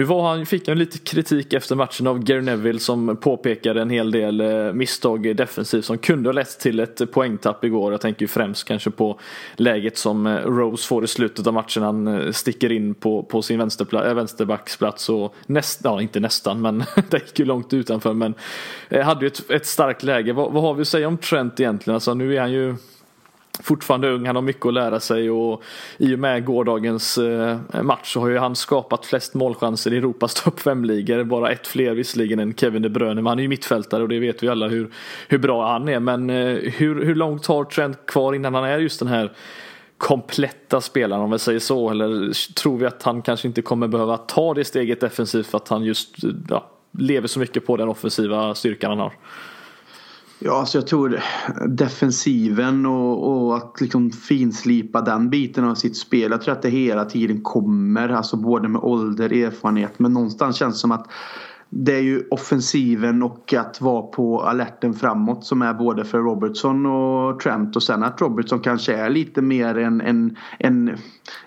nu 0.00 0.06
var 0.06 0.28
han, 0.28 0.46
fick 0.46 0.68
han 0.68 0.78
lite 0.78 0.98
kritik 0.98 1.52
efter 1.52 1.76
matchen 1.76 2.06
av 2.06 2.18
Gary 2.18 2.40
Neville 2.40 2.80
som 2.80 3.16
påpekade 3.16 3.82
en 3.82 3.90
hel 3.90 4.10
del 4.10 4.40
eh, 4.40 4.72
misstag 4.72 5.36
defensivt 5.36 5.84
som 5.84 5.98
kunde 5.98 6.28
ha 6.28 6.32
lett 6.32 6.60
till 6.60 6.80
ett 6.80 7.12
poängtapp 7.12 7.64
igår. 7.64 7.92
Jag 7.92 8.00
tänker 8.00 8.22
ju 8.22 8.28
främst 8.28 8.64
kanske 8.64 8.90
på 8.90 9.20
läget 9.56 9.98
som 9.98 10.26
eh, 10.26 10.36
Rose 10.36 10.86
får 10.86 11.04
i 11.04 11.06
slutet 11.06 11.46
av 11.46 11.54
matchen. 11.54 11.82
Han 11.82 12.08
eh, 12.08 12.32
sticker 12.32 12.72
in 12.72 12.94
på, 12.94 13.22
på 13.22 13.42
sin 13.42 13.58
vänsterpla, 13.58 14.14
vänsterbacksplats 14.14 15.08
och 15.08 15.34
nästan, 15.46 15.92
ja 15.92 16.02
inte 16.02 16.20
nästan 16.20 16.60
men 16.60 16.78
det 17.10 17.18
gick 17.18 17.38
ju 17.38 17.44
långt 17.44 17.72
utanför 17.72 18.12
men 18.14 18.34
hade 18.90 19.20
ju 19.20 19.26
ett, 19.26 19.50
ett 19.50 19.66
starkt 19.66 20.02
läge. 20.02 20.32
Vad, 20.32 20.52
vad 20.52 20.62
har 20.62 20.74
vi 20.74 20.82
att 20.82 20.88
säga 20.88 21.08
om 21.08 21.18
Trent 21.18 21.60
egentligen? 21.60 21.94
Alltså 21.94 22.14
nu 22.14 22.36
är 22.36 22.40
han 22.40 22.52
ju 22.52 22.74
fortfarande 23.62 24.10
ung, 24.10 24.26
han 24.26 24.36
har 24.36 24.42
mycket 24.42 24.66
att 24.66 24.74
lära 24.74 25.00
sig 25.00 25.30
och 25.30 25.62
i 25.98 26.14
och 26.14 26.18
med 26.18 26.44
gårdagens 26.44 27.18
eh, 27.18 27.58
match 27.82 28.12
så 28.12 28.20
har 28.20 28.28
ju 28.28 28.38
han 28.38 28.56
skapat 28.56 29.06
flest 29.06 29.34
målchanser 29.34 29.92
i 29.92 29.96
Europas 29.96 30.34
topp 30.44 30.60
5-ligor. 30.60 31.24
Bara 31.24 31.50
ett 31.50 31.66
fler 31.66 31.94
visserligen 31.94 32.38
än 32.38 32.54
Kevin 32.54 32.82
De 32.82 32.88
Bruyne, 32.88 33.14
men 33.14 33.26
han 33.26 33.38
är 33.38 33.42
ju 33.42 33.48
mittfältare 33.48 34.02
och 34.02 34.08
det 34.08 34.18
vet 34.18 34.42
vi 34.42 34.48
alla 34.48 34.68
hur, 34.68 34.90
hur 35.28 35.38
bra 35.38 35.72
han 35.72 35.88
är. 35.88 36.00
Men 36.00 36.30
eh, 36.30 36.56
hur, 36.72 37.04
hur 37.04 37.14
långt 37.14 37.46
har 37.46 37.64
Trent 37.64 38.06
kvar 38.06 38.34
innan 38.34 38.54
han 38.54 38.64
är 38.64 38.78
just 38.78 38.98
den 38.98 39.08
här 39.08 39.32
kompletta 39.98 40.80
spelaren 40.80 41.22
om 41.22 41.30
vi 41.30 41.38
säger 41.38 41.58
så? 41.58 41.90
Eller 41.90 42.32
tror 42.54 42.78
vi 42.78 42.86
att 42.86 43.02
han 43.02 43.22
kanske 43.22 43.48
inte 43.48 43.62
kommer 43.62 43.88
behöva 43.88 44.16
ta 44.16 44.54
det 44.54 44.64
steget 44.64 45.00
defensivt 45.00 45.46
för 45.46 45.58
att 45.58 45.68
han 45.68 45.84
just 45.84 46.24
eh, 46.24 46.30
ja, 46.48 46.70
lever 46.98 47.28
så 47.28 47.38
mycket 47.38 47.66
på 47.66 47.76
den 47.76 47.88
offensiva 47.88 48.54
styrkan 48.54 48.90
han 48.90 48.98
har? 48.98 49.12
Ja, 50.42 50.60
alltså 50.60 50.78
jag 50.78 50.86
tror 50.86 51.20
defensiven 51.68 52.86
och, 52.86 53.46
och, 53.46 53.56
att 53.56 53.80
liksom 53.80 54.10
finslipa 54.10 55.00
den 55.00 55.30
biten 55.30 55.64
av 55.64 55.74
sitt 55.74 55.96
spel. 55.96 56.30
Jag 56.30 56.42
tror 56.42 56.54
att 56.54 56.62
det 56.62 56.70
hela 56.70 57.04
tiden 57.04 57.42
kommer, 57.42 58.08
alltså 58.08 58.36
både 58.36 58.68
med 58.68 58.80
ålder, 58.80 59.32
erfarenhet. 59.32 59.98
Men 59.98 60.12
någonstans 60.12 60.56
känns 60.56 60.74
det 60.74 60.78
som 60.78 60.92
att 60.92 61.06
det 61.72 61.94
är 61.94 62.00
ju 62.00 62.24
offensiven 62.30 63.22
och 63.22 63.54
att 63.54 63.80
vara 63.80 64.02
på 64.02 64.42
alerten 64.42 64.94
framåt 64.94 65.44
som 65.44 65.62
är 65.62 65.74
både 65.74 66.04
för 66.04 66.18
Robertson 66.18 66.86
och 66.86 67.40
Trent 67.40 67.76
och 67.76 67.82
sen 67.82 68.02
att 68.02 68.20
Robertson 68.20 68.60
kanske 68.60 68.94
är 68.94 69.10
lite 69.10 69.42
mer 69.42 69.78
en, 69.78 70.00
en, 70.00 70.36
en, 70.58 70.96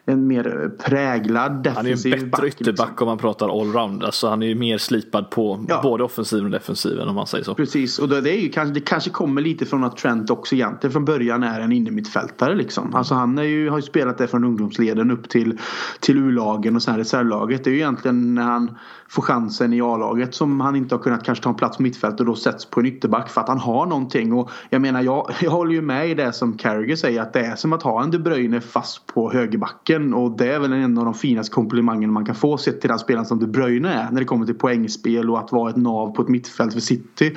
en 0.06 0.28
mer 0.28 0.72
präglad 0.86 1.64
defensiv 1.64 2.12
Han 2.12 2.20
är 2.20 2.24
en 2.24 2.30
bättre 2.30 2.46
liksom. 2.46 2.64
ytterback 2.64 2.90
liksom. 2.90 3.08
om 3.08 3.12
man 3.12 3.18
pratar 3.18 3.62
allround. 3.62 4.04
Alltså 4.04 4.28
han 4.28 4.44
är 4.44 4.48
ju 4.48 4.56
mer 4.56 4.78
slipad 4.78 5.30
på 5.30 5.66
ja. 5.68 5.80
både 5.84 6.04
offensiven 6.04 6.46
och 6.46 6.52
defensiven 6.52 7.08
om 7.08 7.16
man 7.16 7.28
säger 7.28 7.44
så. 7.44 7.56
Precis 7.56 8.00
och 8.00 8.10
det, 8.10 8.32
är 8.32 8.42
ju 8.42 8.50
kanske, 8.50 8.74
det 8.74 8.80
kanske 8.80 9.10
kommer 9.10 9.42
lite 9.42 9.66
från 9.66 9.84
att 9.84 9.98
Trent 9.98 10.30
också 10.30 10.56
egentligen 10.56 10.92
från 10.92 11.06
början 11.06 11.44
är 11.44 11.60
en 11.60 11.72
innermittfältare 11.72 12.56
liksom. 12.56 12.96
Alltså 12.96 13.14
han 13.16 13.38
är 13.38 13.44
ju, 13.44 13.70
har 13.70 13.78
ju 13.78 13.82
spelat 13.82 14.18
det 14.18 14.28
från 14.28 14.44
ungdomsleden 14.44 15.12
upp 15.12 15.30
till, 15.30 15.60
till 16.00 16.18
U-lagen 16.18 16.76
och 16.76 16.84
sen 16.84 16.98
reservlaget. 16.98 17.64
Det 17.64 17.70
är 17.70 17.72
ju 17.72 17.78
egentligen 17.78 18.36
när 18.36 18.44
han 18.44 18.78
får 19.08 19.22
chansen 19.22 19.74
i 19.74 19.82
A-laget 19.82 20.12
laget 20.13 20.36
som 20.36 20.60
han 20.60 20.76
inte 20.76 20.95
har 20.95 21.02
kunnat 21.02 21.23
kanske 21.23 21.43
ta 21.43 21.49
en 21.49 21.56
plats 21.56 21.78
på 21.78 21.84
mittfältet 21.84 22.19
och 22.19 22.26
då 22.26 22.36
sätts 22.36 22.65
på 22.65 22.80
en 22.80 22.86
ytterback 22.86 23.30
för 23.30 23.41
att 23.41 23.47
han 23.47 23.60
har 23.60 23.86
någonting. 23.86 24.34
Och 24.34 24.49
jag 24.69 24.82
menar 24.82 25.02
jag, 25.02 25.32
jag 25.41 25.52
håller 25.52 25.73
ju 25.73 25.82
med 25.82 26.10
i 26.10 26.13
det 26.13 26.34
som 26.34 26.58
Carragher 26.58 26.95
säger 26.95 27.21
att 27.21 27.34
det 27.34 27.39
är 27.39 27.56
som 27.56 27.73
att 27.73 27.84
ha 27.84 28.04
en 28.04 28.12
De 28.12 28.19
Bruyne 28.19 28.62
fast 28.62 29.06
på 29.06 29.32
högerbacken 29.32 30.13
och 30.13 30.38
det 30.38 30.54
är 30.54 30.60
väl 30.60 30.73
en 30.73 30.97
av 30.97 31.06
de 31.06 31.13
finaste 31.13 31.54
komplimangerna 31.54 32.13
man 32.13 32.26
kan 32.26 32.36
få 32.36 32.58
sett 32.58 32.82
till 32.82 32.89
den 32.89 32.99
spelaren 32.99 33.26
som 33.26 33.39
De 33.39 33.47
Bruyne 33.47 33.93
är 33.93 34.12
när 34.12 34.19
det 34.19 34.26
kommer 34.26 34.45
till 34.45 34.56
poängspel 34.56 35.30
och 35.30 35.39
att 35.39 35.52
vara 35.52 35.69
ett 35.69 35.76
nav 35.76 36.15
på 36.15 36.21
ett 36.21 36.30
mittfält 36.30 36.73
för 36.73 36.80
City. 36.80 37.36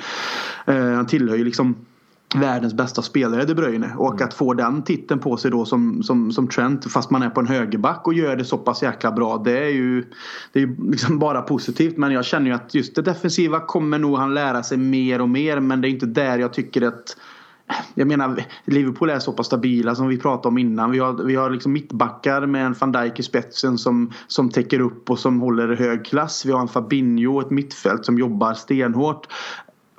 Eh, 0.65 0.91
han 0.91 1.05
tillhör 1.05 1.35
ju 1.35 1.43
liksom 1.43 1.75
världens 2.35 2.73
bästa 2.73 3.01
spelare 3.01 3.45
De 3.45 3.53
Bruyne 3.53 3.93
och 3.97 4.13
mm. 4.13 4.27
att 4.27 4.33
få 4.33 4.53
den 4.53 4.83
titeln 4.83 5.19
på 5.19 5.37
sig 5.37 5.51
då 5.51 5.65
som, 5.65 6.03
som, 6.03 6.31
som 6.31 6.47
Trent 6.47 6.91
fast 6.91 7.09
man 7.09 7.23
är 7.23 7.29
på 7.29 7.39
en 7.39 7.47
högerback 7.47 8.07
och 8.07 8.13
gör 8.13 8.35
det 8.35 8.45
så 8.45 8.57
pass 8.57 8.83
jäkla 8.83 9.11
bra 9.11 9.41
det 9.45 9.57
är 9.57 9.69
ju 9.69 10.05
det 10.53 10.61
är 10.61 10.91
liksom 10.91 11.19
bara 11.19 11.41
positivt 11.41 11.97
men 11.97 12.11
jag 12.11 12.25
känner 12.25 12.45
ju 12.45 12.55
att 12.55 12.73
just 12.73 12.95
det 12.95 13.01
defensiva 13.01 13.59
kommer 13.59 13.99
nog 13.99 14.17
han 14.17 14.33
lära 14.33 14.63
sig 14.63 14.77
mer 14.77 15.21
och 15.21 15.29
mer 15.29 15.59
men 15.59 15.81
det 15.81 15.87
är 15.87 15.89
inte 15.89 16.05
där 16.05 16.39
jag 16.39 16.53
tycker 16.53 16.81
att 16.81 17.17
jag 17.95 18.07
menar 18.07 18.43
Liverpool 18.65 19.09
är 19.09 19.19
så 19.19 19.31
pass 19.31 19.45
stabila 19.45 19.95
som 19.95 20.07
vi 20.07 20.17
pratade 20.17 20.47
om 20.47 20.57
innan. 20.57 20.91
Vi 20.91 20.99
har, 20.99 21.23
vi 21.23 21.35
har 21.35 21.49
liksom 21.49 21.73
mittbackar 21.73 22.45
med 22.45 22.65
en 22.65 22.75
van 22.79 22.91
Dijk 22.91 23.19
i 23.19 23.23
spetsen 23.23 23.77
som, 23.77 24.11
som 24.27 24.49
täcker 24.49 24.79
upp 24.79 25.09
och 25.09 25.19
som 25.19 25.41
håller 25.41 25.75
hög 25.75 26.05
klass. 26.05 26.45
Vi 26.45 26.51
har 26.51 26.61
en 26.61 26.67
Fabinho 26.67 27.41
ett 27.41 27.49
mittfält 27.49 28.05
som 28.05 28.17
jobbar 28.17 28.53
stenhårt. 28.53 29.27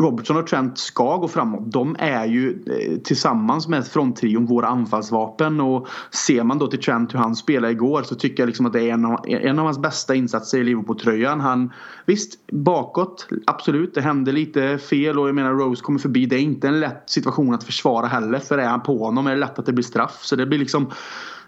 Robertson 0.03 0.37
och 0.37 0.47
Trent 0.47 0.79
ska 0.79 1.17
gå 1.17 1.29
framåt. 1.29 1.73
De 1.73 1.97
är 1.99 2.27
ju 2.27 2.51
eh, 2.51 2.99
tillsammans 2.99 3.69
med 3.69 3.87
fronttrion 3.87 4.47
våra 4.47 4.69
anfallsvapen. 4.69 5.61
Och 5.61 5.89
ser 6.27 6.43
man 6.43 6.59
då 6.59 6.67
till 6.67 6.81
Trent 6.81 7.15
hur 7.15 7.19
han 7.19 7.37
spelade 7.37 7.73
igår 7.73 8.03
så 8.03 8.15
tycker 8.15 8.43
jag 8.43 8.47
liksom 8.47 8.67
att 8.67 8.73
det 8.73 8.83
är 8.83 8.93
en 8.93 9.05
av, 9.05 9.25
en 9.29 9.59
av 9.59 9.65
hans 9.65 9.79
bästa 9.79 10.15
insatser 10.15 10.59
i 10.59 10.65
Liverpool-tröjan. 10.65 11.41
Han, 11.41 11.73
visst, 12.07 12.47
bakåt, 12.53 13.29
absolut, 13.47 13.95
det 13.95 14.01
hände 14.01 14.33
lite 14.33 14.79
fel 14.79 15.19
och 15.19 15.29
jag 15.29 15.35
menar 15.35 15.53
Rose 15.53 15.83
kommer 15.83 15.99
förbi. 15.99 16.27
Det 16.27 16.37
är 16.37 16.41
inte 16.41 16.69
en 16.69 16.81
lätt 16.81 17.11
situation 17.11 17.55
att 17.55 17.65
försvara 17.65 18.07
heller. 18.07 18.39
För 18.39 18.59
är 18.59 18.69
han 18.69 18.83
på 18.83 18.99
honom 18.99 19.27
är 19.27 19.31
det 19.31 19.41
lätt 19.41 19.59
att 19.59 19.67
det 19.67 19.73
blir 19.73 19.85
straff. 19.85 20.19
Så 20.23 20.37
det 20.37 20.47
blir 20.47 20.59
liksom 20.59 20.87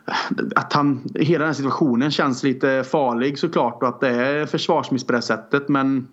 eh, 0.07 0.37
att 0.57 0.73
han, 0.73 1.09
hela 1.15 1.39
den 1.39 1.49
här 1.49 1.55
situationen 1.55 2.11
känns 2.11 2.43
lite 2.43 2.85
farlig 2.85 3.39
såklart 3.39 3.83
och 3.83 3.89
att 3.89 4.01
det 4.01 4.09
är 4.09 4.47
försvarsmiss 4.47 5.07
på 5.07 5.13
det 5.13 5.23
sättet. 5.23 5.69
Men 5.69 6.07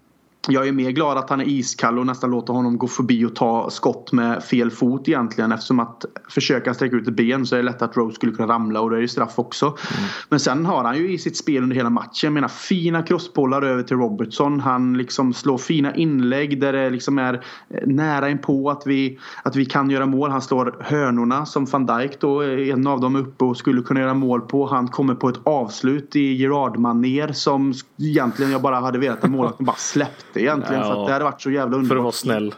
jag 0.53 0.67
är 0.67 0.71
mer 0.71 0.91
glad 0.91 1.17
att 1.17 1.29
han 1.29 1.41
är 1.41 1.45
iskall 1.45 1.99
och 1.99 2.05
nästan 2.05 2.31
låter 2.31 2.53
honom 2.53 2.77
gå 2.77 2.87
förbi 2.87 3.25
och 3.25 3.35
ta 3.35 3.69
skott 3.69 4.11
med 4.11 4.43
fel 4.43 4.71
fot 4.71 5.07
egentligen 5.07 5.51
eftersom 5.51 5.79
att 5.79 6.05
försöka 6.29 6.73
sträcka 6.73 6.95
ut 6.95 7.07
ett 7.07 7.13
ben 7.13 7.45
så 7.45 7.55
är 7.55 7.59
det 7.59 7.65
lätt 7.65 7.81
att 7.81 7.97
Rose 7.97 8.15
skulle 8.15 8.31
kunna 8.31 8.53
ramla 8.53 8.81
och 8.81 8.89
det 8.89 8.97
är 8.97 9.01
ju 9.01 9.07
straff 9.07 9.39
också. 9.39 9.65
Mm. 9.65 10.09
Men 10.29 10.39
sen 10.39 10.65
har 10.65 10.83
han 10.83 10.97
ju 10.97 11.13
i 11.13 11.17
sitt 11.17 11.37
spel 11.37 11.63
under 11.63 11.75
hela 11.75 11.89
matchen, 11.89 12.27
jag 12.27 12.33
menar 12.33 12.47
fina 12.47 13.03
crossbollar 13.03 13.61
över 13.61 13.83
till 13.83 13.97
Robertson. 13.97 14.59
Han 14.59 14.97
liksom 14.97 15.33
slår 15.33 15.57
fina 15.57 15.95
inlägg 15.95 16.61
där 16.61 16.73
det 16.73 16.89
liksom 16.89 17.19
är 17.19 17.43
nära 17.85 18.29
inpå 18.29 18.69
att 18.69 18.87
vi, 18.87 19.19
att 19.43 19.55
vi 19.55 19.65
kan 19.65 19.89
göra 19.89 20.05
mål. 20.05 20.29
Han 20.29 20.41
slår 20.41 20.75
hörnorna 20.79 21.45
som 21.45 21.65
van 21.65 21.85
Dijk 21.85 22.19
då, 22.19 22.43
en 22.43 22.87
av 22.87 23.01
dem 23.01 23.15
uppe 23.15 23.45
och 23.45 23.57
skulle 23.57 23.81
kunna 23.81 23.99
göra 23.99 24.13
mål 24.13 24.41
på. 24.41 24.67
Han 24.67 24.87
kommer 24.87 25.15
på 25.15 25.29
ett 25.29 25.39
avslut 25.43 26.15
i 26.15 26.33
Gerard-manér 26.33 27.31
som 27.31 27.73
egentligen 27.99 28.51
jag 28.51 28.61
bara 28.61 28.79
hade 28.79 28.99
velat 28.99 29.23
att 29.23 29.31
målvakten 29.31 29.65
bara 29.65 29.75
släppte 29.75 30.36
inte 30.39 30.43
egentligen. 30.43 30.81
Ja, 30.81 30.87
för 30.87 31.01
att 31.01 31.07
det 31.07 31.13
hade 31.13 31.25
varit 31.25 31.41
så 31.41 31.51
jävla 31.51 31.77
underbart. 31.77 31.87
För 31.87 31.95
att 31.95 32.03
vara 32.03 32.11
snäll. 32.11 32.55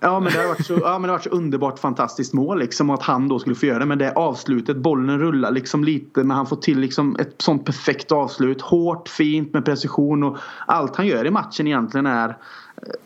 Ja 0.00 0.20
men 0.20 0.32
det 0.32 0.38
har 0.38 0.48
varit 0.48 0.66
så, 0.66 0.78
ja, 0.82 0.98
men 0.98 1.02
det 1.02 1.08
har 1.08 1.14
varit 1.18 1.24
så 1.24 1.30
underbart 1.30 1.78
fantastiskt 1.78 2.34
mål 2.34 2.58
liksom. 2.58 2.90
att 2.90 3.02
han 3.02 3.28
då 3.28 3.38
skulle 3.38 3.56
få 3.56 3.66
göra 3.66 3.78
det. 3.78 3.86
Men 3.86 3.98
det 3.98 4.12
avslutet, 4.12 4.76
bollen 4.76 5.18
rullar 5.18 5.50
liksom 5.50 5.84
lite. 5.84 6.24
Men 6.24 6.36
han 6.36 6.46
får 6.46 6.56
till 6.56 6.78
liksom 6.78 7.16
ett 7.20 7.34
sånt 7.38 7.64
perfekt 7.64 8.12
avslut. 8.12 8.60
Hårt, 8.60 9.08
fint 9.08 9.52
med 9.52 9.64
precision. 9.64 10.22
Och 10.22 10.38
allt 10.66 10.96
han 10.96 11.06
gör 11.06 11.26
i 11.26 11.30
matchen 11.30 11.66
egentligen 11.66 12.06
är 12.06 12.36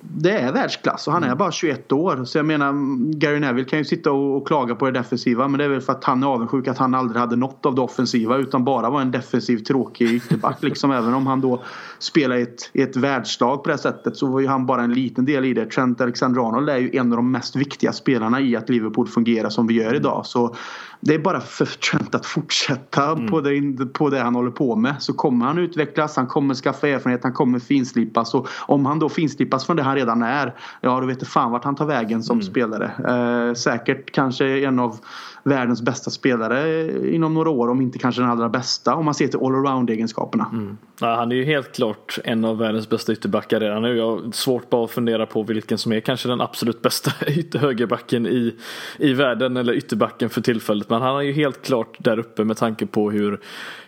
det 0.00 0.30
är 0.30 0.52
världsklass 0.52 1.06
och 1.06 1.12
han 1.12 1.22
är 1.22 1.26
mm. 1.26 1.38
bara 1.38 1.52
21 1.52 1.92
år. 1.92 2.24
Så 2.24 2.38
jag 2.38 2.46
menar 2.46 2.72
Gary 3.18 3.40
Neville 3.40 3.68
kan 3.68 3.78
ju 3.78 3.84
sitta 3.84 4.12
och, 4.12 4.36
och, 4.36 4.46
klaga 4.46 4.74
på 4.74 4.86
det 4.86 4.98
defensiva 4.98 5.48
men 5.48 5.58
det 5.58 5.64
är 5.64 5.68
väl 5.68 5.80
för 5.80 5.92
att 5.92 6.04
han 6.04 6.22
är 6.22 6.26
avundsjuk 6.26 6.68
att 6.68 6.78
han 6.78 6.94
aldrig 6.94 7.20
hade 7.20 7.36
något 7.36 7.66
av 7.66 7.74
det 7.74 7.80
offensiva 7.80 8.36
utan 8.36 8.64
bara 8.64 8.90
var 8.90 9.00
en 9.00 9.10
defensiv 9.10 9.58
tråkig 9.58 10.12
ytterback. 10.14 10.62
liksom, 10.62 10.90
även 10.90 11.14
om 11.14 11.26
han 11.26 11.40
då 11.40 11.62
spelar 11.98 12.36
i 12.36 12.42
ett, 12.42 12.70
ett 12.72 12.96
världslag 12.96 13.64
på 13.64 13.70
det 13.70 13.78
sättet 13.78 14.16
så 14.16 14.26
var 14.26 14.40
ju 14.40 14.46
han 14.46 14.66
bara 14.66 14.82
en 14.82 14.94
liten 14.94 15.24
del 15.24 15.44
i 15.44 15.54
det. 15.54 15.66
Trent 15.66 16.00
Alexander-Arnold 16.00 16.68
är 16.68 16.78
ju 16.78 16.96
en 16.96 17.12
av 17.12 17.16
de 17.16 17.30
mest 17.30 17.56
viktiga 17.56 17.92
spelarna 17.92 18.40
i 18.40 18.56
att 18.56 18.68
Liverpool 18.68 19.08
fungerar 19.08 19.48
som 19.48 19.66
vi 19.66 19.74
gör 19.74 19.94
idag. 19.94 20.26
Så 20.26 20.56
det 21.04 21.14
är 21.14 21.18
bara 21.18 21.40
för 21.40 21.66
Trent 21.66 22.14
att 22.14 22.26
fortsätta 22.26 23.10
mm. 23.10 23.26
på, 23.26 23.40
det, 23.40 23.86
på 23.86 24.10
det 24.10 24.18
han 24.18 24.34
håller 24.34 24.50
på 24.50 24.76
med. 24.76 24.94
Så 24.98 25.12
kommer 25.12 25.46
han 25.46 25.58
utvecklas, 25.58 26.16
han 26.16 26.26
kommer 26.26 26.54
skaffa 26.54 26.88
erfarenhet, 26.88 27.22
han 27.22 27.32
kommer 27.32 27.58
finslipas. 27.58 28.34
Och 28.34 28.48
om 28.58 28.86
han 28.86 28.98
då 28.98 29.08
finslipas 29.08 29.66
från 29.66 29.76
det 29.76 29.82
han 29.82 29.94
redan 29.94 30.22
är, 30.22 30.54
ja 30.80 31.00
då 31.00 31.06
vet 31.06 31.20
du 31.20 31.26
fan 31.26 31.50
vart 31.50 31.64
han 31.64 31.76
tar 31.76 31.86
vägen 31.86 32.22
som 32.22 32.36
mm. 32.36 32.42
spelare. 32.42 32.90
Eh, 33.08 33.54
säkert 33.54 34.10
kanske 34.10 34.46
en 34.46 34.78
av 34.78 34.98
världens 35.44 35.82
bästa 35.82 36.10
spelare 36.10 36.90
inom 37.14 37.34
några 37.34 37.50
år, 37.50 37.68
om 37.68 37.80
inte 37.80 37.98
kanske 37.98 38.22
den 38.22 38.30
allra 38.30 38.48
bästa 38.48 38.94
om 38.94 39.04
man 39.04 39.14
ser 39.14 39.28
till 39.28 39.38
allround 39.38 39.90
egenskaperna. 39.90 40.46
Mm. 40.52 40.78
Ja, 41.00 41.16
han 41.16 41.32
är 41.32 41.36
ju 41.36 41.44
helt 41.44 41.72
klart 41.74 42.18
en 42.24 42.44
av 42.44 42.58
världens 42.58 42.88
bästa 42.88 43.12
ytterbackar 43.12 43.60
redan 43.60 43.82
nu. 43.82 43.96
Jag 43.96 44.10
har 44.10 44.32
svårt 44.32 44.70
bara 44.70 44.84
att 44.84 44.90
fundera 44.90 45.26
på 45.26 45.42
vilken 45.42 45.78
som 45.78 45.92
är 45.92 46.00
kanske 46.00 46.28
den 46.28 46.40
absolut 46.40 46.82
bästa 46.82 47.10
högerbacken 47.58 48.26
i, 48.26 48.54
i 48.98 49.12
världen 49.12 49.56
eller 49.56 49.72
ytterbacken 49.72 50.30
för 50.30 50.40
tillfället. 50.40 50.90
Men 50.92 51.02
han 51.02 51.16
är 51.16 51.20
ju 51.20 51.32
helt 51.32 51.62
klart 51.62 51.96
där 51.98 52.18
uppe 52.18 52.44
med 52.44 52.56
tanke 52.56 52.86
på 52.86 53.10
hur, 53.10 53.40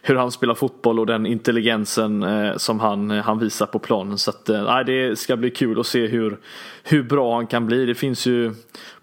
hur 0.02 0.14
han 0.14 0.30
spelar 0.30 0.54
fotboll 0.54 1.00
och 1.00 1.06
den 1.06 1.26
intelligensen 1.26 2.22
eh, 2.22 2.56
som 2.56 2.80
han, 2.80 3.10
eh, 3.10 3.24
han 3.24 3.38
visar 3.38 3.66
på 3.66 3.78
planen. 3.78 4.18
Så 4.18 4.30
att, 4.30 4.48
eh, 4.48 4.78
det 4.86 5.18
ska 5.18 5.36
bli 5.36 5.50
kul 5.50 5.80
att 5.80 5.86
se 5.86 6.06
hur, 6.06 6.38
hur 6.82 7.02
bra 7.02 7.34
han 7.34 7.46
kan 7.46 7.66
bli. 7.66 7.86
Det 7.86 7.94
finns 7.94 8.26
ju 8.26 8.52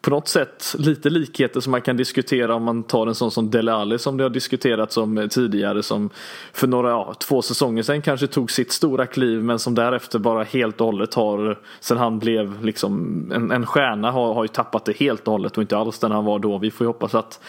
på 0.02 0.10
något 0.10 0.28
sätt 0.28 0.76
lite 0.78 1.10
likheter 1.10 1.60
som 1.60 1.72
man 1.72 1.82
kan 1.82 1.98
diskutera 1.98 2.56
om 2.56 2.64
man 2.64 2.84
tar 2.84 3.08
en 3.08 3.16
sån 3.16 3.32
som 3.32 3.50
Dele 3.52 3.74
Alli 3.74 4.00
som 4.00 4.18
det 4.18 4.24
har 4.24 4.30
diskuterats 4.30 4.98
om 4.98 5.18
eh, 5.18 5.28
tidigare 5.28 5.84
som 5.84 6.10
för 6.54 6.68
några, 6.68 6.90
ja, 6.90 7.14
två 7.28 7.42
säsonger 7.42 7.84
sedan 7.84 8.02
kanske 8.02 8.28
tog 8.28 8.52
sitt 8.52 8.72
stora 8.72 9.06
kliv 9.06 9.44
men 9.44 9.60
som 9.60 9.76
därefter 9.76 10.20
bara 10.20 10.44
helt 10.44 10.82
och 10.82 10.86
hållet 10.86 11.14
har 11.14 11.60
sen 11.80 11.98
han 11.98 12.20
blev 12.20 12.66
liksom 12.66 13.32
en, 13.36 13.52
en 13.52 13.66
stjärna 13.66 14.12
har, 14.12 14.34
har 14.34 14.44
ju 14.44 14.48
tappat 14.48 14.86
det 14.86 14.98
helt 14.98 15.28
och 15.28 15.32
hållet 15.32 15.58
och 15.58 15.62
inte 15.62 15.78
alls 15.78 16.00
den 16.00 16.12
han 16.12 16.26
var 16.26 16.40
då. 16.40 16.58
Vi 16.58 16.72
får 16.72 16.86
ju 16.86 16.90
hoppas 16.90 17.16
att 17.16 17.40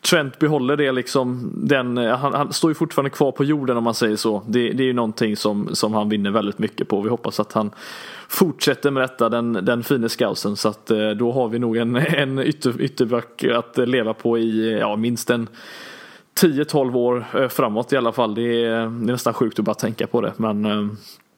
Trent 0.00 0.38
behåller 0.38 0.76
det 0.76 0.92
liksom. 0.92 1.52
Den, 1.54 1.98
eh, 1.98 2.16
han, 2.16 2.34
han, 2.34 2.52
står 2.52 2.70
ju 2.70 2.74
fortfarande 2.74 3.10
kvar 3.10 3.32
på 3.32 3.44
jorden 3.44 3.76
om 3.76 3.84
man 3.84 3.94
säger 3.94 4.16
så. 4.16 4.42
Det, 4.46 4.72
det 4.72 4.82
är 4.82 4.86
ju 4.86 4.92
någonting 4.92 5.36
som, 5.36 5.74
som 5.74 5.94
han 5.94 6.08
vinner 6.08 6.30
väldigt 6.30 6.58
mycket 6.58 6.88
på. 6.88 7.00
Vi 7.00 7.08
hoppas 7.08 7.40
att 7.40 7.52
han 7.52 7.70
fortsätter 8.28 8.90
med 8.90 9.02
detta, 9.02 9.28
den, 9.28 9.52
den 9.52 9.82
fine 9.82 10.08
scousen. 10.08 10.56
Så 10.56 10.68
att 10.68 10.90
eh, 10.90 11.10
då 11.10 11.32
har 11.32 11.48
vi 11.48 11.58
nog 11.58 11.76
en, 11.76 11.96
en 12.06 12.38
ytter, 12.38 12.80
ytterback 12.80 13.44
att 13.44 13.88
leva 13.88 14.14
på 14.14 14.38
i 14.38 14.78
ja, 14.80 14.96
minst 14.96 15.30
en 15.30 15.48
10-12 16.40 16.94
år 16.94 17.24
eh, 17.34 17.48
framåt 17.48 17.92
i 17.92 17.96
alla 17.96 18.12
fall. 18.12 18.34
Det 18.34 18.64
är, 18.64 18.70
det 18.70 18.82
är 18.82 18.88
nästan 18.88 19.34
sjukt 19.34 19.58
att 19.58 19.64
bara 19.64 19.74
tänka 19.74 20.06
på 20.06 20.20
det. 20.20 20.32
Men 20.36 20.64
eh, 20.64 20.86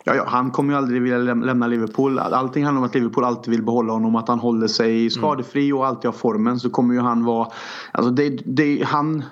Ja, 0.08 0.14
ja, 0.14 0.24
han 0.26 0.50
kommer 0.50 0.72
ju 0.72 0.78
aldrig 0.78 1.02
vilja 1.02 1.18
lämna 1.18 1.66
Liverpool. 1.66 2.18
Allting 2.18 2.64
handlar 2.64 2.80
om 2.80 2.86
att 2.86 2.94
Liverpool 2.94 3.24
alltid 3.24 3.50
vill 3.50 3.62
behålla 3.62 3.92
honom. 3.92 4.16
Att 4.16 4.28
han 4.28 4.38
håller 4.38 4.68
sig 4.68 5.10
skadefri 5.10 5.72
och 5.72 5.86
alltid 5.86 6.04
har 6.04 6.12
formen. 6.12 6.60
Så 6.60 6.70
kommer 6.70 6.94
ju 6.94 7.00
han 7.00 7.24
vara... 7.24 7.48
Alltså 7.92 8.10
det, 8.10 8.28
det, 8.44 8.84
han, 8.86 9.24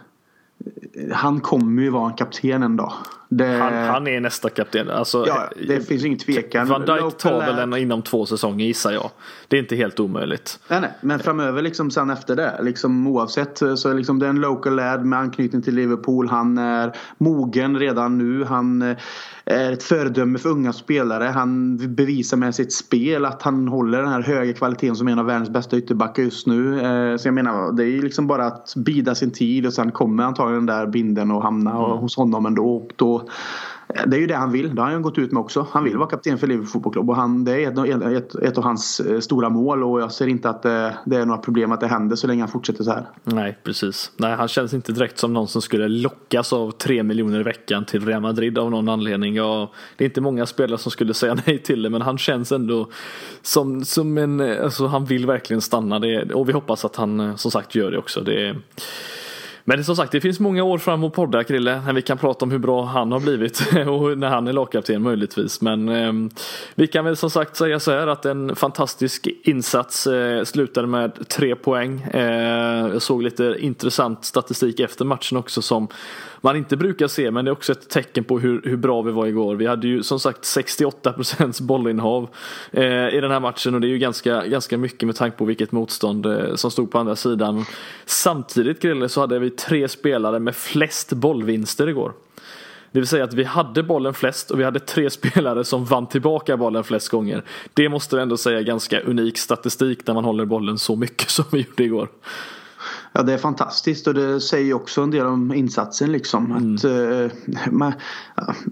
han 1.13 1.41
kommer 1.41 1.83
ju 1.83 1.91
vara 1.91 2.11
en 2.11 2.17
kapten 2.17 2.63
en 2.63 2.77
dag. 2.77 2.93
Det... 3.29 3.47
Han, 3.47 3.75
han, 3.75 4.07
är 4.07 4.21
nästa 4.21 4.49
kapten. 4.49 4.91
Alltså, 4.91 5.25
ja, 5.27 5.51
det 5.69 5.81
finns 5.81 6.05
ingen 6.05 6.19
tvekan. 6.19 6.69
Van 6.69 6.81
Dijk 6.81 7.19
tar 7.19 7.39
väl 7.39 7.59
en 7.59 7.77
inom 7.77 8.03
två 8.03 8.27
säsonger 8.27 8.67
gissar 8.67 8.93
jag. 8.93 9.11
Det 9.49 9.57
är 9.57 9.61
inte 9.61 9.77
helt 9.77 10.01
omöjligt. 10.01 10.59
Nej, 10.69 10.81
nej. 10.81 10.91
Men 11.01 11.19
framöver 11.19 11.63
liksom 11.63 11.91
sen 11.91 12.11
efter 12.11 12.37
det. 12.37 12.59
Liksom, 12.63 13.07
oavsett 13.07 13.59
så 13.77 13.89
är 13.89 13.95
liksom, 13.95 14.19
det 14.19 14.27
en 14.27 14.41
local 14.41 14.77
lad 14.77 15.05
med 15.05 15.19
anknytning 15.19 15.63
till 15.63 15.75
Liverpool. 15.75 16.29
Han 16.29 16.59
är 16.59 16.93
mogen 17.19 17.79
redan 17.79 18.19
nu. 18.19 18.45
Han 18.45 18.83
eh, 18.83 18.97
är 19.45 19.73
ett 19.73 19.83
föredöme 19.83 20.39
för 20.39 20.49
unga 20.49 20.73
spelare. 20.73 21.25
Han 21.25 21.77
bevisar 21.95 22.37
med 22.37 22.55
sitt 22.55 22.73
spel 22.73 23.25
att 23.25 23.43
han 23.43 23.69
håller 23.69 24.03
den 24.03 24.13
här 24.13 24.23
höga 24.23 24.53
kvaliteten 24.53 24.97
som 24.97 25.09
en 25.09 25.19
av 25.19 25.27
världens 25.27 25.51
bästa 25.51 25.77
ytterbackar 25.77 26.23
just 26.23 26.47
nu. 26.47 26.81
Eh, 26.81 27.17
så 27.17 27.29
jag 27.29 27.35
menar 27.35 27.73
det 27.73 27.85
är 27.85 28.03
liksom 28.03 28.27
bara 28.27 28.47
att 28.47 28.75
bida 28.77 29.15
sin 29.15 29.31
tid 29.31 29.67
och 29.67 29.73
sen 29.73 29.93
kommer 29.93 30.25
antagligen 30.25 30.67
den 30.67 30.77
där 30.77 30.87
binden 30.87 31.31
och 31.31 31.43
hamna 31.43 31.71
mm. 31.71 31.83
hos 31.83 32.17
honom 32.17 32.47
ändå. 32.47 32.77
Och 32.77 32.93
då 32.97 33.16
det 34.07 34.17
är 34.17 34.21
ju 34.21 34.27
det 34.27 34.35
han 34.35 34.53
vill. 34.53 34.75
Det 34.75 34.83
har 34.83 34.91
han 34.91 35.03
gått 35.03 35.19
ut 35.19 35.33
med 35.33 35.41
också. 35.41 35.67
Han 35.71 35.85
vill 35.85 35.97
vara 35.97 36.09
kapten 36.09 36.39
för 36.39 36.47
Liverpool 36.47 36.69
fotbollsklubb 36.69 37.11
och 37.11 37.17
han, 37.17 37.45
det 37.45 37.65
är 37.65 37.87
ett, 37.87 38.03
ett, 38.03 38.35
ett, 38.35 38.59
av 38.59 38.65
hans 38.65 39.01
eh, 39.01 39.21
stora 39.21 39.49
mål 39.49 39.85
och 39.85 40.01
jag 40.01 40.13
ser 40.13 40.27
inte 40.27 40.51
att 40.51 40.63
det, 40.63 40.97
det, 41.05 41.17
är 41.17 41.27
några 41.27 41.41
problem 41.41 41.73
att 41.73 41.81
det 41.81 41.87
händer 41.87 42.17
så 42.17 42.27
länge 42.27 42.43
han 42.43 42.49
fortsätter 42.49 42.85
så 42.85 42.91
här. 42.91 43.09
Nej, 43.25 43.59
precis. 43.65 44.11
Nej, 44.17 44.37
han 44.37 44.49
känns 44.49 44.75
inte 44.75 44.93
direkt 44.93 45.19
som 45.19 45.33
någon 45.33 45.49
som 45.49 45.63
skulle 45.63 45.89
lockas 45.89 46.53
av 46.53 46.71
tre 46.71 47.03
miljoner 47.03 47.41
i 47.41 47.43
veckan 47.43 47.85
till 47.85 48.07
Real 48.07 48.23
Madrid 48.23 48.59
av 48.59 48.71
någon 48.71 48.89
anledning. 48.89 49.35
Ja, 49.35 49.73
det 49.97 50.05
är 50.05 50.09
inte 50.09 50.21
många 50.21 50.47
spelare 50.47 50.79
som 50.79 50.93
skulle 50.93 51.15
säga 51.15 51.37
nej 51.47 51.59
till 51.59 51.83
det 51.83 51.91
men 51.91 52.03
han 52.03 52.19
känns 52.19 52.53
ändå 52.53 52.91
som, 53.43 53.85
som 53.85 54.19
en, 54.19 54.41
eh, 54.41 54.65
alltså 54.65 54.87
han 54.87 55.05
vill 55.05 55.27
verkligen 55.27 55.61
stanna 55.61 55.99
det 55.99 56.33
och 56.33 56.49
vi 56.49 56.53
hoppas 56.53 56.85
att 56.85 56.97
han 56.97 57.39
som 57.39 57.51
sagt 57.51 57.75
gör 57.75 57.91
det 57.91 57.99
också. 57.99 58.21
Det 58.21 58.57
men 59.69 59.85
som 59.85 59.97
sagt, 59.97 60.13
det 60.13 60.21
finns 60.21 60.41
många 60.41 60.63
år 60.63 60.79
fram 60.79 61.05
att 61.05 61.13
podda 61.13 61.45
Krille, 61.45 61.81
när 61.81 61.93
vi 61.93 62.03
kan 62.03 62.19
prata 62.19 62.45
om 62.45 62.51
hur 62.51 62.59
bra 62.59 62.85
han 62.85 63.13
har 63.13 63.21
blivit 63.21 63.61
och 63.87 64.19
när 64.19 64.29
han 64.29 64.49
är 64.49 64.53
lagkapten 64.53 65.03
möjligtvis. 65.03 65.61
Men 65.61 65.89
eh, 65.89 66.13
vi 66.75 66.87
kan 66.87 67.05
väl 67.05 67.17
som 67.17 67.31
sagt 67.31 67.57
säga 67.57 67.81
så 67.81 67.91
här 67.91 68.07
att 68.07 68.25
en 68.25 68.57
fantastisk 68.57 69.29
insats 69.43 70.07
eh, 70.07 70.45
slutade 70.45 70.87
med 70.87 71.29
tre 71.29 71.57
poäng. 71.57 72.03
Eh, 72.03 72.89
jag 72.93 73.03
såg 73.03 73.23
lite 73.23 73.57
intressant 73.59 74.25
statistik 74.25 74.81
efter 74.81 75.05
matchen 75.05 75.39
också 75.39 75.63
som 75.63 75.89
man 76.41 76.57
inte 76.57 76.77
brukar 76.77 77.09
se 77.09 77.31
men 77.31 77.45
det 77.45 77.49
är 77.49 77.53
också 77.53 77.73
ett 77.73 77.89
tecken 77.89 78.25
på 78.25 78.39
hur, 78.39 78.63
hur 78.65 78.77
bra 78.77 79.03
vi 79.03 79.13
var 79.13 79.27
igår. 79.27 79.57
Vi 79.57 79.67
hade 79.67 79.89
ju 79.89 80.03
som 80.03 80.21
sagt 80.21 80.43
68% 80.43 81.63
bollinnehav 81.67 82.29
eh, 82.71 83.09
i 83.09 83.21
den 83.21 83.31
här 83.31 83.41
matchen 83.41 83.75
och 83.75 83.81
det 83.81 83.87
är 83.87 83.91
ju 83.91 83.99
ganska, 83.99 84.47
ganska 84.47 84.79
mycket 84.79 85.07
med 85.07 85.17
tanke 85.17 85.37
på 85.37 85.45
vilket 85.45 85.73
motstånd 85.73 86.27
eh, 86.27 86.55
som 86.55 86.71
stod 86.71 86.91
på 86.91 86.99
andra 86.99 87.17
sidan. 87.17 87.65
Samtidigt 88.05 88.83
Grille 88.83 89.09
så 89.09 89.21
hade 89.21 89.39
vi 89.39 89.51
tre 89.51 89.89
spelare 89.89 90.39
med 90.39 90.57
flest 90.57 91.13
bollvinster 91.13 91.89
igår. 91.89 92.13
Det 92.97 93.01
vill 93.01 93.09
säga 93.09 93.25
att 93.25 93.35
vi 93.35 93.45
hade 93.45 93.83
bollen 93.83 94.15
flest 94.15 94.51
och 94.51 94.61
vi 94.61 94.65
hade 94.65 94.81
tre 94.81 95.11
spelare 95.21 95.65
som 95.65 95.85
vann 95.85 96.07
tillbaka 96.07 96.57
bollen 96.57 96.85
flest 96.85 97.09
gånger. 97.09 97.43
Det 97.75 97.89
måste 97.89 98.17
jag 98.17 98.23
ändå 98.23 98.37
säga 98.37 98.59
är 98.59 98.63
ganska 98.63 99.01
unik 99.01 99.39
statistik 99.39 100.07
när 100.07 100.15
man 100.15 100.25
håller 100.25 100.45
bollen 100.45 100.79
så 100.79 100.97
mycket 100.97 101.31
som 101.31 101.45
vi 101.53 101.59
gjorde 101.59 101.85
igår. 101.85 102.09
Ja 103.17 103.23
det 103.23 103.33
är 103.33 103.39
fantastiskt 103.39 104.07
och 104.07 104.15
det 104.15 104.41
säger 104.41 104.75
också 104.75 105.03
en 105.03 105.11
del 105.11 105.27
om 105.27 105.55
insatsen 105.55 106.13
liksom. 106.13 106.53
Mm. 106.53 106.75
Att, 106.75 106.85
uh, 106.85 107.31
man, 107.71 107.93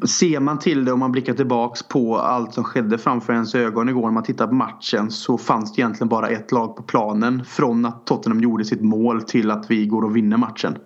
ser 0.08 0.40
man 0.40 0.58
till 0.58 0.84
det 0.84 0.92
och 0.92 0.98
man 0.98 1.12
blickar 1.12 1.34
tillbaks 1.34 1.82
på 1.82 2.18
allt 2.18 2.54
som 2.54 2.64
skedde 2.64 2.98
framför 2.98 3.32
ens 3.32 3.54
ögon 3.54 3.88
igår 3.88 4.02
när 4.02 4.10
man 4.10 4.22
tittar 4.22 4.46
på 4.46 4.54
matchen 4.54 5.10
så 5.10 5.38
fanns 5.38 5.72
det 5.72 5.80
egentligen 5.80 6.08
bara 6.08 6.28
ett 6.28 6.52
lag 6.52 6.76
på 6.76 6.82
planen. 6.82 7.44
Från 7.44 7.86
att 7.86 8.06
Tottenham 8.06 8.40
gjorde 8.40 8.64
sitt 8.64 8.82
mål 8.82 9.22
till 9.22 9.50
att 9.50 9.70
vi 9.70 9.86
går 9.86 10.02
och 10.04 10.16
vinner 10.16 10.36
matchen. 10.36 10.76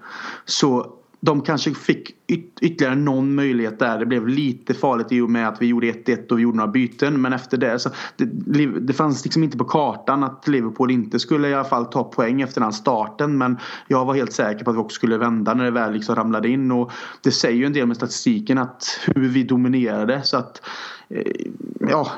Så 0.44 0.97
de 1.20 1.40
kanske 1.40 1.74
fick 1.74 2.14
yt 2.28 2.58
ytterligare 2.60 2.94
någon 2.96 3.34
möjlighet 3.34 3.78
där. 3.78 3.98
Det 3.98 4.06
blev 4.06 4.28
lite 4.28 4.74
farligt 4.74 5.12
i 5.12 5.20
och 5.20 5.30
med 5.30 5.48
att 5.48 5.62
vi 5.62 5.66
gjorde 5.66 5.86
1-1 5.86 6.30
och 6.30 6.38
vi 6.38 6.42
gjorde 6.42 6.56
några 6.56 6.70
byten. 6.70 7.20
Men 7.20 7.32
efter 7.32 7.56
det 7.56 7.78
så 7.78 7.90
det, 8.16 8.66
det 8.66 8.92
fanns 8.92 9.24
liksom 9.24 9.44
inte 9.44 9.58
på 9.58 9.64
kartan 9.64 10.24
att 10.24 10.48
Liverpool 10.48 10.90
inte 10.90 11.18
skulle 11.18 11.48
i 11.48 11.54
alla 11.54 11.64
fall 11.64 11.86
ta 11.86 12.04
poäng 12.04 12.40
efter 12.40 12.60
den 12.60 12.72
starten. 12.72 13.38
Men 13.38 13.56
jag 13.88 14.04
var 14.04 14.14
helt 14.14 14.32
säker 14.32 14.64
på 14.64 14.70
att 14.70 14.76
vi 14.76 14.80
också 14.80 14.94
skulle 14.94 15.18
vända 15.18 15.54
när 15.54 15.64
det 15.64 15.70
väl 15.70 15.92
liksom 15.92 16.16
ramlade 16.16 16.48
in. 16.48 16.72
Och 16.72 16.92
det 17.22 17.30
säger 17.30 17.56
ju 17.56 17.64
en 17.64 17.72
del 17.72 17.86
med 17.86 17.96
statistiken 17.96 18.58
att 18.58 19.00
hur 19.06 19.28
vi 19.28 19.42
dominerade. 19.42 20.22
Så 20.22 20.36
att 20.36 20.62
eh, 21.08 21.32
ja, 21.80 22.10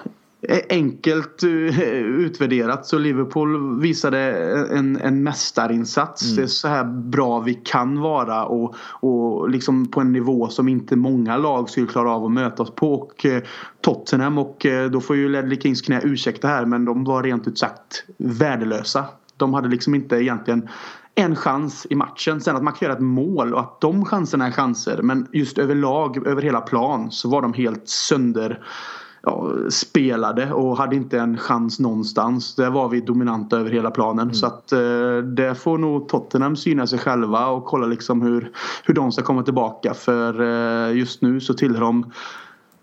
enkelt 0.69 1.43
eh, 1.43 1.81
utvärderat 2.01 2.87
så 2.87 2.99
Liverpool 2.99 3.81
visade 3.81 4.19
en, 4.71 4.97
en 4.97 5.23
mästarinsats. 5.23 6.23
Mm. 6.23 6.37
Det 6.37 6.43
är 6.43 6.47
så 6.47 6.69
här 6.69 6.85
bra 6.85 7.41
vi 7.41 7.55
kan 7.55 8.01
vara 8.01 8.45
och, 8.45 8.75
och 9.01 9.51
liksom 9.51 9.87
på 9.87 10.01
en 10.01 10.13
nivå 10.13 10.49
som 10.49 10.69
inte 10.69 10.97
många 10.97 11.37
lag 11.37 11.71
skulle 11.71 11.87
klara 11.87 12.11
av 12.11 12.25
att 12.25 12.33
möta 12.33 12.63
oss 12.63 12.75
på. 12.75 12.95
Och 12.95 13.27
eh, 13.27 13.43
Tottenham 13.81 14.39
och 14.39 14.67
eh, 14.67 14.91
då 14.91 15.01
får 15.01 15.17
ju 15.17 15.29
Ledley 15.29 15.61
Kings 15.61 15.83
knä 15.83 16.01
ursäkta 16.05 16.49
här 16.49 16.65
men 16.65 16.85
de 16.85 17.05
var 17.05 17.23
rent 17.23 17.49
ut 17.49 17.59
sagt 17.59 18.05
värdelösa. 18.19 19.05
De 19.37 19.55
hade 19.55 19.69
liksom 19.69 19.95
inte 19.95 20.17
egentligen 20.17 20.69
en 21.15 21.37
chans 21.37 21.87
i 21.91 21.95
matchen. 21.95 22.41
Sen 22.41 22.57
att 22.57 22.63
man 22.63 22.73
kan 22.73 22.87
göra 22.87 22.97
ett 22.97 23.03
mål 23.03 23.55
och 23.55 23.61
att 23.61 23.81
de 23.81 24.05
chanserna 24.05 24.47
är 24.47 24.51
chanser. 24.51 25.03
Men 25.03 25.27
just 25.33 25.59
överlag, 25.59 26.27
över 26.27 26.43
hela 26.43 26.61
plan 26.61 27.11
så 27.11 27.29
var 27.29 27.43
de 27.43 27.53
helt 27.53 27.89
sönder 27.89 28.61
ja, 29.23 29.53
spelade 29.71 30.53
och 30.53 30.77
hade 30.77 30.97
inte 30.97 31.19
en 31.19 31.39
chans 31.39 31.81
någonstans. 31.81 32.55
Där 32.55 32.71
var 32.71 32.89
vi 32.89 33.01
dominanta 33.01 33.59
över 33.59 33.71
hela 33.71 33.91
planen. 33.91 34.23
Mm. 34.23 34.35
Så 34.35 34.47
att 34.47 34.73
eh, 34.73 35.17
det 35.17 35.55
får 35.55 35.79
nog 35.79 36.09
Tottenham 36.09 36.57
syna 36.57 36.87
sig 36.87 36.99
själva 36.99 37.47
och 37.47 37.65
kolla 37.65 37.87
liksom 37.87 38.23
hur, 38.23 38.53
hur 38.85 38.95
de 38.95 39.13
ska 39.13 39.23
komma 39.23 39.43
tillbaka. 39.43 39.95
För 39.95 40.41
eh, 40.41 40.97
just 40.97 41.23
nu 41.23 41.41
så 41.41 41.55
tillhör 41.55 41.81
de 41.81 42.13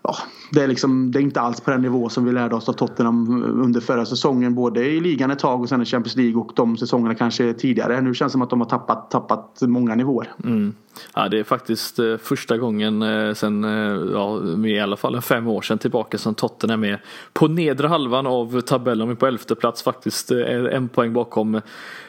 ja, 0.08 0.16
det, 0.50 0.62
är 0.62 0.68
liksom, 0.68 1.12
det 1.12 1.18
är 1.18 1.20
inte 1.20 1.40
alls 1.40 1.60
på 1.60 1.70
den 1.70 1.82
nivå 1.82 2.08
som 2.08 2.24
vi 2.24 2.32
lärde 2.32 2.54
oss 2.54 2.68
av 2.68 2.72
Tottenham 2.72 3.42
eh, 3.42 3.64
under 3.64 3.80
förra 3.80 4.06
säsongen. 4.06 4.54
Både 4.54 4.84
i 4.84 5.00
ligan 5.00 5.30
ett 5.30 5.38
tag 5.38 5.60
och 5.60 5.68
sen 5.68 5.82
i 5.82 5.84
Champions 5.84 6.16
League 6.16 6.40
och 6.40 6.52
de 6.56 6.76
säsongerna 6.76 7.14
kanske 7.14 7.52
tidigare. 7.52 8.00
Nu 8.00 8.14
känns 8.14 8.32
det 8.32 8.34
som 8.34 8.42
att 8.42 8.50
de 8.50 8.60
har 8.60 8.68
tappat, 8.68 9.10
tappat 9.10 9.58
många 9.60 9.94
nivåer. 9.94 10.32
Mm. 10.44 10.74
Ja, 11.14 11.28
det 11.28 11.38
är 11.38 11.44
faktiskt 11.44 11.98
eh, 11.98 12.16
första 12.16 12.58
gången 12.58 13.02
eh, 13.02 13.34
sen, 13.34 13.62
ja, 14.12 14.42
i 14.66 14.80
alla 14.80 14.96
fall 14.96 15.20
fem 15.20 15.46
år 15.46 15.62
sedan 15.62 15.78
tillbaka 15.78 16.18
som 16.18 16.34
Tottenham 16.34 16.84
är 16.84 17.02
på 17.32 17.48
nedre 17.48 17.88
halvan 17.88 18.26
av 18.26 18.60
tabellen, 18.60 19.16
på 19.16 19.26
elfte 19.26 19.54
plats 19.54 19.82
faktiskt, 19.82 20.30
en 20.30 20.88
poäng 20.88 21.12
bakom 21.12 21.60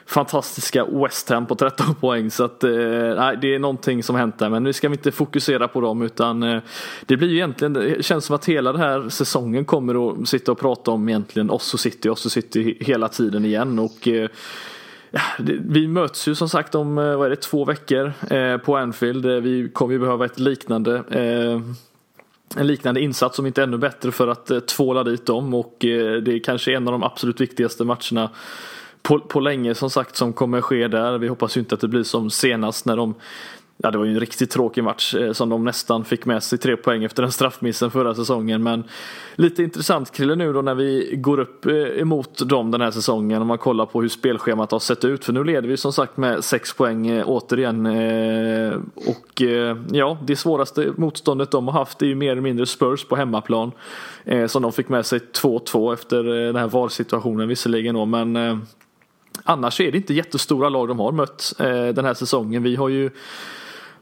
fantastiska 0.10 0.86
West 0.86 1.30
Ham 1.30 1.46
på 1.46 1.56
13 1.56 1.96
poäng. 2.02 2.32
Så 2.32 2.44
att, 2.44 2.64
eh, 2.64 2.72
nej, 3.18 3.38
det 3.42 3.56
är 3.56 3.60
någonting 3.60 4.04
som 4.04 4.16
hänt 4.16 4.40
där, 4.40 4.50
men 4.50 4.64
nu 4.64 4.74
ska 4.74 4.90
vi 4.90 4.94
inte 4.94 5.12
fokusera 5.12 5.68
på 5.68 5.82
dem 5.82 6.02
utan 6.02 6.44
eh, 6.44 6.62
det 7.06 7.18
blir 7.18 7.30
ju 7.30 7.36
egentligen, 7.36 7.74
det 7.74 8.06
känns 8.06 8.26
som 8.26 8.36
att 8.36 8.46
hela 8.46 8.72
den 8.72 8.82
här 8.82 9.10
säsongen 9.10 9.66
kommer 9.66 10.22
att 10.22 10.30
sitta 10.30 10.52
och 10.52 10.60
prata 10.60 10.92
om 10.92 11.10
egentligen 11.10 11.50
oss 11.50 11.74
och 11.74 11.80
City, 11.80 12.10
oss 12.10 12.26
och 12.26 12.32
City 12.32 12.78
hela 12.80 13.08
tiden 13.08 13.46
igen 13.46 13.80
och 13.80 14.08
eh, 14.08 14.30
Ja, 15.12 15.22
vi 15.62 15.88
möts 15.88 16.28
ju 16.28 16.36
som 16.36 16.50
sagt 16.50 16.76
om 16.76 16.96
vad 16.96 17.26
är 17.26 17.30
det, 17.30 17.36
två 17.36 17.66
veckor 17.66 18.14
på 18.58 18.78
Anfield. 18.78 19.26
Vi 19.26 19.70
kommer 19.70 19.94
ju 19.94 20.00
behöva 20.00 20.26
ett 20.26 20.40
liknande 20.40 21.04
en 22.56 22.68
liknande 22.68 23.02
insats, 23.02 23.40
om 23.40 23.46
inte 23.46 23.64
ännu 23.64 23.78
bättre, 23.78 24.12
för 24.12 24.28
att 24.28 24.68
tvåla 24.68 25.04
dit 25.04 25.26
dem. 25.26 25.54
Och 25.54 25.76
det 25.80 26.28
är 26.28 26.44
kanske 26.44 26.76
en 26.76 26.88
av 26.88 26.92
de 26.92 27.04
absolut 27.04 27.42
viktigaste 27.42 27.84
matcherna 27.84 28.30
på, 29.02 29.20
på 29.20 29.40
länge 29.40 29.76
som 29.76 29.90
sagt 29.90 30.16
som 30.16 30.34
kommer 30.34 30.62
ske 30.62 30.88
där. 30.88 31.18
Vi 31.18 31.28
hoppas 31.28 31.58
ju 31.58 31.60
inte 31.60 31.76
att 31.76 31.82
det 31.82 31.88
blir 31.88 32.04
som 32.04 32.30
senast 32.30 32.86
när 32.86 32.98
de 32.98 33.16
Ja, 33.84 33.92
det 33.92 33.98
var 33.98 34.06
ju 34.06 34.14
en 34.14 34.20
riktigt 34.20 34.52
tråkig 34.52 34.84
match 34.84 35.16
eh, 35.16 35.32
som 35.32 35.50
de 35.50 35.66
nästan 35.66 36.06
fick 36.06 36.26
med 36.26 36.44
sig 36.44 36.60
tre 36.60 36.78
poäng 36.78 37.04
efter 37.04 37.22
den 37.22 37.32
straffmissen 37.32 37.92
förra 37.92 38.16
säsongen. 38.16 38.64
Men 38.64 38.84
lite 39.36 39.64
intressant 39.64 40.12
Krille 40.12 40.36
nu 40.36 40.54
då 40.54 40.62
när 40.62 40.76
vi 40.76 41.16
går 41.18 41.40
upp 41.40 41.66
eh, 41.66 41.74
emot 41.74 42.50
dem 42.50 42.72
den 42.72 42.82
här 42.82 42.92
säsongen. 42.92 43.42
Om 43.42 43.48
man 43.48 43.58
kollar 43.58 43.86
på 43.86 44.02
hur 44.02 44.10
spelschemat 44.10 44.72
har 44.72 44.80
sett 44.80 45.06
ut. 45.06 45.26
För 45.26 45.34
nu 45.34 45.44
leder 45.44 45.68
vi 45.68 45.78
som 45.78 45.94
sagt 45.94 46.18
med 46.18 46.44
sex 46.44 46.74
poäng 46.74 47.08
eh, 47.08 47.24
återigen. 47.28 47.86
Eh, 47.86 48.78
och 48.96 49.42
eh, 49.42 49.78
ja, 49.92 50.18
det 50.26 50.36
svåraste 50.36 50.94
motståndet 50.98 51.52
de 51.52 51.68
har 51.68 51.74
haft 51.74 52.02
är 52.02 52.06
ju 52.06 52.16
mer 52.16 52.32
eller 52.32 52.42
mindre 52.42 52.66
Spurs 52.66 53.06
på 53.06 53.16
hemmaplan. 53.16 53.72
Eh, 54.26 54.48
som 54.48 54.62
de 54.62 54.72
fick 54.72 54.90
med 54.90 55.06
sig 55.06 55.20
2-2 55.20 55.94
efter 55.94 56.24
den 56.24 56.56
här 56.56 56.68
valsituationen 56.68 57.48
visserligen 57.48 57.96
då. 57.96 58.06
Men 58.06 58.36
annars 59.44 59.82
är 59.82 59.92
det 59.92 59.98
inte 59.98 60.14
jättestora 60.14 60.70
lag 60.70 60.88
de 60.88 61.00
har 61.00 61.12
mött 61.12 61.54
eh, 61.60 61.88
den 61.88 62.06
här 62.06 62.14
säsongen. 62.14 62.64
Vi 62.64 62.76
har 62.76 62.90
ju 62.90 63.10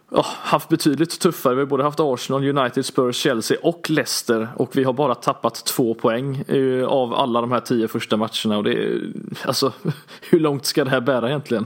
oh, 0.10 0.26
haft 0.42 0.70
betydligt 0.70 1.20
tuffare. 1.20 1.56
Vi 1.56 1.62
har 1.62 1.68
både 1.68 1.84
haft 1.84 2.00
Arsenal, 2.00 2.58
United, 2.58 2.86
Spurs, 2.86 3.16
Chelsea 3.16 3.58
och 3.64 3.90
Leicester 3.90 4.48
och 4.56 4.78
vi 4.78 4.84
har 4.84 4.94
bara 4.94 5.16
tappat 5.16 5.66
två 5.66 5.94
poäng 5.94 6.44
uh, 6.50 6.86
av 6.86 7.14
alla 7.14 7.42
de 7.42 7.52
här 7.52 7.60
tio 7.60 7.88
första 7.88 8.18
matcherna. 8.18 8.58
Och 8.58 8.64
det 8.64 8.74
är, 8.74 9.12
alltså, 9.46 9.74
hur 10.30 10.40
långt 10.40 10.66
ska 10.66 10.84
det 10.84 10.90
här 10.90 11.02
bära 11.02 11.30
egentligen? 11.30 11.66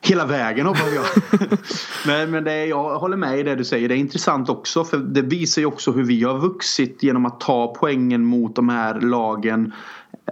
Hela 0.00 0.26
vägen 0.26 0.66
hoppas 0.66 0.94
jag. 0.94 1.04
Nej 2.06 2.26
men 2.26 2.44
det, 2.44 2.66
jag 2.66 2.98
håller 2.98 3.16
med 3.16 3.38
i 3.38 3.42
det 3.42 3.54
du 3.54 3.64
säger. 3.64 3.88
Det 3.88 3.94
är 3.94 3.98
intressant 3.98 4.48
också 4.48 4.84
för 4.84 4.96
det 4.96 5.22
visar 5.22 5.62
ju 5.62 5.66
också 5.66 5.92
hur 5.92 6.04
vi 6.04 6.22
har 6.22 6.38
vuxit 6.38 7.02
genom 7.02 7.26
att 7.26 7.40
ta 7.40 7.74
poängen 7.78 8.24
mot 8.24 8.56
de 8.56 8.68
här 8.68 9.00
lagen 9.00 9.72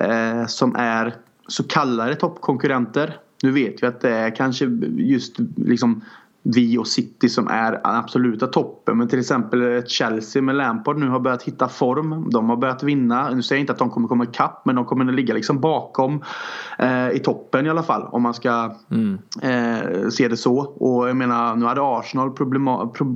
eh, 0.00 0.46
som 0.46 0.76
är 0.76 1.14
så 1.46 1.64
kallade 1.64 2.14
toppkonkurrenter. 2.14 3.18
Nu 3.42 3.50
vet 3.50 3.82
vi 3.82 3.86
att 3.86 4.00
det 4.00 4.10
är 4.10 4.36
kanske 4.36 4.64
just 4.96 5.36
liksom 5.56 6.04
vi 6.44 6.78
och 6.78 6.86
City 6.86 7.28
som 7.28 7.48
är 7.48 7.80
absoluta 7.84 8.46
toppen. 8.46 8.98
Men 8.98 9.08
till 9.08 9.18
exempel 9.18 9.82
Chelsea 9.86 10.42
med 10.42 10.54
Lampard 10.54 10.98
nu 10.98 11.08
har 11.08 11.20
börjat 11.20 11.42
hitta 11.42 11.68
form. 11.68 12.30
De 12.30 12.48
har 12.48 12.56
börjat 12.56 12.82
vinna. 12.82 13.30
Nu 13.30 13.42
säger 13.42 13.58
jag 13.58 13.62
inte 13.62 13.72
att 13.72 13.78
de 13.78 13.90
kommer 13.90 14.08
komma 14.08 14.24
ikapp 14.24 14.62
men 14.64 14.74
de 14.74 14.84
kommer 14.84 15.08
att 15.08 15.14
ligga 15.14 15.34
liksom 15.34 15.60
bakom 15.60 16.22
eh, 16.78 17.10
i 17.10 17.18
toppen 17.18 17.66
i 17.66 17.70
alla 17.70 17.82
fall. 17.82 18.02
Om 18.02 18.22
man 18.22 18.34
ska 18.34 18.74
mm. 18.90 19.18
eh, 19.42 20.08
se 20.08 20.28
det 20.28 20.36
så. 20.36 20.58
Och 20.58 21.08
jag 21.08 21.16
menar 21.16 21.56
nu 21.56 21.66
hade 21.66 21.80
Arsenal 21.82 22.30
problem, 22.30 22.68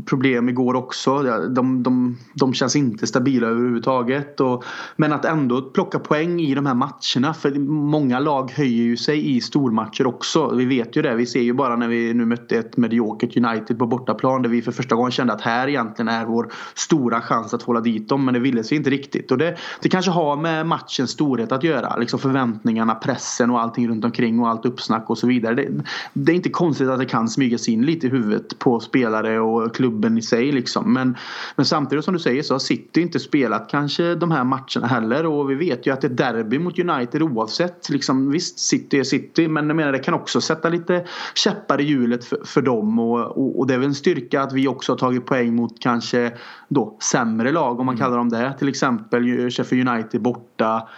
problem 0.06 0.48
igår 0.48 0.74
också. 0.74 1.22
De, 1.48 1.82
de, 1.82 2.16
de 2.34 2.54
känns 2.54 2.76
inte 2.76 3.06
stabila 3.06 3.46
överhuvudtaget. 3.46 4.40
Och, 4.40 4.64
men 4.96 5.12
att 5.12 5.24
ändå 5.24 5.62
plocka 5.62 5.98
poäng 5.98 6.40
i 6.40 6.54
de 6.54 6.66
här 6.66 6.74
matcherna. 6.74 7.34
För 7.34 7.58
många 7.68 8.18
lag 8.18 8.50
höjer 8.50 8.82
ju 8.82 8.96
sig 8.96 9.36
i 9.36 9.40
stormatcher 9.40 10.06
också. 10.06 10.54
Vi 10.54 10.64
vet 10.64 10.96
ju 10.96 11.02
det. 11.02 11.14
Vi 11.14 11.26
ser 11.26 11.40
ju 11.42 11.52
bara 11.52 11.76
när 11.76 11.88
vi 11.88 12.14
nu 12.14 12.26
mötte 12.26 12.58
ett 12.58 12.76
mediokert 12.76 13.17
och 13.18 13.24
ett 13.24 13.36
United 13.36 13.78
på 13.78 13.86
bortaplan 13.86 14.42
där 14.42 14.50
vi 14.50 14.62
för 14.62 14.72
första 14.72 14.94
gången 14.94 15.12
kände 15.12 15.32
att 15.32 15.40
här 15.40 15.68
egentligen 15.68 16.08
är 16.08 16.24
vår 16.24 16.52
stora 16.74 17.20
chans 17.20 17.54
att 17.54 17.62
hålla 17.62 17.80
dit 17.80 18.08
dem 18.08 18.24
men 18.24 18.34
det 18.34 18.40
ville 18.40 18.64
sig 18.64 18.78
inte 18.78 18.90
riktigt. 18.90 19.30
Och 19.30 19.38
det, 19.38 19.56
det 19.82 19.88
kanske 19.88 20.10
har 20.10 20.36
med 20.36 20.66
matchens 20.66 21.10
storhet 21.10 21.52
att 21.52 21.62
göra. 21.62 21.96
Liksom 21.96 22.18
förväntningarna, 22.18 22.94
pressen 22.94 23.50
och 23.50 23.60
allting 23.60 23.88
runt 23.88 24.04
omkring 24.04 24.40
och 24.40 24.48
allt 24.48 24.64
uppsnack 24.64 25.10
och 25.10 25.18
så 25.18 25.26
vidare. 25.26 25.54
Det, 25.54 25.84
det 26.12 26.32
är 26.32 26.36
inte 26.36 26.50
konstigt 26.50 26.88
att 26.88 26.98
det 26.98 27.06
kan 27.06 27.28
smyga 27.28 27.58
sig 27.58 27.74
in 27.74 27.86
lite 27.86 28.06
i 28.06 28.10
huvudet 28.10 28.58
på 28.58 28.80
spelare 28.80 29.40
och 29.40 29.74
klubben 29.74 30.18
i 30.18 30.22
sig 30.22 30.52
liksom. 30.52 30.92
Men, 30.92 31.16
men 31.56 31.66
samtidigt 31.66 32.04
som 32.04 32.14
du 32.14 32.20
säger 32.20 32.42
så 32.42 32.54
har 32.54 32.58
City 32.58 33.00
inte 33.00 33.20
spelat 33.20 33.68
kanske 33.70 34.14
de 34.14 34.30
här 34.30 34.44
matcherna 34.44 34.86
heller 34.86 35.26
och 35.26 35.50
vi 35.50 35.54
vet 35.54 35.86
ju 35.86 35.92
att 35.92 36.04
ett 36.04 36.16
derby 36.16 36.58
mot 36.58 36.78
United 36.78 37.22
oavsett 37.22 37.88
liksom 37.88 38.30
visst 38.30 38.58
City 38.58 38.98
är 38.98 39.04
City 39.04 39.48
men 39.48 39.66
jag 39.66 39.76
menar 39.76 39.92
det 39.92 39.98
kan 39.98 40.14
också 40.14 40.40
sätta 40.40 40.68
lite 40.68 41.04
käppar 41.34 41.80
i 41.80 41.84
hjulet 41.84 42.24
för, 42.24 42.38
för 42.44 42.62
dem 42.62 42.98
och, 42.98 43.07
och, 43.12 43.58
och, 43.58 43.66
det 43.66 43.74
är 43.74 43.78
väl 43.78 43.88
en 43.88 43.94
styrka 43.94 44.42
att 44.42 44.52
vi 44.52 44.68
också 44.68 44.92
har 44.92 44.98
tagit 44.98 45.26
poäng 45.26 45.54
mot 45.54 45.80
kanske 45.80 46.32
då 46.68 46.96
sämre 47.12 47.52
lag 47.52 47.80
om 47.80 47.86
man 47.86 47.94
mm. 47.94 48.04
kallar 48.04 48.16
dem 48.16 48.28
det. 48.28 48.54
Till 48.58 48.68
exempel 48.68 49.50
Sheffield 49.50 49.88
United 49.88 50.22
borta. 50.22 50.88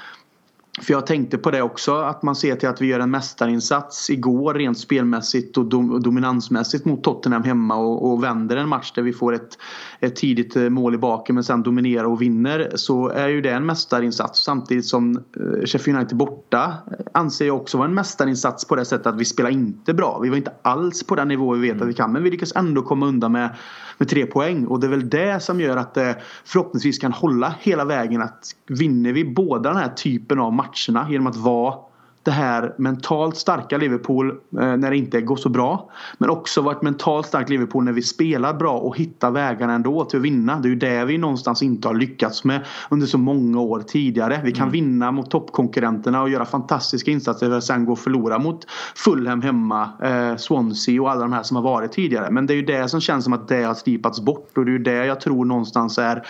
För 0.78 0.92
jag 0.92 1.06
tänkte 1.06 1.38
på 1.38 1.50
det 1.50 1.62
också 1.62 1.96
att 1.96 2.22
man 2.22 2.36
ser 2.36 2.56
till 2.56 2.68
att 2.68 2.80
vi 2.80 2.86
gör 2.86 3.00
en 3.00 3.10
mästarinsats 3.10 4.10
igår 4.10 4.54
rent 4.54 4.78
spelmässigt 4.78 5.56
och 5.56 5.64
dom, 5.64 6.02
dominansmässigt 6.02 6.84
mot 6.84 7.04
Tottenham 7.04 7.42
hemma 7.42 7.76
och, 7.76 8.10
och, 8.10 8.24
vänder 8.24 8.56
en 8.56 8.68
match 8.68 8.92
där 8.92 9.02
vi 9.02 9.12
får 9.12 9.34
ett, 9.34 9.58
ett 10.00 10.16
tidigt 10.16 10.56
eh, 10.56 10.68
mål 10.68 10.94
i 10.94 10.98
baken 10.98 11.34
men 11.34 11.44
sen 11.44 11.62
dominerar 11.62 12.04
och 12.04 12.22
vinner 12.22 12.70
så 12.74 13.08
är 13.08 13.28
ju 13.28 13.40
det 13.40 13.50
en 13.50 13.66
mästarinsats 13.66 14.44
samtidigt 14.44 14.86
som 14.86 15.16
eh, 15.16 15.66
Sheffield 15.66 15.98
United 15.98 16.18
borta 16.18 16.74
anser 17.12 17.46
jag 17.46 17.56
också 17.56 17.78
vara 17.78 17.88
en 17.88 17.94
mästarinsats 17.94 18.64
på 18.64 18.76
det 18.76 18.84
sättet 18.84 19.06
att 19.06 19.20
vi 19.20 19.24
spelar 19.24 19.50
inte 19.50 19.94
bra. 19.94 20.18
Vi 20.22 20.28
var 20.28 20.36
inte 20.36 20.52
alls 20.62 21.02
på 21.02 21.14
den 21.14 21.28
nivå 21.28 21.54
vi 21.54 21.60
vet 21.60 21.70
mm. 21.70 21.82
att 21.82 21.88
vi 21.88 21.94
kan 21.94 22.12
men 22.12 22.22
vi 22.22 22.30
lyckas 22.30 22.52
ändå 22.56 22.82
komma 22.82 23.06
undan 23.06 23.32
med 23.32 23.56
med 24.00 24.08
tre 24.08 24.26
poäng. 24.26 24.66
Och 24.66 24.80
det 24.80 24.86
är 24.86 24.88
väl 24.88 25.10
det 25.10 25.42
som 25.42 25.60
gör 25.60 25.76
att 25.76 25.94
det 25.94 26.16
förhoppningsvis 26.44 26.98
kan 26.98 27.12
hålla 27.12 27.54
hela 27.60 27.84
vägen. 27.84 28.22
Att 28.22 28.44
vinner 28.66 29.12
vi 29.12 29.24
båda 29.24 29.68
den 29.68 29.78
här 29.78 29.88
typen 29.88 30.38
av 30.38 30.52
matcherna 30.62 31.10
genom 31.10 31.26
att 31.26 31.36
vara 31.36 31.74
det 32.22 32.30
här 32.30 32.74
mentalt 32.78 33.36
starka 33.36 33.78
Liverpool 33.78 34.30
eh, 34.30 34.36
när 34.52 34.90
det 34.90 34.96
inte 34.96 35.20
går 35.20 35.36
så 35.36 35.48
bra. 35.48 35.90
Men 36.18 36.30
också 36.30 36.62
vara 36.62 36.76
ett 36.76 36.82
mentalt 36.82 37.26
starkt 37.26 37.50
Liverpool 37.50 37.84
när 37.84 37.92
vi 37.92 38.02
spelar 38.02 38.54
bra 38.54 38.78
och 38.78 38.96
hittar 38.96 39.30
vägarna 39.30 39.72
ändå 39.72 40.04
till 40.04 40.18
att 40.18 40.24
vinna. 40.24 40.60
Det 40.60 40.68
är 40.68 40.70
ju 40.70 40.76
det 40.76 41.04
vi 41.04 41.18
någonstans 41.18 41.62
inte 41.62 41.88
har 41.88 41.94
lyckats 41.94 42.44
med 42.44 42.66
under 42.90 43.06
så 43.06 43.18
många 43.18 43.60
år 43.60 43.80
tidigare. 43.80 44.40
Vi 44.44 44.52
kan 44.52 44.62
mm. 44.62 44.72
vinna 44.72 45.12
mot 45.12 45.30
toppkonkurrenterna 45.30 46.22
och 46.22 46.30
göra 46.30 46.44
fantastiska 46.44 47.10
insatser 47.10 47.48
för 47.48 47.58
att 47.58 47.64
sen 47.64 47.84
gå 47.84 47.92
och 47.92 47.98
förlora 47.98 48.38
mot 48.38 48.66
Fulham 48.94 49.42
hemma, 49.42 49.90
eh, 50.02 50.36
Swansea 50.36 51.02
och 51.02 51.10
alla 51.10 51.20
de 51.20 51.32
här 51.32 51.42
som 51.42 51.56
har 51.56 51.62
varit 51.62 51.92
tidigare. 51.92 52.30
Men 52.30 52.46
det 52.46 52.52
är 52.52 52.56
ju 52.56 52.62
det 52.62 52.88
som 52.88 53.00
känns 53.00 53.24
som 53.24 53.32
att 53.32 53.48
det 53.48 53.62
har 53.62 53.74
slipats 53.74 54.20
bort 54.20 54.58
och 54.58 54.64
det 54.64 54.70
är 54.70 54.72
ju 54.72 54.78
det 54.78 55.06
jag 55.06 55.20
tror 55.20 55.44
någonstans 55.44 55.98
är 55.98 56.26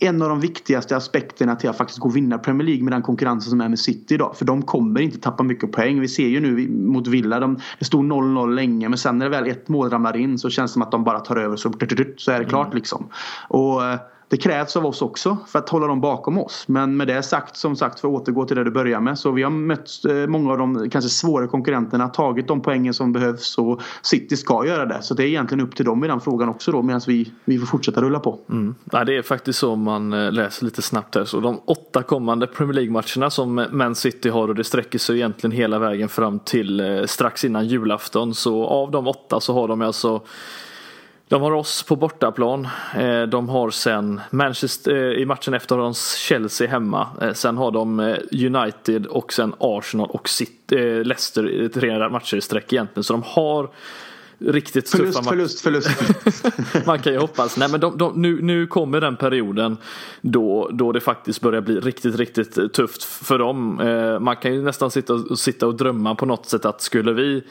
en 0.00 0.22
av 0.22 0.28
de 0.28 0.40
viktigaste 0.40 0.96
aspekterna 0.96 1.56
till 1.56 1.70
att 1.70 1.76
faktiskt 1.76 1.98
gå 1.98 2.08
och 2.08 2.16
vinna 2.16 2.38
Premier 2.38 2.66
League 2.66 2.84
med 2.84 2.92
den 2.92 3.02
konkurrensen 3.02 3.50
som 3.50 3.60
är 3.60 3.68
med 3.68 3.78
City 3.78 4.14
idag. 4.14 4.36
För 4.36 4.44
de 4.44 4.62
kommer 4.62 5.00
inte 5.00 5.18
tappa 5.18 5.42
mycket 5.42 5.72
poäng. 5.72 6.00
Vi 6.00 6.08
ser 6.08 6.28
ju 6.28 6.40
nu 6.40 6.68
mot 6.68 7.06
Villa, 7.06 7.40
de, 7.40 7.60
det 7.78 7.84
stod 7.84 8.04
0-0 8.04 8.54
länge 8.54 8.88
men 8.88 8.98
sen 8.98 9.18
när 9.18 9.26
det 9.26 9.30
väl 9.30 9.48
ett 9.48 9.68
mål 9.68 9.90
ramlar 9.90 10.16
in 10.16 10.38
så 10.38 10.50
känns 10.50 10.70
det 10.70 10.72
som 10.72 10.82
att 10.82 10.90
de 10.90 11.04
bara 11.04 11.20
tar 11.20 11.36
över 11.36 11.56
så, 11.56 11.72
så 12.16 12.30
är 12.30 12.38
det 12.38 12.44
klart 12.44 12.66
mm. 12.66 12.76
liksom. 12.76 13.08
Och 13.48 13.84
eh, 13.84 13.98
det 14.28 14.36
krävs 14.36 14.76
av 14.76 14.86
oss 14.86 15.02
också 15.02 15.36
för 15.46 15.58
att 15.58 15.68
hålla 15.68 15.86
dem 15.86 16.00
bakom 16.00 16.38
oss. 16.38 16.64
Men 16.68 16.96
med 16.96 17.06
det 17.06 17.22
sagt, 17.22 17.56
som 17.56 17.76
sagt, 17.76 18.00
för 18.00 18.08
att 18.08 18.14
återgå 18.14 18.44
till 18.44 18.56
det 18.56 18.64
du 18.64 18.70
började 18.70 19.04
med. 19.04 19.18
Så 19.18 19.30
vi 19.30 19.42
har 19.42 19.50
mött 19.50 20.04
eh, 20.08 20.14
många 20.14 20.52
av 20.52 20.58
de 20.58 20.90
kanske 20.90 21.08
svåra 21.08 21.46
konkurrenterna, 21.46 22.08
tagit 22.08 22.48
de 22.48 22.60
poängen 22.60 22.94
som 22.94 23.12
behövs 23.12 23.58
och 23.58 23.80
City 24.02 24.36
ska 24.36 24.66
göra 24.66 24.86
det. 24.86 25.02
Så 25.02 25.14
det 25.14 25.22
är 25.22 25.26
egentligen 25.26 25.64
upp 25.64 25.76
till 25.76 25.84
dem 25.84 26.04
i 26.04 26.08
den 26.08 26.20
frågan 26.20 26.48
också 26.48 26.72
då 26.72 26.82
medan 26.82 27.00
vi, 27.06 27.32
vi 27.44 27.58
får 27.58 27.66
fortsätta 27.66 28.00
rulla 28.02 28.20
på. 28.20 28.38
Mm. 28.50 28.74
Ja, 28.92 29.04
det 29.04 29.16
är 29.16 29.22
faktiskt 29.22 29.58
så 29.58 29.76
man 29.76 30.12
eh, 30.12 30.32
läser 30.32 30.64
lite 30.64 30.82
snabbt 30.82 31.14
här. 31.14 31.24
Så 31.24 31.40
de 31.40 31.60
åtta 31.64 32.02
kommande 32.02 32.46
Premier 32.46 32.74
League-matcherna 32.74 33.30
som 33.30 33.66
Man 33.70 33.94
City 33.94 34.28
har 34.28 34.48
och 34.48 34.54
det 34.54 34.64
sträcker 34.64 34.98
sig 34.98 35.16
egentligen 35.16 35.56
hela 35.56 35.78
vägen 35.78 36.08
fram 36.08 36.38
till 36.38 36.80
eh, 36.80 37.04
strax 37.04 37.44
innan 37.44 37.66
julafton. 37.66 38.34
Så 38.34 38.64
av 38.64 38.90
de 38.90 39.06
åtta 39.08 39.40
så 39.40 39.54
har 39.54 39.68
de 39.68 39.82
alltså 39.82 40.20
de 41.28 41.42
har 41.42 41.52
oss 41.52 41.82
på 41.82 41.96
bortaplan. 41.96 42.68
Eh, 42.96 43.22
de 43.22 43.48
har 43.48 43.70
sen 43.70 44.20
Manchester 44.30 44.94
eh, 44.94 45.22
i 45.22 45.26
matchen 45.26 45.54
efter 45.54 45.76
har 45.76 45.82
de 45.82 45.94
Chelsea 45.94 46.68
hemma. 46.68 47.08
Eh, 47.20 47.32
sen 47.32 47.56
har 47.56 47.70
de 47.70 48.16
United 48.32 49.06
och 49.06 49.32
sen 49.32 49.54
Arsenal 49.58 50.10
och 50.10 50.28
City, 50.28 51.04
Leicester 51.04 51.68
tre 51.68 52.08
matcher 52.08 52.36
i 52.36 52.40
sträck 52.40 52.72
egentligen. 52.72 53.04
Så 53.04 53.12
de 53.12 53.22
har 53.26 53.70
riktigt 54.38 54.90
förlust, 54.90 55.18
tuffa 55.18 55.30
förlust, 55.30 55.60
förlust, 55.60 55.88
förlust. 55.88 56.46
Man 56.86 56.98
kan 56.98 57.12
ju 57.12 57.18
hoppas. 57.18 57.56
Nej 57.56 57.68
men 57.70 57.80
de, 57.80 57.98
de, 57.98 58.22
nu, 58.22 58.42
nu 58.42 58.66
kommer 58.66 59.00
den 59.00 59.16
perioden 59.16 59.76
då, 60.20 60.70
då 60.72 60.92
det 60.92 61.00
faktiskt 61.00 61.40
börjar 61.40 61.60
bli 61.60 61.80
riktigt, 61.80 62.16
riktigt 62.16 62.72
tufft 62.72 63.04
för 63.04 63.38
dem. 63.38 63.80
Man 64.20 64.36
kan 64.36 64.54
ju 64.54 64.62
nästan 64.62 64.90
sitta 64.90 65.36
sitta 65.36 65.66
och 65.66 65.74
drömma 65.74 66.14
på 66.14 66.26
något 66.26 66.46
sätt 66.46 66.64
att 66.64 66.82
skulle 66.82 67.12
vi 67.12 67.42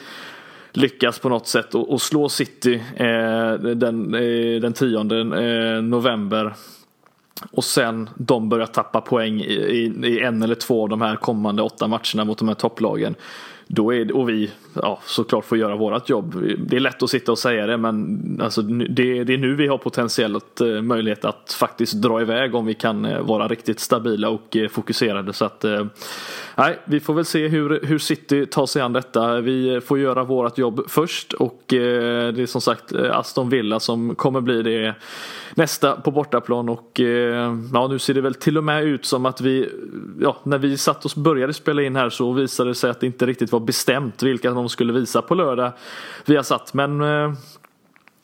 lyckas 0.72 1.20
på 1.20 1.30
något 1.30 1.48
sätt 1.48 1.76
och, 1.76 2.02
slå 2.02 2.30
City 2.30 2.82
eh, 2.96 3.54
den, 3.54 4.14
eh, 4.14 4.62
den 4.62 4.74
10 4.74 5.00
eh, 5.00 5.82
november 5.82 6.54
och 7.52 7.64
sen 7.64 8.10
de 8.16 8.50
börjar 8.50 8.66
tappa 8.66 9.02
poäng 9.02 9.42
i, 9.42 9.54
i, 9.54 10.08
i, 10.08 10.20
en 10.20 10.44
eller 10.44 10.56
två 10.56 10.84
av 10.84 10.90
de 10.90 11.02
här 11.02 11.16
kommande 11.16 11.62
åtta 11.62 11.88
matcherna 11.88 12.26
mot 12.26 12.38
de 12.38 12.48
här 12.48 12.56
topplagen. 12.56 13.16
Då 13.68 13.94
är, 13.94 14.16
och 14.16 14.30
vi 14.30 14.52
ja, 14.74 15.00
såklart 15.06 15.46
får 15.46 15.58
göra 15.58 15.76
vårat 15.76 16.10
jobb. 16.10 16.36
Det 16.58 16.76
är 16.76 16.80
lätt 16.80 17.04
att 17.04 17.10
sitta 17.10 17.32
och 17.32 17.40
säga 17.40 17.68
det 17.68 17.78
men 17.78 18.40
alltså, 18.44 18.62
det, 18.62 19.24
det 19.24 19.34
är 19.34 19.38
nu 19.38 19.56
vi 19.56 19.68
har 19.68 19.78
potentiellt 19.78 20.62
eh, 20.62 20.82
möjlighet 20.82 21.26
att 21.26 21.54
faktiskt 21.60 21.94
dra 21.94 22.22
iväg 22.22 22.56
om 22.56 22.66
vi 22.66 22.74
kan 22.74 23.06
eh, 23.06 23.22
vara 23.22 23.48
riktigt 23.48 23.80
stabila 23.80 24.30
och 24.30 24.58
eh, 24.58 24.70
fokuserade. 24.70 25.34
Så 25.34 25.46
att, 25.46 25.64
eh, 25.64 25.86
nej, 26.56 26.80
vi 26.86 27.00
får 27.00 27.14
väl 27.14 27.26
se 27.26 27.48
hur, 27.48 27.80
hur 27.84 28.00
City 28.00 28.46
tar 28.46 28.66
sig 28.66 28.82
an 28.82 28.94
detta. 28.94 29.42
Vi 29.42 29.82
får 29.82 30.00
göra 30.00 30.24
vårt 30.24 30.58
jobb 30.58 30.84
först 30.88 31.34
och 31.34 31.74
eh, 31.74 32.34
det 32.34 32.42
är 32.42 32.46
som 32.46 32.62
sagt 32.62 32.92
eh, 32.92 33.18
Aston 33.18 33.50
Villa 33.50 33.80
som 33.80 34.16
kommer 34.16 34.42
bli 34.42 34.62
det 34.62 34.96
nästa 35.56 35.96
på 35.96 36.12
bortaplan 36.12 36.70
och 36.70 37.00
ja, 37.74 37.88
nu 37.88 38.00
ser 38.00 38.14
det 38.14 38.22
väl 38.22 38.34
till 38.34 38.58
och 38.58 38.64
med 38.64 38.84
ut 38.84 39.06
som 39.06 39.26
att 39.26 39.42
vi, 39.42 39.70
ja, 40.20 40.38
när 40.44 40.58
vi 40.58 40.78
satt 40.78 41.06
och 41.06 41.12
började 41.16 41.54
spela 41.54 41.82
in 41.82 41.96
här 41.96 42.10
så 42.10 42.32
visade 42.32 42.70
det 42.70 42.76
sig 42.76 42.90
att 42.90 43.00
det 43.00 43.06
inte 43.06 43.26
riktigt 43.26 43.52
var 43.52 43.57
bestämt 43.60 44.24
vilka 44.24 44.52
de 44.52 44.70
skulle 44.70 44.94
visa 44.94 45.22
på 45.22 45.36
lördag. 45.36 45.72
Vi 46.26 46.36
har 46.36 46.44
satt 46.44 46.74
men 46.74 47.02
eh, 47.02 47.32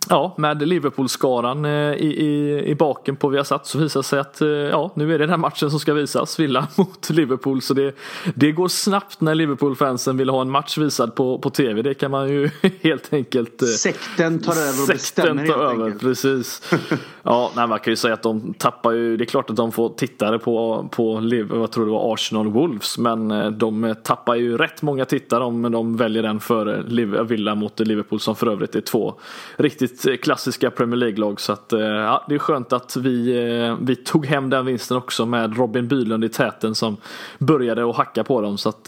Ja, 0.09 0.36
med 0.38 0.67
Liverpool-skaran 0.67 1.65
eh, 1.65 1.71
i, 1.71 2.25
i, 2.25 2.63
i 2.65 2.75
baken 2.75 3.15
på 3.15 3.29
Viasat 3.29 3.67
så 3.67 3.77
visar 3.77 3.99
det 3.99 4.03
sig 4.03 4.19
att 4.19 4.41
eh, 4.41 4.47
ja, 4.47 4.91
nu 4.95 5.03
är 5.03 5.19
det 5.19 5.23
den 5.23 5.29
här 5.29 5.38
matchen 5.38 5.69
som 5.69 5.79
ska 5.79 5.93
visas, 5.93 6.39
Villa 6.39 6.67
mot 6.75 7.09
Liverpool. 7.09 7.61
Så 7.61 7.73
det, 7.73 7.95
det 8.36 8.51
går 8.51 8.67
snabbt 8.67 9.21
när 9.21 9.36
Liverpool-fansen 9.36 10.17
vill 10.17 10.29
ha 10.29 10.41
en 10.41 10.49
match 10.49 10.77
visad 10.77 11.15
på, 11.15 11.39
på 11.39 11.49
tv. 11.49 11.81
Det 11.81 11.93
kan 11.93 12.11
man 12.11 12.29
ju 12.29 12.49
helt 12.81 13.13
enkelt... 13.13 13.67
Sekten 13.67 14.39
tar 14.39 14.53
över 14.53 14.81
och 14.81 14.88
bestämmer 14.88 15.47
tar 15.47 15.53
helt 15.53 15.71
över, 15.71 15.84
enkelt. 15.84 16.01
Precis. 16.01 16.61
ja, 17.24 17.51
nej, 17.55 17.67
man 17.67 17.80
kan 17.80 17.91
ju 17.91 17.97
säga 17.97 18.13
att 18.13 18.24
de 18.24 18.53
tappar 18.53 18.91
ju, 18.91 19.17
det 19.17 19.24
är 19.24 19.26
klart 19.26 19.49
att 19.49 19.55
de 19.55 19.71
får 19.71 19.89
tittare 19.89 20.39
på, 20.39 20.88
på 20.91 21.30
jag 21.49 21.71
tror 21.71 21.86
det 21.86 21.91
var 21.91 22.13
Arsenal 22.13 22.47
Wolves, 22.47 22.97
men 22.97 23.32
eh, 23.32 23.49
de 23.49 23.95
tappar 24.03 24.36
ju 24.36 24.57
rätt 24.57 24.82
många 24.82 25.05
tittare 25.05 25.43
om 25.43 25.71
de 25.71 25.97
väljer 25.97 26.24
den 26.24 26.39
för 26.39 26.84
Villa 27.24 27.55
mot 27.55 27.80
Liverpool 27.80 28.19
som 28.19 28.36
för 28.36 28.47
övrigt 28.47 28.76
är 28.76 28.82
två 28.82 29.13
riktigt 29.55 30.07
eh, 30.07 30.15
klassiska 30.15 30.71
Premier 30.71 30.97
League-lag. 30.97 31.41
Så 31.41 31.53
att, 31.53 31.74
eh, 31.74 31.80
ja, 31.80 32.26
det 32.30 32.36
är 32.36 32.39
skönt 32.39 32.74
att 32.74 32.95
vi, 32.95 33.76
vi 33.82 33.95
tog 33.95 34.26
hem 34.26 34.49
den 34.49 34.65
vinsten 34.65 34.97
också 34.97 35.26
med 35.26 35.57
Robin 35.57 35.88
Bylund 35.88 36.24
i 36.24 36.30
täten 36.30 36.76
som 36.76 36.97
började 37.39 37.89
att 37.89 37.95
hacka 37.95 38.24
på 38.24 38.41
dem. 38.41 38.57
Så 38.57 38.69
att, 38.69 38.84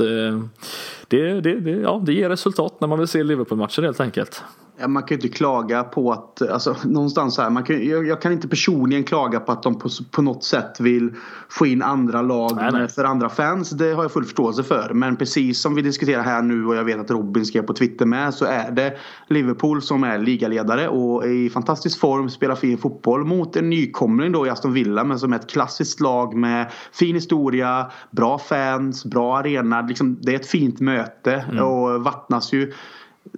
det, 1.07 1.41
det, 1.41 1.59
det, 1.59 1.71
ja, 1.71 2.01
det 2.05 2.13
ger 2.13 2.29
resultat 2.29 2.81
när 2.81 2.87
man 2.87 2.99
vill 2.99 3.07
se 3.07 3.23
Liverpool-matcher 3.23 3.81
helt 3.81 3.99
enkelt. 3.99 4.43
Ja, 4.77 4.87
man 4.87 5.03
kan 5.03 5.09
ju 5.09 5.15
inte 5.15 5.37
klaga 5.37 5.83
på 5.83 6.11
att, 6.11 6.41
alltså 6.41 6.75
någonstans 6.83 7.37
här, 7.37 7.49
man 7.49 7.63
kan, 7.63 7.87
jag, 7.87 8.07
jag, 8.07 8.21
kan 8.21 8.31
inte 8.31 8.47
personligen 8.47 9.03
klaga 9.03 9.39
på 9.39 9.51
att 9.51 9.63
de 9.63 9.79
på, 9.79 9.89
på 10.11 10.21
något 10.21 10.43
sätt 10.43 10.79
vill 10.79 11.13
få 11.49 11.65
in 11.65 11.81
andra 11.81 12.21
lag 12.21 12.51
nej, 12.55 12.71
nej. 12.71 12.87
för 12.87 13.03
andra 13.03 13.29
fans. 13.29 13.69
Det 13.69 13.93
har 13.93 14.03
jag 14.03 14.11
full 14.11 14.23
förståelse 14.23 14.63
för. 14.63 14.93
Men 14.93 15.15
precis 15.15 15.61
som 15.61 15.75
vi 15.75 15.81
diskuterar 15.81 16.23
här 16.23 16.41
nu 16.41 16.65
och 16.65 16.75
jag 16.75 16.83
vet 16.83 16.99
att 16.99 17.11
Robin 17.11 17.45
skrev 17.45 17.61
på 17.61 17.73
Twitter 17.73 18.05
med 18.05 18.33
så 18.33 18.45
är 18.45 18.71
det 18.71 18.97
Liverpool 19.27 19.81
som 19.81 20.03
är 20.03 20.17
ligaledare 20.17 20.87
och 20.87 21.23
är 21.23 21.29
i 21.29 21.49
fantastisk 21.49 21.99
form, 21.99 22.29
spelar 22.29 22.55
fin 22.55 22.77
fotboll 22.77 23.25
mot 23.25 23.55
en 23.55 23.69
nykomling 23.69 24.31
då 24.31 24.47
i 24.47 24.49
Aston 24.49 24.73
Villa 24.73 25.03
men 25.03 25.19
som 25.19 25.33
är 25.33 25.35
ett 25.35 25.49
klassiskt 25.49 25.99
lag 25.99 26.35
med 26.35 26.71
fin 26.91 27.15
historia, 27.15 27.91
bra 28.11 28.37
fans, 28.37 29.05
bra 29.05 29.37
arena. 29.37 29.81
Liksom, 29.81 30.17
det 30.21 30.31
är 30.31 30.35
ett 30.35 30.47
fint 30.47 30.79
möte 30.79 31.33
mm. 31.33 31.63
och 31.63 32.03
vattnas 32.03 32.53
ju 32.53 32.73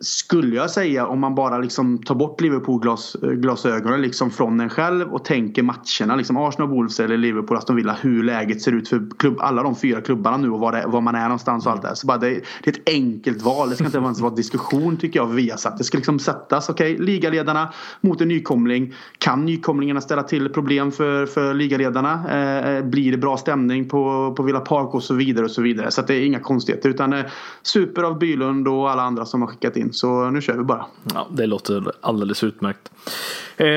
skulle 0.02 0.56
jag 0.56 0.72
säga 0.72 1.08
om 1.08 1.20
man 1.20 1.36
bara 1.36 1.58
liksom 1.58 1.98
tar 1.98 2.16
bort 2.16 2.42
Liverpool-glasögonen 2.42 3.94
eh, 3.94 4.00
liksom 4.00 4.32
från 4.32 4.60
en 4.60 4.70
själv 4.70 5.14
och 5.14 5.26
tänker 5.26 5.64
matcherna. 5.64 6.16
Liksom 6.16 6.38
Arsenal, 6.38 6.70
Wolves 6.70 7.00
eller 7.00 7.18
Liverpool, 7.18 7.58
Aston 7.58 7.76
Villa. 7.76 7.98
Hur 8.02 8.24
läget 8.24 8.62
ser 8.62 8.72
ut 8.72 8.90
för 8.90 9.10
klubb, 9.18 9.38
alla 9.40 9.64
de 9.64 9.76
fyra 9.76 10.02
klubbarna 10.02 10.38
nu 10.38 10.50
och 10.50 10.60
var, 10.60 10.72
det, 10.72 10.84
var 10.88 11.02
man 11.02 11.16
är 11.16 11.24
någonstans 11.24 11.66
och 11.66 11.72
allt 11.72 11.82
det 11.82 11.96
Så 11.96 12.08
bara 12.08 12.18
det, 12.18 12.30
det, 12.64 12.70
är 12.70 12.72
ett 12.72 12.90
enkelt 12.90 13.42
val. 13.42 13.70
Det 13.70 13.76
ska 13.76 13.86
inte 13.86 13.98
ens 13.98 14.20
vara 14.20 14.34
diskussion 14.34 14.98
tycker 14.98 15.20
jag 15.20 15.28
via 15.28 15.58
satt. 15.58 15.78
Det 15.78 15.84
ska 15.84 15.98
liksom 15.98 16.20
sättas. 16.20 16.70
Okej, 16.70 16.94
okay, 16.94 17.06
ligaledarna 17.06 17.74
mot 18.02 18.22
en 18.22 18.28
nykomling. 18.28 18.94
Kan 19.18 19.46
nykomlingarna 19.46 20.02
ställa 20.02 20.24
till 20.24 20.50
problem 20.50 20.92
för, 20.92 21.26
för 21.26 21.54
ligaledarna? 21.54 22.24
Eh, 22.30 22.76
eh, 22.76 22.84
blir 22.84 23.12
det 23.12 23.18
bra 23.18 23.38
stämning 23.38 23.90
på, 23.90 24.34
på 24.38 24.44
Villa 24.44 24.60
Park 24.60 24.94
och 24.94 25.04
så 25.04 25.14
vidare 25.14 25.46
och 25.46 25.52
så 25.52 25.62
vidare. 25.62 25.92
Så 25.92 26.02
det 26.02 26.16
är 26.16 26.26
inga 26.26 26.40
konstigheter. 26.40 26.90
Utan 26.90 27.14
eh, 27.14 27.26
super 27.62 28.04
av 28.04 28.20
Bylund 28.20 28.68
och 28.68 28.92
alla 28.92 29.02
andra 29.02 29.26
som 29.26 29.42
har 29.42 29.48
skickat 29.48 29.77
in 29.78 29.88
in. 29.88 29.94
Så 29.94 30.30
nu 30.30 30.42
kör 30.42 30.58
vi 30.58 30.64
bara. 30.64 30.86
Ja, 31.14 31.28
det 31.32 31.46
låter 31.46 31.92
alldeles 32.02 32.44
utmärkt. 32.44 32.92
Eh, 33.58 33.68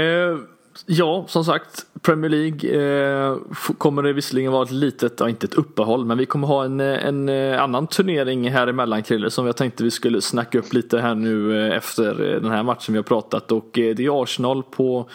ja, 0.86 1.24
som 1.28 1.44
sagt. 1.44 1.86
Premier 2.02 2.30
League 2.30 2.70
eh, 2.70 3.36
kommer 3.78 4.02
det 4.02 4.12
visserligen 4.12 4.52
vara 4.52 4.62
ett 4.62 4.70
litet, 4.70 5.20
ja, 5.20 5.28
inte 5.28 5.46
ett 5.46 5.54
uppehåll, 5.54 6.04
men 6.04 6.18
vi 6.18 6.26
kommer 6.26 6.46
ha 6.46 6.64
en, 6.64 6.80
eh, 6.80 7.06
en 7.06 7.28
eh, 7.28 7.62
annan 7.62 7.86
turnering 7.86 8.50
här 8.50 8.66
emellan 8.66 9.02
Krille 9.02 9.30
som 9.30 9.46
jag 9.46 9.56
tänkte 9.56 9.84
vi 9.84 9.90
skulle 9.90 10.20
snacka 10.20 10.58
upp 10.58 10.72
lite 10.72 10.98
här 11.00 11.14
nu 11.14 11.66
eh, 11.66 11.76
efter 11.76 12.14
den 12.14 12.50
här 12.50 12.62
matchen 12.62 12.92
vi 12.92 12.98
har 12.98 13.02
pratat 13.02 13.52
och 13.52 13.68
det 13.72 14.00
är 14.00 14.22
Arsenal 14.22 14.62
på 14.62 15.08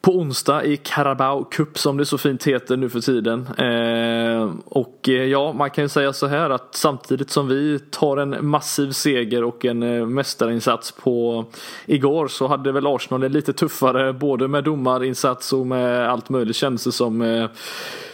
på 0.00 0.12
onsdag 0.12 0.64
i 0.64 0.76
Carabao 0.76 1.44
Cup 1.44 1.78
som 1.78 1.96
det 1.96 2.06
så 2.06 2.18
fint 2.18 2.46
heter 2.46 2.76
nu 2.76 2.88
för 2.88 3.00
tiden. 3.00 3.46
Eh, 3.58 4.50
och 4.64 5.08
eh, 5.08 5.24
ja, 5.24 5.52
man 5.52 5.70
kan 5.70 5.84
ju 5.84 5.88
säga 5.88 6.12
så 6.12 6.26
här 6.26 6.50
att 6.50 6.74
samtidigt 6.74 7.30
som 7.30 7.48
vi 7.48 7.78
tar 7.90 8.16
en 8.16 8.46
massiv 8.46 8.90
seger 8.90 9.44
och 9.44 9.64
en 9.64 9.82
eh, 9.82 10.06
mästarinsats 10.06 10.92
på 10.92 11.44
igår 11.86 12.28
så 12.28 12.46
hade 12.46 12.72
väl 12.72 12.86
Arsenal 12.86 13.22
en 13.22 13.32
lite 13.32 13.52
tuffare 13.52 14.12
både 14.12 14.48
med 14.48 14.64
domarinsats 14.64 15.52
och 15.52 15.66
med 15.66 16.10
allt 16.10 16.28
möjligt 16.28 16.56
kändes 16.56 16.84
det 16.84 16.92
som. 16.92 17.22
Eh, 17.22 17.48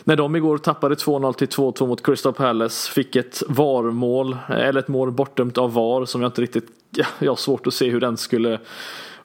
när 0.05 0.17
de 0.17 0.37
igår 0.37 0.59
tappade 0.59 0.95
2-0 0.95 1.33
till 1.33 1.49
2-2 1.49 1.87
mot 1.87 2.07
Crystal 2.07 2.33
Palace 2.33 2.93
fick 2.93 3.17
ett 3.17 3.43
VAR-mål 3.49 4.33
eh, 4.33 4.57
eller 4.57 4.81
ett 4.81 4.89
mål 4.89 5.11
bortdömt 5.13 5.59
av 5.59 5.73
VAR 5.73 6.05
som 6.05 6.23
jag 6.23 6.29
inte 6.29 6.43
riktigt, 6.43 6.67
ja, 6.91 7.05
jag 7.19 7.31
har 7.31 7.37
svårt 7.37 7.67
att 7.67 7.75
se 7.75 7.91
hur 7.91 8.01
den 8.01 8.17
skulle 8.17 8.59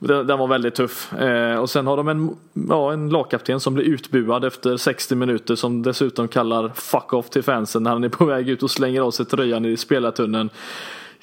den, 0.08 0.28
den 0.28 0.39
var 0.39 0.47
väldigt 0.47 0.76
tuff. 0.76 1.14
Eh, 1.14 1.60
och 1.60 1.70
sen 1.70 1.88
har 1.88 1.97
de 1.97 2.08
en, 2.08 2.36
ja, 2.70 2.93
en 2.93 3.10
lagkapten 3.10 3.60
som 3.60 3.74
blir 3.74 3.86
utbuad 3.86 4.45
efter 4.45 4.78
60 4.78 5.16
minuter 5.16 5.56
som 5.56 5.84
dessutom 5.84 6.28
kallar 6.28 6.70
fuck 6.76 7.14
off 7.14 7.30
till 7.30 7.43
fansen 7.43 7.84
när 7.84 7.91
han 7.91 8.04
är 8.04 8.10
på 8.10 8.26
väg 8.26 8.49
ut 8.49 8.64
och 8.64 8.72
slänger 8.72 9.02
av 9.02 9.12
sig 9.12 9.26
tröjan 9.26 9.66
i 9.66 9.78
spelartunneln. 9.78 10.49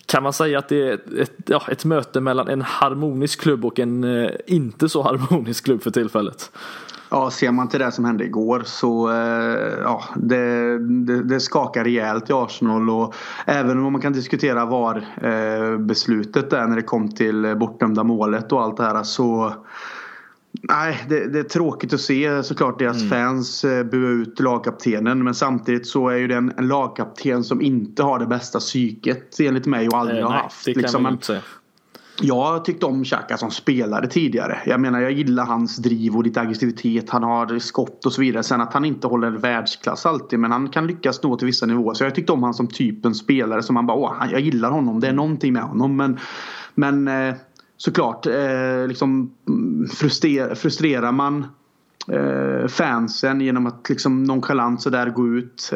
Kan 0.07 0.23
man 0.23 0.33
säga 0.33 0.59
att 0.59 0.69
det 0.69 0.89
är 0.89 1.21
ett, 1.21 1.33
ja, 1.47 1.63
ett 1.69 1.85
möte 1.85 2.21
mellan 2.21 2.49
en 2.49 2.63
harmonisk 2.63 3.41
klubb 3.41 3.65
och 3.65 3.79
en 3.79 4.05
eh, 4.05 4.31
inte 4.47 4.89
så 4.89 5.03
harmonisk 5.03 5.65
klubb 5.65 5.83
för 5.83 5.91
tillfället? 5.91 6.51
Ja, 7.11 7.31
ser 7.31 7.53
man 7.53 7.69
till 7.69 7.81
det 7.81 7.93
som 7.93 8.05
hände 8.05 8.25
igår 8.25 8.63
så 8.67 9.11
eh, 9.11 9.79
ja, 9.83 10.05
det, 10.17 10.79
det, 10.79 11.23
det 11.23 11.41
skakar 11.41 11.85
rejält 11.85 12.31
i 12.31 12.33
Arsenal 12.33 12.91
och 12.91 13.15
även 13.47 13.79
om 13.79 13.93
man 13.93 14.03
kan 14.03 14.13
diskutera 14.13 14.67
var 14.67 14.97
eh, 15.23 15.79
beslutet 15.79 16.53
är 16.53 16.67
när 16.67 16.77
det 16.77 16.83
kom 16.83 17.09
till 17.09 17.57
bortdömda 17.61 18.05
målet 18.05 18.53
och 18.53 18.63
allt 18.63 18.77
det 18.77 18.83
här 18.83 19.03
så 19.03 19.55
Nej, 20.63 21.05
det, 21.09 21.29
det, 21.29 21.39
är 21.39 21.43
tråkigt 21.43 21.93
att 21.93 22.01
se 22.01 22.43
såklart 22.43 22.79
deras 22.79 22.97
mm. 22.97 23.09
fans 23.09 23.65
eh, 23.65 23.85
bua 23.85 24.09
ut 24.09 24.41
lagkaptenen. 24.41 25.25
Men 25.25 25.35
samtidigt 25.35 25.87
så 25.87 26.09
är 26.09 26.17
ju 26.17 26.29
det 26.29 26.35
en, 26.35 26.53
en 26.57 26.69
lagkapten 26.69 27.45
som 27.45 27.63
inte 27.63 28.03
har 28.03 28.19
det 28.19 28.27
bästa 28.27 28.59
psyket 28.59 29.41
enligt 29.41 29.67
mig 29.67 29.89
och 29.89 29.99
aldrig 29.99 30.19
eh, 30.19 30.25
har 30.25 30.33
nej, 30.33 30.43
haft. 30.43 30.65
Det 30.65 30.73
kan 30.73 30.83
liksom, 30.83 31.03
man 31.03 31.13
inte 31.13 31.27
säga. 31.27 31.41
Jag 32.21 32.65
tyckte 32.65 32.87
om 32.87 33.05
Xhaka 33.05 33.37
som 33.37 33.51
spelare 33.51 34.07
tidigare. 34.07 34.59
Jag 34.67 34.81
menar 34.81 35.01
jag 35.01 35.13
gillar 35.13 35.45
hans 35.45 35.77
driv 35.77 36.17
och 36.17 36.25
lite 36.25 36.41
aggressivitet. 36.41 37.11
Han 37.11 37.23
har 37.23 37.59
skott 37.59 38.07
och 38.07 38.13
så 38.13 38.21
vidare. 38.21 38.43
Sen 38.43 38.61
att 38.61 38.73
han 38.73 38.85
inte 38.85 39.07
håller 39.07 39.31
världsklass 39.31 40.07
alltid. 40.07 40.39
Men 40.39 40.53
han 40.53 40.69
kan 40.69 40.87
lyckas 40.87 41.23
nå 41.23 41.37
till 41.37 41.47
vissa 41.47 41.67
nivåer. 41.67 41.95
Så 41.95 42.05
jag 42.05 42.15
tyckte 42.15 42.33
om 42.33 42.43
han 42.43 42.55
som 42.55 42.67
typen 42.67 43.15
spelare. 43.15 43.63
Som 43.63 43.75
man 43.75 43.87
bara 43.87 43.97
åh, 43.97 44.25
jag 44.31 44.41
gillar 44.41 44.71
honom. 44.71 45.01
Det 45.01 45.09
är 45.09 45.13
någonting 45.13 45.53
med 45.53 45.63
honom. 45.63 45.97
Men, 45.97 46.19
men 46.75 47.09
eh, 47.09 47.35
såklart 47.77 48.27
eh, 48.27 48.87
liksom 48.89 49.31
mm, 49.49 49.89
frustrerar, 49.89 50.55
frustrerar 50.55 51.13
man 51.13 51.47
eh, 52.13 52.69
fansen 52.69 53.41
genom 53.41 53.67
att 53.67 53.89
liksom 53.89 54.25
nonchalant 54.25 54.83
sådär 54.83 55.11
gå 55.11 55.29
ut 55.29 55.73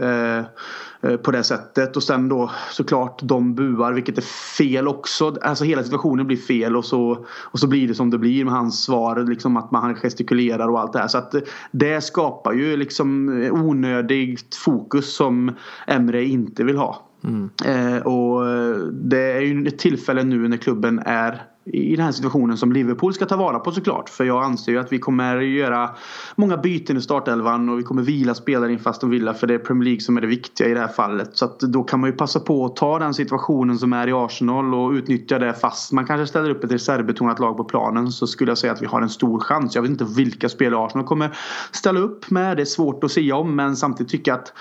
på 1.22 1.30
det 1.30 1.42
sättet. 1.42 1.96
Och 1.96 2.02
sen 2.02 2.28
då 2.28 2.50
såklart 2.70 3.20
de 3.22 3.54
buar 3.54 3.92
vilket 3.92 4.18
är 4.18 4.22
fel 4.56 4.88
också. 4.88 5.36
Alltså 5.42 5.64
hela 5.64 5.82
situationen 5.82 6.26
blir 6.26 6.36
fel 6.36 6.76
och 6.76 6.84
så, 6.84 7.26
och 7.28 7.58
så 7.58 7.66
blir 7.66 7.88
det 7.88 7.94
som 7.94 8.10
det 8.10 8.18
blir 8.18 8.44
med 8.44 8.54
hans 8.54 8.82
svar. 8.82 9.24
Liksom 9.28 9.56
att 9.56 9.70
man 9.70 9.94
gestikulerar 9.94 10.68
och 10.68 10.80
allt 10.80 10.92
det 10.92 10.98
här. 10.98 11.08
Så 11.08 11.18
att 11.18 11.34
det 11.70 12.00
skapar 12.00 12.52
ju 12.52 12.76
liksom 12.76 13.28
onödigt 13.52 14.54
fokus 14.54 15.14
som 15.16 15.52
Emre 15.86 16.24
inte 16.24 16.64
vill 16.64 16.76
ha. 16.76 17.08
Mm. 17.24 17.50
Eh, 17.64 18.02
och 18.02 18.44
det 18.92 19.32
är 19.32 19.40
ju 19.40 19.66
ett 19.66 19.78
tillfälle 19.78 20.22
nu 20.22 20.48
när 20.48 20.56
klubben 20.56 20.98
är 21.06 21.42
i 21.64 21.96
den 21.96 22.04
här 22.04 22.12
situationen 22.12 22.56
som 22.56 22.72
Liverpool 22.72 23.14
ska 23.14 23.26
ta 23.26 23.36
vara 23.36 23.58
på 23.58 23.72
såklart. 23.72 24.08
För 24.08 24.24
jag 24.24 24.44
anser 24.44 24.72
ju 24.72 24.78
att 24.78 24.92
vi 24.92 24.98
kommer 24.98 25.40
göra 25.40 25.90
många 26.36 26.56
byten 26.56 26.96
i 26.96 27.00
startelvan 27.00 27.68
och 27.68 27.78
vi 27.78 27.82
kommer 27.82 28.02
vila 28.02 28.34
spelare 28.34 28.72
inför 28.72 28.90
Aston 28.90 29.10
Villa 29.10 29.34
för 29.34 29.46
det 29.46 29.54
är 29.54 29.58
Premier 29.58 29.84
League 29.84 30.00
som 30.00 30.16
är 30.16 30.20
det 30.20 30.26
viktiga 30.26 30.68
i 30.68 30.74
det 30.74 30.80
här 30.80 30.88
fallet. 30.88 31.30
Så 31.32 31.44
att 31.44 31.60
då 31.60 31.82
kan 31.82 32.00
man 32.00 32.10
ju 32.10 32.16
passa 32.16 32.40
på 32.40 32.64
att 32.64 32.76
ta 32.76 32.98
den 32.98 33.14
situationen 33.14 33.78
som 33.78 33.92
är 33.92 34.08
i 34.08 34.12
Arsenal 34.12 34.74
och 34.74 34.90
utnyttja 34.90 35.38
det 35.38 35.54
fast 35.54 35.92
man 35.92 36.06
kanske 36.06 36.26
ställer 36.26 36.50
upp 36.50 36.64
ett 36.64 36.72
reservbetonat 36.72 37.38
lag 37.38 37.56
på 37.56 37.64
planen 37.64 38.12
så 38.12 38.26
skulle 38.26 38.50
jag 38.50 38.58
säga 38.58 38.72
att 38.72 38.82
vi 38.82 38.86
har 38.86 39.02
en 39.02 39.10
stor 39.10 39.40
chans. 39.40 39.74
Jag 39.74 39.82
vet 39.82 39.90
inte 39.90 40.06
vilka 40.16 40.48
spelare 40.48 40.86
Arsenal 40.86 41.06
kommer 41.06 41.36
ställa 41.72 42.00
upp 42.00 42.30
med. 42.30 42.56
Det 42.56 42.62
är 42.62 42.64
svårt 42.64 43.04
att 43.04 43.12
säga 43.12 43.36
om 43.36 43.56
men 43.56 43.76
samtidigt 43.76 44.12
tycker 44.12 44.30
jag 44.30 44.38
att 44.38 44.52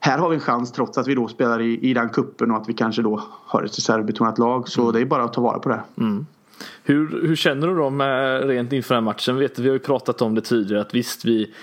här 0.00 0.18
har 0.18 0.28
vi 0.28 0.34
en 0.34 0.40
chans 0.40 0.72
trots 0.72 0.98
att 0.98 1.08
vi 1.08 1.14
då 1.14 1.28
spelar 1.28 1.60
i, 1.60 1.90
i 1.90 1.94
den 1.94 2.08
kuppen 2.08 2.50
och 2.50 2.56
att 2.56 2.68
vi 2.68 2.72
kanske 2.72 3.02
då 3.02 3.22
har 3.46 3.62
ett 3.62 3.78
reservbetonat 3.78 4.38
lag. 4.38 4.68
Så 4.68 4.82
mm. 4.82 4.92
det 4.92 5.00
är 5.00 5.04
bara 5.04 5.24
att 5.24 5.32
ta 5.32 5.40
vara 5.40 5.58
på 5.58 5.68
det. 5.68 5.80
Mm. 5.98 6.26
Hur, 6.84 7.26
hur 7.26 7.36
känner 7.36 7.66
du 7.66 7.74
då 7.74 7.90
med, 7.90 8.48
rent 8.48 8.72
inför 8.72 8.94
den 8.94 9.04
här 9.04 9.10
matchen? 9.10 9.38
Vet, 9.38 9.58
vi 9.58 9.68
har 9.68 9.74
ju 9.74 9.78
pratat 9.78 10.22
om 10.22 10.34
det 10.34 10.40
tidigare 10.40 10.80
att 10.80 10.94
visst 10.94 11.24
vi 11.24 11.54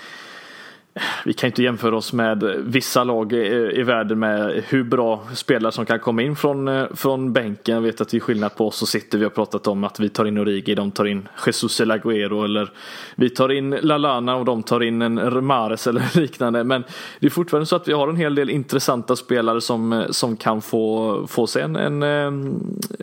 vi 1.24 1.32
kan 1.32 1.46
inte 1.46 1.62
jämföra 1.62 1.96
oss 1.96 2.12
med 2.12 2.42
vissa 2.58 3.04
lag 3.04 3.32
i, 3.32 3.82
världen 3.82 4.18
med 4.18 4.64
hur 4.68 4.84
bra 4.84 5.22
spelare 5.34 5.72
som 5.72 5.86
kan 5.86 5.98
komma 5.98 6.22
in 6.22 6.36
från, 6.36 6.68
eh, 6.68 6.84
från 6.94 7.32
bänken. 7.32 7.74
Jag 7.74 7.82
vet 7.82 8.00
att 8.00 8.08
det 8.08 8.16
är 8.16 8.20
skillnad 8.20 8.56
på 8.56 8.66
oss 8.66 8.82
och 8.82 8.88
City. 8.88 9.16
Vi 9.16 9.24
har 9.24 9.30
pratat 9.30 9.66
om 9.66 9.84
att 9.84 10.00
vi 10.00 10.08
tar 10.08 10.24
in 10.24 10.38
Origi, 10.38 10.74
de 10.74 10.90
tar 10.90 11.04
in 11.04 11.28
Jesus 11.46 11.80
eller 11.80 11.98
Agüero 11.98 12.44
eller 12.44 12.70
vi 13.14 13.30
tar 13.30 13.52
in 13.52 13.70
Lalana 13.70 14.36
och 14.36 14.44
de 14.44 14.62
tar 14.62 14.82
in 14.82 15.02
en 15.02 15.44
Mares 15.44 15.86
eller 15.86 16.16
liknande. 16.20 16.64
Men 16.64 16.84
det 17.20 17.26
är 17.26 17.30
fortfarande 17.30 17.66
så 17.66 17.76
att 17.76 17.88
vi 17.88 17.92
har 17.92 18.08
en 18.08 18.16
hel 18.16 18.34
del 18.34 18.50
intressanta 18.50 19.16
spelare 19.16 19.60
som, 19.60 19.92
eh, 19.92 20.06
som 20.10 20.36
kan 20.36 20.62
få, 20.62 21.26
få 21.26 21.46
sig 21.46 21.62
en, 21.62 21.76
en 21.76 22.02
eh, 22.02 22.52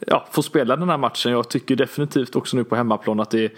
ja, 0.07 0.27
få 0.31 0.41
spela 0.41 0.75
den 0.75 0.89
här 0.89 0.97
matchen. 0.97 1.31
Jag 1.31 1.49
tycker 1.49 1.75
definitivt 1.75 2.35
också 2.35 2.57
nu 2.57 2.63
på 2.63 2.75
hemmaplan 2.75 3.19
att 3.19 3.29
det 3.29 3.45
är 3.45 3.51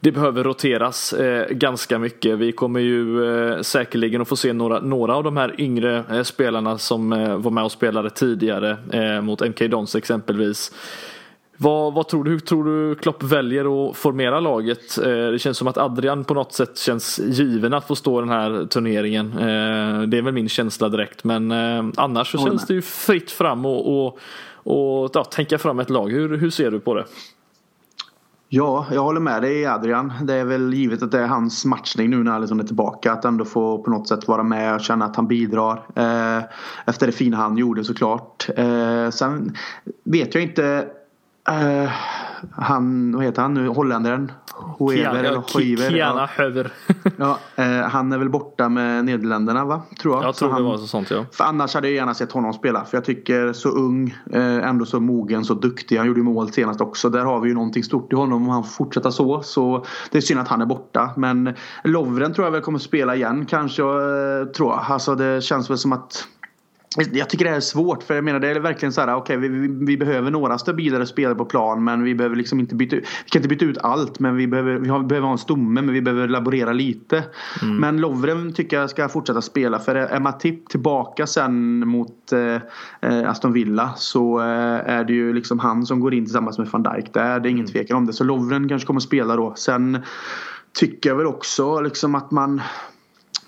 det 0.00 0.12
behöver 0.12 0.44
roteras 0.44 1.12
eh, 1.12 1.48
ganska 1.50 1.98
mycket. 1.98 2.38
Vi 2.38 2.52
kommer 2.52 2.80
ju 2.80 3.24
eh, 3.24 3.60
säkerligen 3.60 4.22
att 4.22 4.28
få 4.28 4.36
se 4.36 4.52
några, 4.52 4.80
några 4.80 5.16
av 5.16 5.24
de 5.24 5.36
här 5.36 5.60
yngre 5.60 6.04
eh, 6.10 6.22
spelarna 6.22 6.78
som 6.78 7.12
eh, 7.12 7.36
var 7.36 7.50
med 7.50 7.64
och 7.64 7.72
spelade 7.72 8.10
tidigare 8.10 8.76
eh, 8.92 9.20
mot 9.20 9.40
MK 9.40 9.58
Dons 9.70 9.94
exempelvis. 9.94 10.72
Vad, 11.56 11.94
vad, 11.94 12.08
tror 12.08 12.24
du? 12.24 12.30
Hur 12.30 12.38
tror 12.38 12.64
du 12.64 12.94
Klopp 12.94 13.22
väljer 13.22 13.90
att 13.90 13.96
formera 13.96 14.40
laget? 14.40 14.98
Eh, 14.98 15.04
det 15.04 15.38
känns 15.38 15.58
som 15.58 15.68
att 15.68 15.78
Adrian 15.78 16.24
på 16.24 16.34
något 16.34 16.52
sätt 16.52 16.78
känns 16.78 17.18
given 17.18 17.74
att 17.74 17.86
få 17.86 17.96
stå 17.96 18.20
den 18.20 18.30
här 18.30 18.66
turneringen. 18.66 19.30
Det 20.10 20.18
är 20.18 20.22
väl 20.22 20.34
min 20.34 20.48
känsla 20.48 20.88
direkt 20.88 21.24
men 21.24 21.52
annars 21.96 22.32
så 22.32 22.38
känns 22.38 22.66
det 22.66 22.74
ju 22.74 22.82
fritt 22.82 23.30
fram 23.30 23.66
och, 23.66 24.06
och, 24.06 24.18
och 24.52 25.10
ja, 25.14 25.24
tänka 25.24 25.58
fram 25.58 25.78
ett 25.78 25.90
lag. 25.90 26.12
Hur, 26.12 26.36
hur 26.36 26.50
ser 26.50 26.70
du 26.70 26.80
på 26.80 26.94
det? 26.94 27.04
Ja, 28.52 28.86
jag 28.92 29.02
håller 29.02 29.20
med 29.20 29.42
dig 29.42 29.66
Adrian. 29.66 30.12
Det 30.22 30.34
är 30.34 30.44
väl 30.44 30.74
givet 30.74 31.02
att 31.02 31.10
det 31.10 31.18
är 31.18 31.26
hans 31.26 31.64
matchning 31.64 32.10
nu 32.10 32.22
när 32.22 32.32
Alisson 32.32 32.60
är 32.60 32.64
tillbaka. 32.64 33.12
Att 33.12 33.24
ändå 33.24 33.44
få 33.44 33.82
på 33.82 33.90
något 33.90 34.08
sätt 34.08 34.28
vara 34.28 34.42
med 34.42 34.74
och 34.74 34.80
känna 34.80 35.04
att 35.04 35.16
han 35.16 35.26
bidrar. 35.26 35.86
Eh, 35.96 36.44
efter 36.86 37.06
det 37.06 37.12
fina 37.12 37.36
han 37.36 37.56
gjorde 37.56 37.84
såklart. 37.84 38.48
Eh, 38.56 39.10
sen 39.10 39.54
vet 40.04 40.34
jag 40.34 40.44
inte. 40.44 40.86
Eh, 41.48 41.90
han, 42.52 43.12
vad 43.16 43.24
heter 43.24 43.42
han 43.42 43.54
nu, 43.54 43.68
holländaren? 43.68 44.32
Hoever 44.78 45.24
eller 45.24 45.42
Hoiver. 45.54 45.90
Kiana 45.90 46.26
Höver. 46.26 46.72
ja, 47.16 47.38
eh, 47.56 47.80
han 47.80 48.12
är 48.12 48.18
väl 48.18 48.30
borta 48.30 48.68
med 48.68 49.04
Nederländerna 49.04 49.64
va? 49.64 49.82
Tror 50.00 50.14
jag. 50.14 50.24
Jag 50.24 50.34
tror 50.34 50.50
han, 50.50 50.62
det 50.62 50.68
var 50.68 50.76
så 50.76 50.86
sånt 50.86 51.10
ja. 51.10 51.26
För 51.32 51.44
annars 51.44 51.74
hade 51.74 51.88
jag 51.88 51.94
gärna 51.94 52.14
sett 52.14 52.32
honom 52.32 52.52
spela. 52.52 52.84
För 52.84 52.96
jag 52.96 53.04
tycker 53.04 53.52
så 53.52 53.68
ung, 53.68 54.16
eh, 54.32 54.68
ändå 54.68 54.84
så 54.84 55.00
mogen, 55.00 55.44
så 55.44 55.54
duktig. 55.54 55.96
Han 55.96 56.06
gjorde 56.06 56.22
mål 56.22 56.52
senast 56.52 56.80
också. 56.80 57.08
Där 57.08 57.24
har 57.24 57.40
vi 57.40 57.48
ju 57.48 57.54
någonting 57.54 57.84
stort 57.84 58.12
i 58.12 58.16
honom 58.16 58.42
om 58.42 58.48
han 58.48 58.64
får 58.64 58.70
fortsätta 58.70 59.10
så. 59.10 59.42
Så 59.42 59.84
det 60.10 60.18
är 60.18 60.22
synd 60.22 60.40
att 60.40 60.48
han 60.48 60.60
är 60.60 60.66
borta. 60.66 61.10
Men 61.16 61.54
Lovren 61.84 62.34
tror 62.34 62.46
jag 62.46 62.52
väl 62.52 62.60
kommer 62.60 62.78
spela 62.78 63.16
igen 63.16 63.46
kanske. 63.46 63.82
Tror 64.56 64.70
jag. 64.70 64.84
Alltså 64.88 65.14
det 65.14 65.44
känns 65.44 65.70
väl 65.70 65.78
som 65.78 65.92
att 65.92 66.26
jag 66.96 67.30
tycker 67.30 67.44
det 67.44 67.50
är 67.50 67.60
svårt 67.60 68.02
för 68.02 68.14
jag 68.14 68.24
menar 68.24 68.40
det 68.40 68.48
är 68.48 68.60
verkligen 68.60 68.92
så 68.92 69.00
här 69.00 69.14
okej 69.14 69.36
okay, 69.36 69.48
vi, 69.48 69.68
vi, 69.86 69.96
behöver 69.96 70.30
några 70.30 70.58
stabilare 70.58 71.06
spelare 71.06 71.34
på 71.34 71.44
plan 71.44 71.84
men 71.84 72.02
vi 72.02 72.14
behöver 72.14 72.36
liksom 72.36 72.60
inte 72.60 72.74
byta 72.74 72.96
ut, 72.96 73.04
vi 73.24 73.30
kan 73.30 73.38
inte 73.38 73.48
byta 73.48 73.64
ut 73.64 73.78
allt 73.78 74.18
men 74.18 74.36
vi 74.36 74.46
behöver, 74.46 74.78
vi, 74.78 74.88
har, 74.88 74.98
vi 74.98 75.04
behöver 75.04 75.26
ha 75.26 75.32
en 75.32 75.38
stomme 75.38 75.82
men 75.82 75.92
vi 75.92 76.02
behöver 76.02 76.28
laborera 76.28 76.72
lite. 76.72 77.24
Mm. 77.62 77.76
Men 77.76 78.00
Lovren 78.00 78.52
tycker 78.52 78.80
jag 78.80 78.90
ska 78.90 79.08
fortsätta 79.08 79.42
spela 79.42 79.78
för 79.78 79.94
är 79.94 80.20
Matip 80.20 80.68
tillbaka 80.68 81.26
sen 81.26 81.88
mot 81.88 82.32
eh, 82.32 83.30
Aston 83.30 83.52
Villa 83.52 83.92
så 83.96 84.40
eh, 84.40 84.90
är 84.90 85.04
det 85.04 85.12
ju 85.12 85.32
liksom 85.32 85.58
han 85.58 85.86
som 85.86 86.00
går 86.00 86.14
in 86.14 86.24
tillsammans 86.24 86.58
med 86.58 86.68
van 86.68 86.82
Dijk 86.82 87.14
där. 87.14 87.40
Det 87.40 87.48
är 87.48 87.50
ingen 87.50 87.64
mm. 87.64 87.72
tvekan 87.72 87.96
om 87.96 88.06
det. 88.06 88.12
Så 88.12 88.24
Lovren 88.24 88.68
kanske 88.68 88.86
kommer 88.86 89.00
spela 89.00 89.36
då. 89.36 89.54
Sen 89.56 89.98
tycker 90.72 91.10
jag 91.10 91.16
väl 91.16 91.26
också 91.26 91.80
liksom 91.80 92.14
att 92.14 92.30
man 92.30 92.60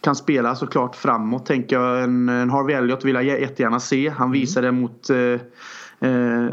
kan 0.03 0.17
spela 0.17 0.55
såklart 0.55 0.97
framåt 0.97 1.47
tänker 1.47 1.77
jag. 1.77 2.03
En, 2.03 2.29
en 2.29 2.51
Harvey 2.51 2.77
Elliot 2.77 3.05
vill 3.05 3.15
jag 3.15 3.25
jättegärna 3.25 3.81
se. 3.81 4.09
Han 4.09 4.27
mm. 4.27 4.41
visade 4.41 4.73
mot 4.73 5.11
eh, 5.11 5.19
eh, 6.11 6.47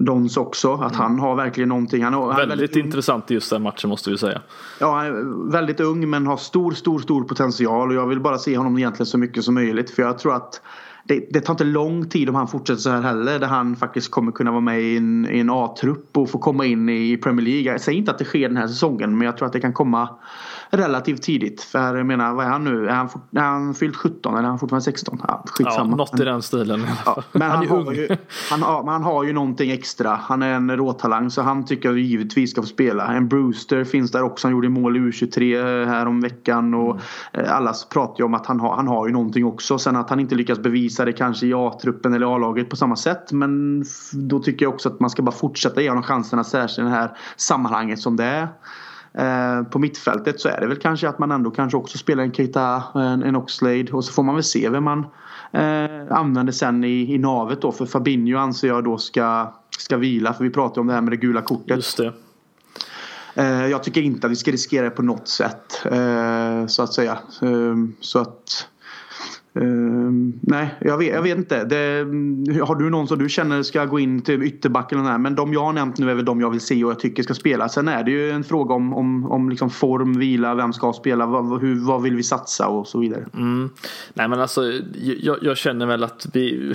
Dons 0.00 0.36
också. 0.36 0.72
Att 0.72 0.94
mm. 0.94 0.94
han 0.94 1.18
har 1.18 1.36
verkligen 1.36 1.68
någonting. 1.68 2.04
Han, 2.04 2.12
väldigt, 2.12 2.38
han 2.38 2.48
väldigt 2.48 2.76
intressant 2.76 3.30
i 3.30 3.34
just 3.34 3.50
den 3.50 3.62
matchen 3.62 3.90
måste 3.90 4.10
vi 4.10 4.18
säga. 4.18 4.42
Ja, 4.80 4.96
han 4.96 5.06
är 5.06 5.52
väldigt 5.52 5.80
ung 5.80 6.10
men 6.10 6.26
har 6.26 6.36
stor, 6.36 6.72
stor, 6.72 6.98
stor 6.98 7.24
potential. 7.24 7.88
Och 7.88 7.94
jag 7.94 8.06
vill 8.06 8.20
bara 8.20 8.38
se 8.38 8.56
honom 8.56 8.78
egentligen 8.78 9.06
så 9.06 9.18
mycket 9.18 9.44
som 9.44 9.54
möjligt. 9.54 9.90
För 9.90 10.02
jag 10.02 10.18
tror 10.18 10.34
att 10.34 10.60
det, 11.04 11.26
det, 11.30 11.40
tar 11.40 11.54
inte 11.54 11.64
lång 11.64 12.08
tid 12.08 12.28
om 12.28 12.34
han 12.34 12.48
fortsätter 12.48 12.80
så 12.80 12.90
här 12.90 13.02
heller. 13.02 13.38
Där 13.38 13.46
han 13.46 13.76
faktiskt 13.76 14.10
kommer 14.10 14.32
kunna 14.32 14.50
vara 14.50 14.60
med 14.60 14.82
i 14.82 14.96
en, 14.96 15.26
en 15.26 15.50
A-trupp 15.50 16.16
och 16.16 16.30
få 16.30 16.38
komma 16.38 16.66
in 16.66 16.88
i 16.88 17.16
Premier 17.16 17.46
League. 17.46 17.72
Jag 17.72 17.80
säger 17.80 17.98
inte 17.98 18.10
att 18.10 18.18
det 18.18 18.24
sker 18.24 18.48
den 18.48 18.56
här 18.56 18.68
säsongen 18.68 19.18
men 19.18 19.26
jag 19.26 19.36
tror 19.36 19.46
att 19.46 19.52
det 19.52 19.60
kan 19.60 19.72
komma 19.72 20.08
relativt 20.70 21.22
tidigt. 21.22 21.62
För 21.62 21.96
jag 21.96 22.06
menar, 22.06 22.34
vad 22.34 22.46
är 22.46 22.50
han 22.50 22.64
nu? 22.64 22.88
Är 22.88 22.94
han, 22.94 23.08
är 23.36 23.40
han 23.40 23.74
fyllt 23.74 23.96
17 23.96 24.34
eller 24.34 24.44
är 24.44 24.48
han 24.48 24.58
fortfarande 24.58 24.84
16? 24.84 25.20
Ja, 25.28 25.44
skitsamma. 25.46 25.90
Ja, 25.90 25.96
något 25.96 26.20
i 26.20 26.24
den 26.24 26.42
stilen. 26.42 26.86
Ja, 27.06 27.22
men 27.32 27.50
han, 27.50 27.66
han, 27.68 27.84
har 27.86 27.92
ju, 27.92 28.08
han, 28.50 28.62
har, 28.62 28.84
han 28.84 29.02
har 29.02 29.24
ju 29.24 29.32
någonting 29.32 29.70
extra. 29.70 30.14
Han 30.22 30.42
är 30.42 30.54
en 30.54 30.76
råtalang 30.76 31.30
så 31.30 31.42
han 31.42 31.66
tycker 31.66 31.88
jag 31.88 31.98
givetvis 31.98 32.50
ska 32.50 32.62
få 32.62 32.68
spela. 32.68 33.06
En 33.06 33.28
Brewster 33.28 33.84
finns 33.84 34.10
där 34.10 34.22
också. 34.22 34.46
Han 34.46 34.52
gjorde 34.52 34.68
mål 34.68 34.96
i 34.96 35.00
U23 35.00 35.86
här 35.86 36.06
om 36.06 36.20
veckan. 36.20 36.74
Och 36.74 37.00
mm. 37.32 37.46
Alla 37.50 37.74
pratar 37.92 38.18
ju 38.18 38.24
om 38.24 38.34
att 38.34 38.46
han 38.46 38.60
har, 38.60 38.76
han 38.76 38.88
har 38.88 39.06
ju 39.06 39.12
någonting 39.12 39.44
också. 39.44 39.78
Sen 39.78 39.96
att 39.96 40.10
han 40.10 40.20
inte 40.20 40.34
lyckas 40.34 40.58
bevisa 40.58 41.04
det 41.04 41.12
kanske 41.12 41.46
i 41.46 41.54
A-truppen 41.54 42.14
eller 42.14 42.34
A-laget 42.34 42.70
på 42.70 42.76
samma 42.76 42.96
sätt. 42.96 43.32
Men 43.32 43.84
då 44.12 44.38
tycker 44.38 44.66
jag 44.66 44.74
också 44.74 44.88
att 44.88 45.00
man 45.00 45.10
ska 45.10 45.22
bara 45.22 45.32
fortsätta 45.32 45.82
ge 45.82 45.88
honom 45.88 46.02
chanserna 46.02 46.44
särskilt 46.44 46.78
i 46.78 46.82
det 46.82 46.96
här 46.96 47.16
sammanhanget 47.36 47.98
som 47.98 48.16
det 48.16 48.24
är. 48.24 48.48
Eh, 49.18 49.62
på 49.62 49.78
mittfältet 49.78 50.40
så 50.40 50.48
är 50.48 50.60
det 50.60 50.66
väl 50.66 50.76
kanske 50.76 51.08
att 51.08 51.18
man 51.18 51.30
ändå 51.30 51.50
kanske 51.50 51.76
också 51.76 51.98
spelar 51.98 52.22
en 52.22 52.32
Keita, 52.32 52.82
en, 52.94 53.22
en 53.22 53.36
Oxlade 53.36 53.92
och 53.92 54.04
så 54.04 54.12
får 54.12 54.22
man 54.22 54.34
väl 54.34 54.44
se 54.44 54.68
vem 54.68 54.84
man 54.84 55.06
eh, 55.52 56.16
använder 56.16 56.52
sen 56.52 56.84
i, 56.84 57.14
i 57.14 57.18
navet 57.18 57.62
då. 57.62 57.72
För 57.72 57.86
Fabinho 57.86 58.38
anser 58.38 58.68
jag 58.68 58.84
då 58.84 58.98
ska, 58.98 59.54
ska 59.78 59.96
vila. 59.96 60.34
För 60.34 60.44
vi 60.44 60.50
pratade 60.50 60.80
om 60.80 60.86
det 60.86 60.92
här 60.92 61.00
med 61.00 61.12
det 61.12 61.16
gula 61.16 61.42
kortet. 61.42 61.76
Just 61.76 61.96
det. 61.96 62.12
Eh, 63.34 63.66
jag 63.66 63.82
tycker 63.82 64.02
inte 64.02 64.26
att 64.26 64.30
vi 64.30 64.36
ska 64.36 64.50
riskera 64.50 64.84
det 64.84 64.90
på 64.90 65.02
något 65.02 65.28
sätt. 65.28 65.82
Eh, 65.84 66.66
så 66.66 66.82
att 66.82 66.92
säga. 66.92 67.18
Så 68.00 68.18
att 68.18 68.68
Uh, 69.56 70.10
nej, 70.40 70.74
jag 70.80 70.98
vet, 70.98 71.14
jag 71.14 71.22
vet 71.22 71.38
inte. 71.38 71.64
Det, 71.64 72.04
har 72.62 72.74
du 72.74 72.90
någon 72.90 73.08
som 73.08 73.18
du 73.18 73.28
känner 73.28 73.62
ska 73.62 73.84
gå 73.84 73.98
in 73.98 74.22
till 74.22 74.42
ytterbacken? 74.42 75.00
Eller 75.00 75.18
men 75.18 75.34
de 75.34 75.52
jag 75.52 75.64
har 75.64 75.72
nämnt 75.72 75.98
nu 75.98 76.10
är 76.10 76.14
väl 76.14 76.24
de 76.24 76.40
jag 76.40 76.50
vill 76.50 76.60
se 76.60 76.84
och 76.84 76.90
jag 76.90 76.98
tycker 76.98 77.22
ska 77.22 77.34
spela. 77.34 77.68
Sen 77.68 77.88
är 77.88 78.04
det 78.04 78.10
ju 78.10 78.30
en 78.30 78.44
fråga 78.44 78.74
om, 78.74 78.94
om, 78.94 79.30
om 79.30 79.50
liksom 79.50 79.70
form, 79.70 80.18
vila, 80.18 80.54
vem 80.54 80.72
ska 80.72 80.92
spela, 80.92 81.26
vad, 81.26 81.60
hur, 81.60 81.86
vad 81.86 82.02
vill 82.02 82.16
vi 82.16 82.22
satsa 82.22 82.68
och 82.68 82.86
så 82.86 82.98
vidare. 82.98 83.26
Mm. 83.34 83.70
Nej 84.14 84.28
men 84.28 84.40
alltså, 84.40 84.62
jag, 85.20 85.38
jag, 85.42 85.56
känner 85.56 85.86
väl 85.86 86.04
att 86.04 86.26
vi 86.32 86.74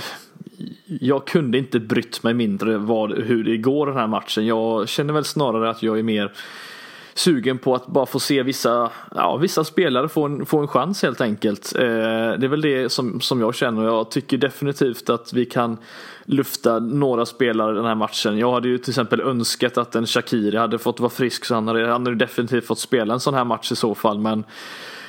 jag 0.88 1.28
kunde 1.28 1.57
inte 1.57 1.80
brytt 1.80 2.24
mig 2.24 2.34
mindre 2.34 2.78
vad, 2.78 3.11
hur 3.11 3.43
det 3.43 3.57
går 3.57 3.88
den 3.88 3.95
här 3.95 4.07
matchen. 4.07 4.45
Jag 4.45 4.89
känner 4.89 5.13
väl 5.13 5.26
snarare 5.26 5.69
att 5.69 5.84
jag 5.84 5.99
är 5.99 6.03
mer 6.03 6.32
sugen 7.14 7.57
på 7.57 7.76
att 7.76 7.88
bara 7.88 8.05
få 8.05 8.20
se 8.20 8.43
vissa, 8.43 8.91
ja, 9.16 9.38
vissa 9.38 9.64
spelare 9.64 10.09
få 10.09 10.26
en, 10.26 10.45
få 10.45 10.59
en 10.59 10.68
chans 10.68 11.03
helt 11.03 11.22
enkelt. 11.22 11.76
Eh, 11.76 11.84
det 11.84 12.45
är 12.45 12.47
väl 12.47 12.61
det 12.61 12.91
som, 12.91 13.22
som 13.22 13.41
jag 13.41 13.55
känner 13.55 13.84
jag 13.84 14.11
tycker 14.11 14.38
definitivt 14.38 15.09
att 15.09 15.34
vi 15.34 15.45
kan 15.45 15.78
lufta 16.26 16.80
några 16.80 17.26
spelare 17.26 17.76
den 17.76 17.86
här 17.86 17.95
matchen. 17.95 18.38
Jag 18.38 18.51
hade 18.51 18.68
ju 18.68 18.78
till 18.78 18.91
exempel 18.91 19.22
önskat 19.22 19.78
att 19.78 19.95
en 19.95 20.07
Shakiri 20.07 20.57
hade 20.57 20.78
fått 20.78 20.99
vara 20.99 21.09
frisk 21.09 21.45
så 21.45 21.53
han 21.53 21.68
hade, 21.68 21.88
han 21.88 22.05
hade 22.05 22.18
definitivt 22.18 22.66
fått 22.66 22.80
spela 22.80 23.14
en 23.14 23.20
sån 23.20 23.34
här 23.34 23.43
match 23.43 23.72
i 23.72 23.76
så 23.76 23.95
fall 23.95 24.20
men 24.20 24.43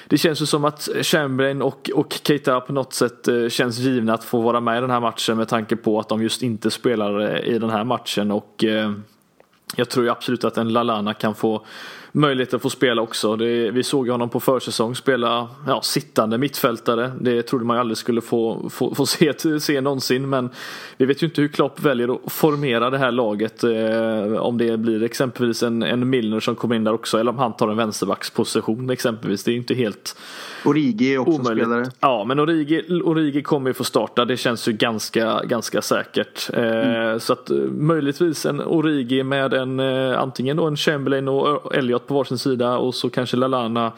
det 0.09 0.19
känns 0.19 0.43
ju 0.43 0.47
som 0.47 0.65
att 0.65 0.89
Chamberlain 1.03 1.63
och, 1.63 1.91
och 1.95 2.21
Keita 2.25 2.61
på 2.61 2.73
något 2.73 2.93
sätt 2.93 3.29
eh, 3.29 3.49
känns 3.49 3.79
givna 3.79 4.15
att 4.15 4.25
få 4.25 4.41
vara 4.41 4.61
med 4.61 4.79
i 4.79 4.81
den 4.81 4.91
här 4.91 5.01
matchen 5.01 5.37
med 5.37 5.49
tanke 5.49 5.77
på 5.77 6.01
att 6.01 6.09
de 6.09 6.23
just 6.23 6.43
inte 6.43 6.71
spelar 6.71 7.21
eh, 7.21 7.55
i 7.55 7.59
den 7.59 7.71
här 7.71 7.85
matchen 7.85 8.31
och 8.31 8.65
eh, 8.65 8.93
jag 9.77 9.89
tror 9.89 10.05
ju 10.05 10.11
absolut 10.11 10.45
att 10.45 10.57
en 10.57 10.73
Lalana 10.73 11.15
kan 11.15 11.35
få 11.35 11.67
möjlighet 12.17 12.55
att 12.55 12.63
få 12.63 12.71
spela 12.71 13.03
också. 13.03 13.37
Det, 13.37 13.71
vi 13.71 13.83
såg 13.83 14.09
honom 14.09 14.29
på 14.29 14.41
försäsong 14.41 14.95
spela 14.95 15.49
ja, 15.67 15.83
sittande 15.83 16.39
mittfältare. 16.39 17.13
Det 17.21 17.43
trodde 17.43 17.65
man 17.65 17.77
ju 17.77 17.81
aldrig 17.81 17.97
skulle 17.97 18.21
få, 18.21 18.71
få, 18.71 18.95
få 18.95 19.07
se, 19.07 19.61
se 19.61 19.81
någonsin. 19.81 20.29
Men 20.29 20.51
vi 20.97 21.07
vet 21.07 21.23
ju 21.23 21.27
inte 21.27 21.41
hur 21.41 21.49
Klopp 21.49 21.81
väljer 21.81 22.15
att 22.15 22.33
formera 22.33 22.91
det 22.91 22.99
här 22.99 23.13
laget. 23.13 23.65
Eh, 23.65 24.37
om 24.37 24.59
det 24.59 24.77
blir 24.77 25.03
exempelvis 25.03 25.63
en, 25.63 25.83
en 25.83 26.11
Milner 26.11 26.41
som 26.41 26.55
kommer 26.55 26.77
in 26.77 26.85
där 26.85 26.93
också. 26.93 27.19
Eller 27.19 27.31
om 27.31 27.39
han 27.39 27.53
tar 27.53 27.69
en 27.69 27.77
vänsterbacksposition 27.77 28.91
exempelvis. 28.91 29.45
Det 29.45 29.51
är 29.51 29.53
ju 29.53 29.59
inte 29.59 29.75
helt 29.75 30.17
Origi 30.65 31.15
är 31.15 31.19
också 31.19 31.33
omöjligt. 31.33 31.65
spelare. 31.65 31.91
Ja, 32.01 32.25
men 32.25 32.41
Origi, 32.41 33.01
Origi 33.05 33.43
kommer 33.43 33.71
ju 33.71 33.75
få 33.75 33.85
starta. 33.85 34.25
Det 34.25 34.37
känns 34.37 34.69
ju 34.69 34.73
ganska, 34.73 35.41
ganska 35.45 35.83
säkert. 35.83 36.51
Eh, 36.53 36.63
mm. 36.63 37.21
Så 37.21 37.33
att 37.33 37.51
eh, 37.51 37.57
möjligtvis 37.57 38.47
en 38.47 38.61
Origi 38.61 39.23
med 39.23 39.55
en 39.55 39.81
eh, 39.81 40.21
antingen 40.21 40.57
då 40.57 40.67
en 40.67 40.77
Chamberlain 40.77 41.29
och 41.29 41.75
Elliot 41.75 42.07
på 42.07 42.15
varsin 42.15 42.39
sida 42.39 42.77
och 42.77 42.95
så 42.95 43.11
kanske 43.11 43.37
Lalana 43.37 43.93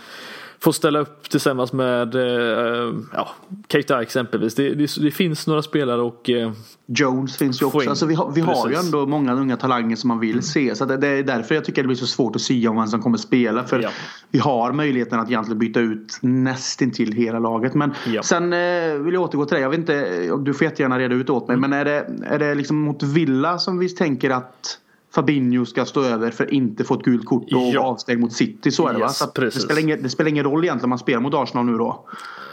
får 0.66 0.72
ställa 0.72 0.98
upp 0.98 1.30
tillsammans 1.30 1.72
med 1.72 2.14
eh, 2.14 2.94
ja, 3.12 3.28
Keita 3.68 4.02
exempelvis. 4.02 4.54
Det, 4.54 4.74
det, 4.74 4.96
det, 5.00 5.10
finns 5.10 5.46
några 5.46 5.62
spelare 5.62 6.00
och 6.00 6.30
eh, 6.30 6.52
Jones 6.86 7.36
finns 7.36 7.62
ju 7.62 7.66
också. 7.66 7.90
Alltså 7.90 8.06
vi 8.06 8.14
har, 8.14 8.30
vi 8.30 8.40
har 8.40 8.68
ju 8.70 8.74
ändå 8.74 9.06
många 9.06 9.34
unga 9.34 9.56
talanger 9.56 9.96
som 9.96 10.08
man 10.08 10.20
vill 10.20 10.30
mm. 10.30 10.42
se. 10.42 10.74
Så 10.74 10.84
det, 10.84 10.96
det, 10.96 11.06
är 11.06 11.22
därför 11.22 11.54
jag 11.54 11.64
tycker 11.64 11.82
det 11.82 11.86
blir 11.86 11.96
så 11.96 12.06
svårt 12.06 12.36
att 12.36 12.42
sia 12.42 12.70
om 12.70 12.76
vem 12.76 12.86
som 12.86 13.02
kommer 13.02 13.18
spela. 13.18 13.64
För 13.64 13.80
ja. 13.80 13.90
vi 14.30 14.38
har 14.38 14.72
möjligheten 14.72 15.20
att 15.20 15.28
egentligen 15.28 15.58
byta 15.58 15.80
ut 15.80 16.18
nästintill 16.20 17.12
hela 17.12 17.38
laget. 17.38 17.74
Men 17.74 17.94
ja. 18.06 18.22
sen 18.22 18.52
eh, 18.52 18.94
vill 18.94 19.14
jag 19.14 19.22
återgå 19.22 19.44
till 19.44 19.54
dig. 19.54 19.62
Jag 19.62 19.70
vet 19.70 19.78
inte, 19.78 20.26
du 20.36 20.54
får 20.54 20.64
jättegärna 20.64 20.98
reda 20.98 21.14
ut 21.14 21.30
åt 21.30 21.48
mig. 21.48 21.56
Mm. 21.56 21.70
Men 21.70 21.80
är 21.80 21.84
det, 21.84 22.06
är 22.26 22.38
det 22.38 22.54
liksom 22.54 22.76
mot 22.80 23.02
Villa 23.02 23.58
som 23.58 23.78
vi 23.78 23.88
tänker 23.88 24.30
att 24.30 24.78
Fabinho 25.16 25.64
ska 25.66 25.84
stå 25.84 26.02
över 26.02 26.30
för 26.30 26.44
att 26.44 26.50
inte 26.50 26.84
få 26.84 26.94
ett 26.94 27.02
gult 27.02 27.24
kort 27.24 27.52
och 27.52 27.70
ja. 27.72 27.80
avsteg 27.80 28.20
mot 28.20 28.32
City. 28.32 28.70
Så 28.70 28.88
är 28.88 28.92
det 28.92 28.98
yes, 28.98 29.20
va? 29.20 29.30
Så 29.34 29.40
det, 29.40 29.50
spelar 29.50 29.80
ingen, 29.80 30.02
det 30.02 30.08
spelar 30.08 30.30
ingen 30.30 30.44
roll 30.44 30.64
egentligen 30.64 30.84
om 30.84 30.90
man 30.90 30.98
spelar 30.98 31.20
mot 31.20 31.34
Arsenal 31.34 31.66
nu 31.66 31.78
då. 31.78 32.04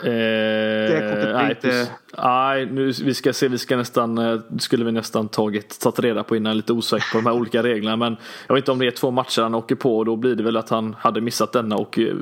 Eh, 0.04 0.10
det 0.10 1.34
nej, 1.34 1.50
inte... 1.50 1.88
Nej, 2.18 2.66
nu, 2.66 2.92
vi 3.04 3.14
ska 3.14 3.34
se, 3.34 3.48
vi 3.48 3.58
ska 3.58 3.78
nästan, 3.78 4.18
eh, 4.18 4.40
skulle 4.60 4.86
vi 4.86 4.92
nästan 4.92 5.28
tagit, 5.28 5.80
tagit 5.80 6.00
reda 6.00 6.24
på 6.24 6.36
innan, 6.36 6.58
lite 6.58 6.74
osäker 6.74 7.12
på 7.12 7.18
de 7.18 7.26
här 7.26 7.34
olika 7.34 7.64
reglerna. 7.64 7.96
Men 7.96 8.18
jag 8.48 8.56
vet 8.56 8.62
inte 8.62 8.72
om 8.72 8.80
det 8.80 8.88
är 8.88 8.92
två 8.92 9.12
matcher 9.12 9.42
han 9.42 9.56
åker 9.56 9.76
på 9.76 9.98
och 9.98 10.06
då 10.06 10.16
blir 10.16 10.36
det 10.36 10.44
väl 10.44 10.58
att 10.58 10.70
han 10.70 10.96
hade 11.00 11.22
missat 11.22 11.52
denna 11.52 11.76
och 11.76 12.00
eh, 12.00 12.14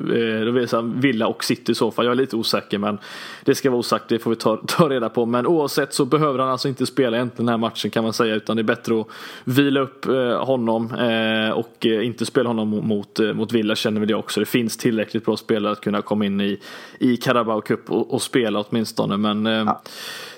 då 0.46 0.52
blir 0.52 0.82
det 0.82 1.02
Villa 1.02 1.28
och 1.28 1.44
City 1.44 1.72
i 1.72 1.76
så 1.76 1.92
fall. 1.92 2.06
Jag 2.06 2.12
är 2.12 2.16
lite 2.16 2.36
osäker 2.36 2.78
men 2.78 2.98
det 3.44 3.56
ska 3.56 3.70
vara 3.70 3.80
osagt, 3.80 4.06
det 4.08 4.20
får 4.20 4.30
vi 4.30 4.36
ta, 4.36 4.58
ta 4.68 4.90
reda 4.90 5.10
på. 5.10 5.26
Men 5.26 5.48
oavsett 5.48 5.94
så 5.94 6.06
behöver 6.06 6.40
han 6.40 6.50
alltså 6.50 6.68
inte 6.68 6.86
spela 6.86 7.18
egentligen 7.18 7.46
den 7.46 7.54
här 7.54 7.58
matchen 7.58 7.92
kan 7.92 8.04
man 8.04 8.14
säga 8.14 8.36
utan 8.36 8.56
det 8.56 8.62
är 8.62 8.64
bättre 8.64 9.02
att 9.02 9.08
vila 9.44 9.80
upp 9.80 10.08
eh, 10.08 10.31
honom 10.38 10.94
eh, 10.94 11.52
och 11.52 11.86
eh, 11.86 12.06
inte 12.06 12.26
spela 12.26 12.50
honom 12.50 12.70
mot, 12.70 13.20
eh, 13.20 13.34
mot 13.34 13.52
Villa 13.52 13.76
känner 13.76 14.00
väl 14.00 14.10
jag 14.10 14.20
också. 14.20 14.40
Det 14.40 14.46
finns 14.46 14.78
tillräckligt 14.78 15.26
bra 15.26 15.38
spelare 15.38 15.74
att 15.74 15.82
kunna 15.82 16.02
komma 16.02 16.26
in 16.26 16.42
i, 16.42 16.60
i 17.00 17.18
Carabao 17.18 17.62
Cup 17.62 17.92
och, 17.92 18.14
och 18.14 18.22
spela 18.22 18.60
åtminstone. 18.60 19.18
Men 19.18 19.46
ja. 19.46 19.82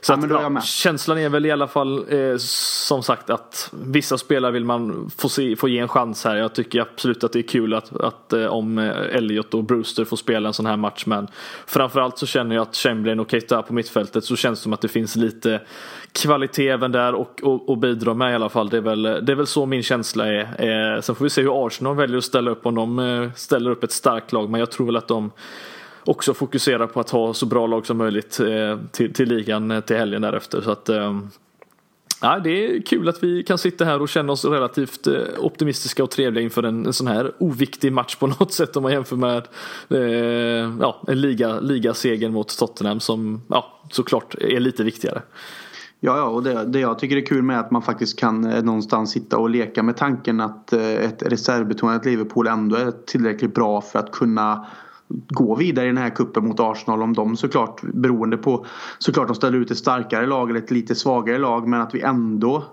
Så 0.05 0.13
ja, 0.13 0.17
att, 0.17 0.53
ja, 0.53 0.61
känslan 0.61 1.17
är 1.17 1.29
väl 1.29 1.45
i 1.45 1.51
alla 1.51 1.67
fall 1.67 2.05
eh, 2.09 2.37
som 2.37 3.03
sagt 3.03 3.29
att 3.29 3.69
vissa 3.71 4.17
spelare 4.17 4.51
vill 4.51 4.65
man 4.65 5.11
få, 5.17 5.29
se, 5.29 5.55
få 5.55 5.69
ge 5.69 5.79
en 5.79 5.87
chans 5.87 6.25
här. 6.25 6.35
Jag 6.35 6.55
tycker 6.55 6.81
absolut 6.81 7.23
att 7.23 7.33
det 7.33 7.39
är 7.39 7.43
kul 7.43 7.73
att, 7.73 7.95
att 7.95 8.33
eh, 8.33 8.45
om 8.45 8.77
eh, 8.77 9.15
Elliot 9.15 9.53
och 9.53 9.63
Brewster 9.63 10.05
får 10.05 10.17
spela 10.17 10.47
en 10.47 10.53
sån 10.53 10.65
här 10.65 10.77
match. 10.77 11.05
Men 11.05 11.27
framförallt 11.67 12.17
så 12.17 12.25
känner 12.25 12.55
jag 12.55 12.61
att 12.61 12.75
Chamberlain 12.75 13.19
och 13.19 13.31
Keita 13.31 13.61
på 13.61 13.73
mittfältet 13.73 14.23
så 14.23 14.35
känns 14.35 14.59
det 14.59 14.63
som 14.63 14.73
att 14.73 14.81
det 14.81 14.87
finns 14.87 15.15
lite 15.15 15.61
kvalitet 16.13 16.69
även 16.69 16.91
där 16.91 17.13
och, 17.13 17.43
och, 17.43 17.69
och 17.69 17.77
bidra 17.77 18.13
med 18.13 18.31
i 18.31 18.35
alla 18.35 18.49
fall. 18.49 18.69
Det 18.69 18.77
är 18.77 18.81
väl, 18.81 19.01
det 19.01 19.31
är 19.31 19.35
väl 19.35 19.47
så 19.47 19.65
min 19.65 19.83
känsla 19.83 20.27
är. 20.27 20.41
Eh, 20.41 21.01
sen 21.01 21.15
får 21.15 21.23
vi 21.25 21.29
se 21.29 21.41
hur 21.41 21.67
Arsenal 21.67 21.95
väljer 21.95 22.17
att 22.17 22.23
ställa 22.23 22.51
upp 22.51 22.65
om 22.65 22.75
de 22.75 22.99
eh, 22.99 23.31
ställer 23.35 23.71
upp 23.71 23.83
ett 23.83 23.91
starkt 23.91 24.31
lag. 24.31 24.49
Men 24.49 24.59
jag 24.59 24.71
tror 24.71 24.85
väl 24.85 24.97
att 24.97 25.07
de 25.07 25.31
också 26.05 26.33
fokuserar 26.33 26.87
på 26.87 26.99
att 26.99 27.09
ha 27.09 27.33
så 27.33 27.45
bra 27.45 27.67
lag 27.67 27.85
som 27.85 27.97
möjligt 27.97 28.39
eh, 28.39 28.79
till, 28.91 29.13
till 29.13 29.29
ligan 29.29 29.71
eh, 29.71 29.79
till 29.79 29.97
helgen 29.97 30.21
därefter. 30.21 30.61
Så 30.61 30.71
att, 30.71 30.89
eh, 30.89 31.19
Ja, 32.21 32.39
det 32.39 32.49
är 32.49 32.81
kul 32.81 33.09
att 33.09 33.23
vi 33.23 33.43
kan 33.43 33.57
sitta 33.57 33.85
här 33.85 34.01
och 34.01 34.09
känna 34.09 34.33
oss 34.33 34.45
relativt 34.45 35.07
eh, 35.07 35.13
optimistiska 35.39 36.03
och 36.03 36.11
trevliga 36.11 36.43
inför 36.43 36.63
en, 36.63 36.85
en 36.85 36.93
sån 36.93 37.07
här 37.07 37.31
oviktig 37.37 37.93
match 37.93 38.15
på 38.15 38.27
något 38.39 38.53
sätt 38.53 38.75
om 38.75 38.83
man 38.83 38.91
jämför 38.91 39.15
med 39.15 39.47
eh, 39.89 40.73
ja, 40.81 41.03
en 41.07 41.21
liga, 41.21 41.59
ligaseger 41.59 42.29
mot 42.29 42.57
Tottenham 42.57 42.99
som 42.99 43.41
ja, 43.47 43.81
såklart 43.91 44.35
är 44.35 44.59
lite 44.59 44.83
viktigare. 44.83 45.21
Ja, 46.05 46.17
ja 46.17 46.23
och 46.23 46.43
det, 46.43 46.65
det 46.65 46.79
jag 46.79 46.99
tycker 46.99 47.17
är 47.17 47.25
kul 47.25 47.43
med 47.43 47.59
att 47.59 47.71
man 47.71 47.81
faktiskt 47.81 48.19
kan 48.19 48.45
eh, 48.45 48.63
någonstans 48.63 49.11
sitta 49.11 49.37
och 49.37 49.49
leka 49.49 49.83
med 49.83 49.97
tanken 49.97 50.39
att 50.39 50.73
eh, 50.73 50.93
ett 50.93 51.23
reservbetonat 51.23 52.05
Liverpool 52.05 52.47
ändå 52.47 52.75
är 52.75 52.91
tillräckligt 52.91 53.53
bra 53.53 53.81
för 53.81 53.99
att 53.99 54.11
kunna 54.11 54.65
gå 55.07 55.55
vidare 55.55 55.85
i 55.85 55.87
den 55.87 55.97
här 55.97 56.09
kuppen 56.09 56.47
mot 56.47 56.59
Arsenal. 56.59 57.03
Om 57.03 57.13
de 57.13 57.37
såklart 57.37 57.81
beroende 57.81 58.37
på 58.37 58.65
såklart 58.99 59.27
de 59.27 59.35
ställer 59.35 59.57
ut 59.57 59.71
ett 59.71 59.77
starkare 59.77 60.27
lag 60.27 60.49
eller 60.49 60.59
ett 60.59 60.71
lite 60.71 60.95
svagare 60.95 61.37
lag 61.37 61.67
men 61.67 61.81
att 61.81 61.95
vi 61.95 62.01
ändå 62.01 62.63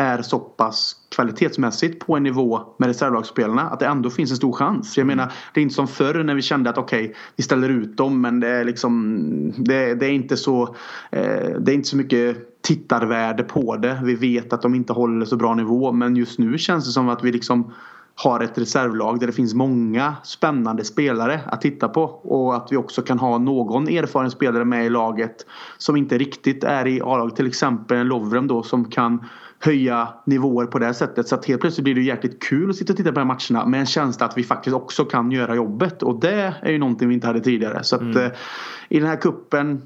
är 0.00 0.22
så 0.22 0.38
pass 0.38 0.96
kvalitetsmässigt 1.14 2.06
på 2.06 2.16
en 2.16 2.22
nivå 2.22 2.60
med 2.76 2.86
reservlagsspelarna 2.86 3.62
att 3.62 3.80
det 3.80 3.86
ändå 3.86 4.10
finns 4.10 4.30
en 4.30 4.36
stor 4.36 4.52
chans. 4.52 4.98
Jag 4.98 5.06
menar, 5.06 5.32
det 5.54 5.60
är 5.60 5.62
inte 5.62 5.74
som 5.74 5.88
förr 5.88 6.24
när 6.24 6.34
vi 6.34 6.42
kände 6.42 6.70
att 6.70 6.78
okej, 6.78 7.04
okay, 7.04 7.16
vi 7.36 7.42
ställer 7.42 7.68
ut 7.68 7.96
dem 7.96 8.20
men 8.20 8.40
det 8.40 8.48
är 8.48 8.64
liksom 8.64 9.54
det, 9.56 9.94
det 9.94 10.06
är 10.06 10.10
inte 10.12 10.36
så 10.36 10.62
eh, 11.10 11.50
det 11.60 11.72
är 11.72 11.74
inte 11.74 11.88
så 11.88 11.96
mycket 11.96 12.62
tittarvärde 12.62 13.42
på 13.42 13.76
det. 13.76 14.00
Vi 14.04 14.14
vet 14.14 14.52
att 14.52 14.62
de 14.62 14.74
inte 14.74 14.92
håller 14.92 15.26
så 15.26 15.36
bra 15.36 15.54
nivå 15.54 15.92
men 15.92 16.16
just 16.16 16.38
nu 16.38 16.58
känns 16.58 16.86
det 16.86 16.92
som 16.92 17.08
att 17.08 17.24
vi 17.24 17.32
liksom 17.32 17.72
har 18.14 18.40
ett 18.40 18.58
reservlag 18.58 19.20
där 19.20 19.26
det 19.26 19.32
finns 19.32 19.54
många 19.54 20.16
spännande 20.24 20.84
spelare 20.84 21.40
att 21.46 21.60
titta 21.60 21.88
på 21.88 22.02
och 22.04 22.56
att 22.56 22.72
vi 22.72 22.76
också 22.76 23.02
kan 23.02 23.18
ha 23.18 23.38
någon 23.38 23.88
erfaren 23.88 24.30
spelare 24.30 24.64
med 24.64 24.86
i 24.86 24.90
laget 24.90 25.46
som 25.78 25.96
inte 25.96 26.18
riktigt 26.18 26.64
är 26.64 26.86
i 26.86 27.00
A-laget. 27.00 27.36
Till 27.36 27.46
exempel 27.46 27.96
en 27.96 28.08
Lovren 28.08 28.46
då 28.46 28.62
som 28.62 28.84
kan 28.84 29.24
höja 29.62 30.08
nivåer 30.24 30.66
på 30.66 30.78
det 30.78 30.94
sättet. 30.94 31.28
Så 31.28 31.34
att 31.34 31.46
helt 31.46 31.60
plötsligt 31.60 31.84
blir 31.84 31.94
det 31.94 32.02
jäkligt 32.02 32.42
kul 32.42 32.70
att 32.70 32.76
sitta 32.76 32.92
och 32.92 32.96
titta 32.96 33.12
på 33.12 33.20
de 33.20 33.28
här 33.28 33.38
matcherna 33.38 33.66
med 33.66 33.80
en 33.80 33.86
känsla 33.86 34.26
att 34.26 34.38
vi 34.38 34.44
faktiskt 34.44 34.76
också 34.76 35.04
kan 35.04 35.30
göra 35.30 35.54
jobbet 35.54 36.02
och 36.02 36.20
det 36.20 36.54
är 36.62 36.70
ju 36.70 36.78
någonting 36.78 37.08
vi 37.08 37.14
inte 37.14 37.26
hade 37.26 37.40
tidigare. 37.40 37.84
Så 37.84 37.96
att 37.96 38.02
mm. 38.02 38.16
eh, 38.16 38.30
i 38.88 38.98
den 38.98 39.08
här 39.08 39.16
kuppen 39.16 39.82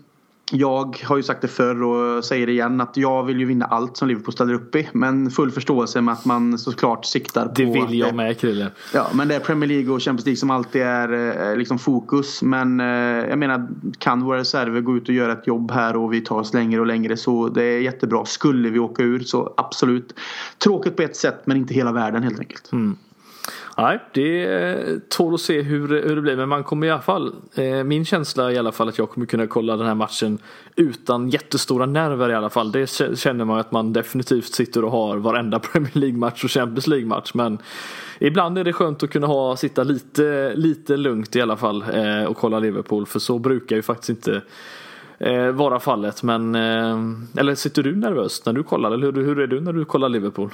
jag 0.50 1.00
har 1.04 1.16
ju 1.16 1.22
sagt 1.22 1.42
det 1.42 1.48
förr 1.48 1.82
och 1.82 2.24
säger 2.24 2.46
det 2.46 2.52
igen 2.52 2.80
att 2.80 2.96
jag 2.96 3.22
vill 3.22 3.40
ju 3.40 3.44
vinna 3.44 3.64
allt 3.64 3.96
som 3.96 4.08
Liverpool 4.08 4.32
ställer 4.32 4.54
upp 4.54 4.76
i. 4.76 4.88
Men 4.92 5.30
full 5.30 5.50
förståelse 5.50 6.00
med 6.00 6.12
att 6.12 6.24
man 6.24 6.58
såklart 6.58 7.04
siktar 7.04 7.46
på... 7.46 7.52
Det 7.54 7.64
vill 7.64 7.98
jag 7.98 8.14
med 8.14 8.38
Krille. 8.38 8.70
Ja 8.94 9.06
men 9.14 9.28
det 9.28 9.34
är 9.34 9.40
Premier 9.40 9.68
League 9.68 9.94
och 9.94 10.02
Champions 10.02 10.26
League 10.26 10.36
som 10.36 10.50
alltid 10.50 10.82
är 10.82 11.12
eh, 11.50 11.56
liksom 11.56 11.78
fokus. 11.78 12.42
Men 12.42 12.80
eh, 12.80 12.86
jag 13.28 13.38
menar 13.38 13.68
kan 13.98 14.24
våra 14.24 14.38
reserver 14.38 14.80
gå 14.80 14.96
ut 14.96 15.08
och 15.08 15.14
göra 15.14 15.32
ett 15.32 15.46
jobb 15.46 15.70
här 15.70 15.96
och 15.96 16.12
vi 16.12 16.20
tar 16.20 16.38
oss 16.38 16.54
längre 16.54 16.80
och 16.80 16.86
längre 16.86 17.16
så 17.16 17.48
det 17.48 17.64
är 17.64 17.80
jättebra. 17.80 18.24
Skulle 18.24 18.70
vi 18.70 18.78
åka 18.78 19.02
ur 19.02 19.20
så 19.20 19.54
absolut. 19.56 20.14
Tråkigt 20.58 20.96
på 20.96 21.02
ett 21.02 21.16
sätt 21.16 21.42
men 21.44 21.56
inte 21.56 21.74
hela 21.74 21.92
världen 21.92 22.22
helt 22.22 22.38
enkelt. 22.40 22.72
Mm. 22.72 22.96
Nej, 23.76 24.00
det 24.12 25.08
tål 25.08 25.34
att 25.34 25.40
se 25.40 25.62
hur, 25.62 25.88
hur 25.88 26.16
det 26.16 26.22
blir. 26.22 26.36
Men 26.36 26.48
man 26.48 26.64
kommer 26.64 26.86
i 26.86 26.90
alla 26.90 27.02
fall, 27.02 27.34
eh, 27.54 27.84
min 27.84 28.04
känsla 28.04 28.50
är 28.50 28.54
i 28.54 28.58
alla 28.58 28.72
fall 28.72 28.88
att 28.88 28.98
jag 28.98 29.10
kommer 29.10 29.26
kunna 29.26 29.46
kolla 29.46 29.76
den 29.76 29.86
här 29.86 29.94
matchen 29.94 30.38
utan 30.76 31.30
jättestora 31.30 31.86
nerver 31.86 32.30
i 32.30 32.34
alla 32.34 32.50
fall. 32.50 32.72
Det 32.72 32.86
känner 33.18 33.44
man 33.44 33.58
att 33.58 33.72
man 33.72 33.92
definitivt 33.92 34.54
sitter 34.54 34.84
och 34.84 34.90
har 34.90 35.16
varenda 35.16 35.58
Premier 35.72 35.98
League-match 35.98 36.44
och 36.44 36.50
Champions 36.50 36.86
League-match. 36.86 37.30
Men 37.34 37.58
ibland 38.18 38.58
är 38.58 38.64
det 38.64 38.72
skönt 38.72 39.02
att 39.02 39.10
kunna 39.10 39.26
ha, 39.26 39.56
sitta 39.56 39.84
lite, 39.84 40.52
lite 40.54 40.96
lugnt 40.96 41.36
i 41.36 41.40
alla 41.40 41.56
fall 41.56 41.84
eh, 41.92 42.24
och 42.24 42.36
kolla 42.36 42.58
Liverpool. 42.58 43.06
För 43.06 43.18
så 43.18 43.38
brukar 43.38 43.76
ju 43.76 43.82
faktiskt 43.82 44.10
inte 44.10 44.42
eh, 45.18 45.48
vara 45.48 45.80
fallet. 45.80 46.22
Men, 46.22 46.54
eh, 46.54 47.40
eller 47.40 47.54
sitter 47.54 47.82
du 47.82 47.96
nervös 47.96 48.46
när 48.46 48.52
du 48.52 48.62
kollar? 48.62 48.90
Eller 48.90 49.12
hur, 49.12 49.24
hur 49.24 49.40
är 49.40 49.46
du 49.46 49.60
när 49.60 49.72
du 49.72 49.84
kollar 49.84 50.08
Liverpool? 50.08 50.50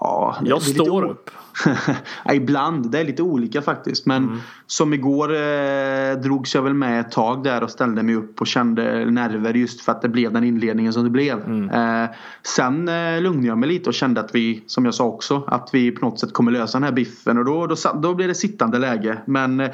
Ja, 0.00 0.36
jag 0.44 0.62
står 0.62 1.04
upp. 1.04 1.30
ja, 2.24 2.34
ibland, 2.34 2.90
det 2.90 3.00
är 3.00 3.04
lite 3.04 3.22
olika 3.22 3.62
faktiskt. 3.62 4.06
Men 4.06 4.24
mm. 4.24 4.38
som 4.66 4.94
igår 4.94 5.34
eh, 5.34 6.20
drogs 6.22 6.54
jag 6.54 6.62
väl 6.62 6.74
med 6.74 7.00
ett 7.00 7.10
tag 7.10 7.44
där 7.44 7.62
och 7.62 7.70
ställde 7.70 8.02
mig 8.02 8.14
upp 8.14 8.40
och 8.40 8.46
kände 8.46 9.10
nerver 9.10 9.54
just 9.54 9.80
för 9.80 9.92
att 9.92 10.02
det 10.02 10.08
blev 10.08 10.32
den 10.32 10.44
inledningen 10.44 10.92
som 10.92 11.04
det 11.04 11.10
blev. 11.10 11.44
Mm. 11.44 11.70
Eh, 12.02 12.10
sen 12.42 12.88
eh, 12.88 13.20
lugnade 13.20 13.46
jag 13.46 13.58
mig 13.58 13.68
lite 13.68 13.90
och 13.90 13.94
kände 13.94 14.20
att 14.20 14.34
vi, 14.34 14.64
som 14.66 14.84
jag 14.84 14.94
sa 14.94 15.04
också, 15.04 15.44
att 15.46 15.68
vi 15.72 15.90
på 15.90 16.06
något 16.06 16.20
sätt 16.20 16.32
kommer 16.32 16.52
lösa 16.52 16.78
den 16.78 16.84
här 16.84 16.92
biffen. 16.92 17.38
Och 17.38 17.44
då, 17.44 17.66
då, 17.66 17.76
då 17.94 18.14
blir 18.14 18.28
det 18.28 18.34
sittande 18.34 18.78
läge. 18.78 19.18
Men 19.26 19.60
eh, 19.60 19.70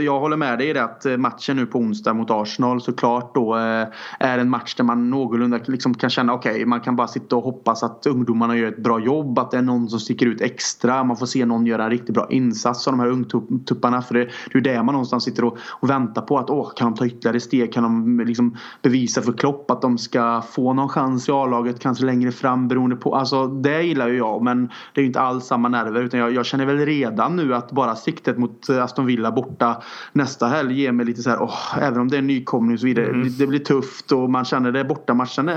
jag 0.00 0.20
håller 0.20 0.36
med 0.36 0.58
dig 0.58 0.68
i 0.68 0.72
det 0.72 0.84
att 0.84 1.06
eh, 1.06 1.16
matchen 1.16 1.56
nu 1.56 1.66
på 1.66 1.78
onsdag 1.78 2.14
mot 2.14 2.30
Arsenal 2.30 2.80
såklart 2.80 3.34
då 3.34 3.56
eh, 3.56 3.86
är 4.20 4.38
en 4.38 4.50
match 4.50 4.74
där 4.74 4.84
man 4.84 5.10
någorlunda 5.10 5.58
liksom 5.66 5.94
kan 5.94 6.10
känna 6.10 6.32
okej, 6.32 6.52
okay, 6.52 6.66
man 6.66 6.80
kan 6.80 6.96
bara 6.96 7.08
sitta 7.08 7.36
och 7.36 7.42
hoppas 7.42 7.82
att 7.82 8.06
ungdomarna 8.06 8.56
gör 8.56 8.68
ett 8.68 8.82
bra 8.82 9.00
jobb. 9.00 9.38
Det 9.52 9.58
är 9.58 9.62
någon 9.62 9.88
som 9.88 10.00
sticker 10.00 10.26
ut 10.26 10.40
extra 10.40 11.04
man 11.04 11.16
får 11.16 11.26
se 11.26 11.46
någon 11.46 11.66
göra 11.66 11.84
en 11.84 11.90
riktigt 11.90 12.14
bra 12.14 12.26
insats 12.30 12.88
av 12.88 12.92
de 12.92 13.00
här 13.00 13.08
ungtupparna. 13.08 14.02
För 14.02 14.14
det, 14.14 14.28
det 14.52 14.58
är 14.58 14.62
det 14.62 14.82
man 14.82 14.92
någonstans 14.92 15.24
sitter 15.24 15.44
och, 15.44 15.58
och 15.70 15.90
väntar 15.90 16.22
på. 16.22 16.38
Att 16.38 16.50
åh, 16.50 16.72
kan 16.76 16.90
de 16.90 16.98
ta 16.98 17.06
ytterligare 17.06 17.40
steg? 17.40 17.72
Kan 17.72 17.82
de 17.82 18.20
liksom 18.26 18.56
bevisa 18.82 19.22
för 19.22 19.32
Klopp 19.32 19.70
att 19.70 19.82
de 19.82 19.98
ska 19.98 20.42
få 20.42 20.72
någon 20.72 20.88
chans 20.88 21.28
i 21.28 21.32
A-laget 21.32 21.80
kanske 21.80 22.04
längre 22.04 22.32
fram 22.32 22.68
beroende 22.68 22.96
på. 22.96 23.14
Alltså 23.14 23.46
det 23.46 23.82
gillar 23.82 24.08
ju 24.08 24.16
jag 24.16 24.42
men 24.42 24.66
det 24.66 25.00
är 25.00 25.02
ju 25.02 25.06
inte 25.06 25.20
alls 25.20 25.44
samma 25.44 25.68
nerver. 25.68 26.02
Utan 26.02 26.20
jag, 26.20 26.32
jag 26.32 26.46
känner 26.46 26.66
väl 26.66 26.78
redan 26.78 27.36
nu 27.36 27.54
att 27.54 27.72
bara 27.72 27.96
siktet 27.96 28.38
mot 28.38 28.70
Aston 28.70 29.06
Villa 29.06 29.32
borta 29.32 29.82
nästa 30.12 30.46
helg 30.46 30.80
ger 30.80 30.92
mig 30.92 31.06
lite 31.06 31.22
så 31.22 31.30
här, 31.30 31.42
åh, 31.42 31.78
även 31.78 32.00
om 32.00 32.08
det 32.08 32.16
är 32.16 32.18
en 32.18 32.26
nykomling 32.26 32.74
och 32.74 32.80
så 32.80 32.86
vidare. 32.86 33.06
Mm. 33.06 33.22
Det, 33.22 33.38
det, 33.38 33.46
blir 33.46 33.58
tufft 33.58 34.12
och 34.12 34.30
man 34.30 34.44
känner 34.44 34.72
det 34.72 34.84
borta 34.84 35.14
matchen. 35.14 35.50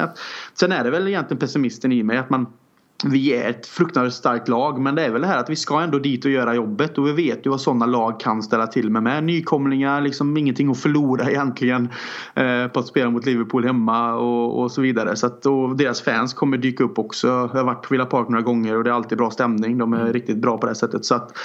Sen 0.53 0.71
är 0.71 0.83
det 0.83 0.91
väl 0.91 1.07
egentligen 1.07 1.39
pessimisten 1.39 1.91
i 1.91 2.03
mig 2.03 2.17
att 2.17 2.29
man 2.29 2.47
vi 3.03 3.33
är 3.33 3.49
ett 3.49 3.67
fruktansvärt 3.67 4.13
starkt 4.13 4.47
lag 4.47 4.81
men 4.81 4.95
det 4.95 5.05
är 5.05 5.11
väl 5.11 5.21
det 5.21 5.27
här 5.27 5.39
att 5.39 5.49
vi 5.49 5.55
ska 5.55 5.81
ändå 5.81 5.99
dit 5.99 6.25
och 6.25 6.31
göra 6.31 6.55
jobbet 6.55 6.97
och 6.97 7.07
vi 7.07 7.11
vet 7.11 7.45
ju 7.45 7.49
vad 7.49 7.61
sådana 7.61 7.85
lag 7.85 8.19
kan 8.19 8.43
ställa 8.43 8.67
till 8.67 8.89
med. 8.89 9.03
med 9.03 9.23
nykomlingar, 9.23 10.01
liksom 10.01 10.37
ingenting 10.37 10.71
att 10.71 10.79
förlora 10.79 11.29
egentligen 11.29 11.89
eh, 12.33 12.67
på 12.67 12.79
att 12.79 12.87
spela 12.87 13.09
mot 13.09 13.25
Liverpool 13.25 13.65
hemma 13.65 14.13
och, 14.13 14.61
och 14.61 14.71
så 14.71 14.81
vidare. 14.81 15.15
Så 15.15 15.27
att, 15.27 15.45
och 15.45 15.77
deras 15.77 16.01
fans 16.01 16.33
kommer 16.33 16.57
dyka 16.57 16.83
upp 16.83 16.99
också. 16.99 17.27
Jag 17.27 17.47
har 17.47 17.63
varit 17.63 17.81
på 17.81 17.93
Villa 17.93 18.05
Park 18.05 18.29
några 18.29 18.43
gånger 18.43 18.77
och 18.77 18.83
det 18.83 18.89
är 18.89 18.93
alltid 18.93 19.17
bra 19.17 19.31
stämning. 19.31 19.77
De 19.77 19.93
är 19.93 20.01
mm. 20.01 20.13
riktigt 20.13 20.37
bra 20.37 20.57
på 20.57 20.67
det 20.67 20.75
sättet. 20.75 21.05
Så 21.05 21.15
att, 21.15 21.37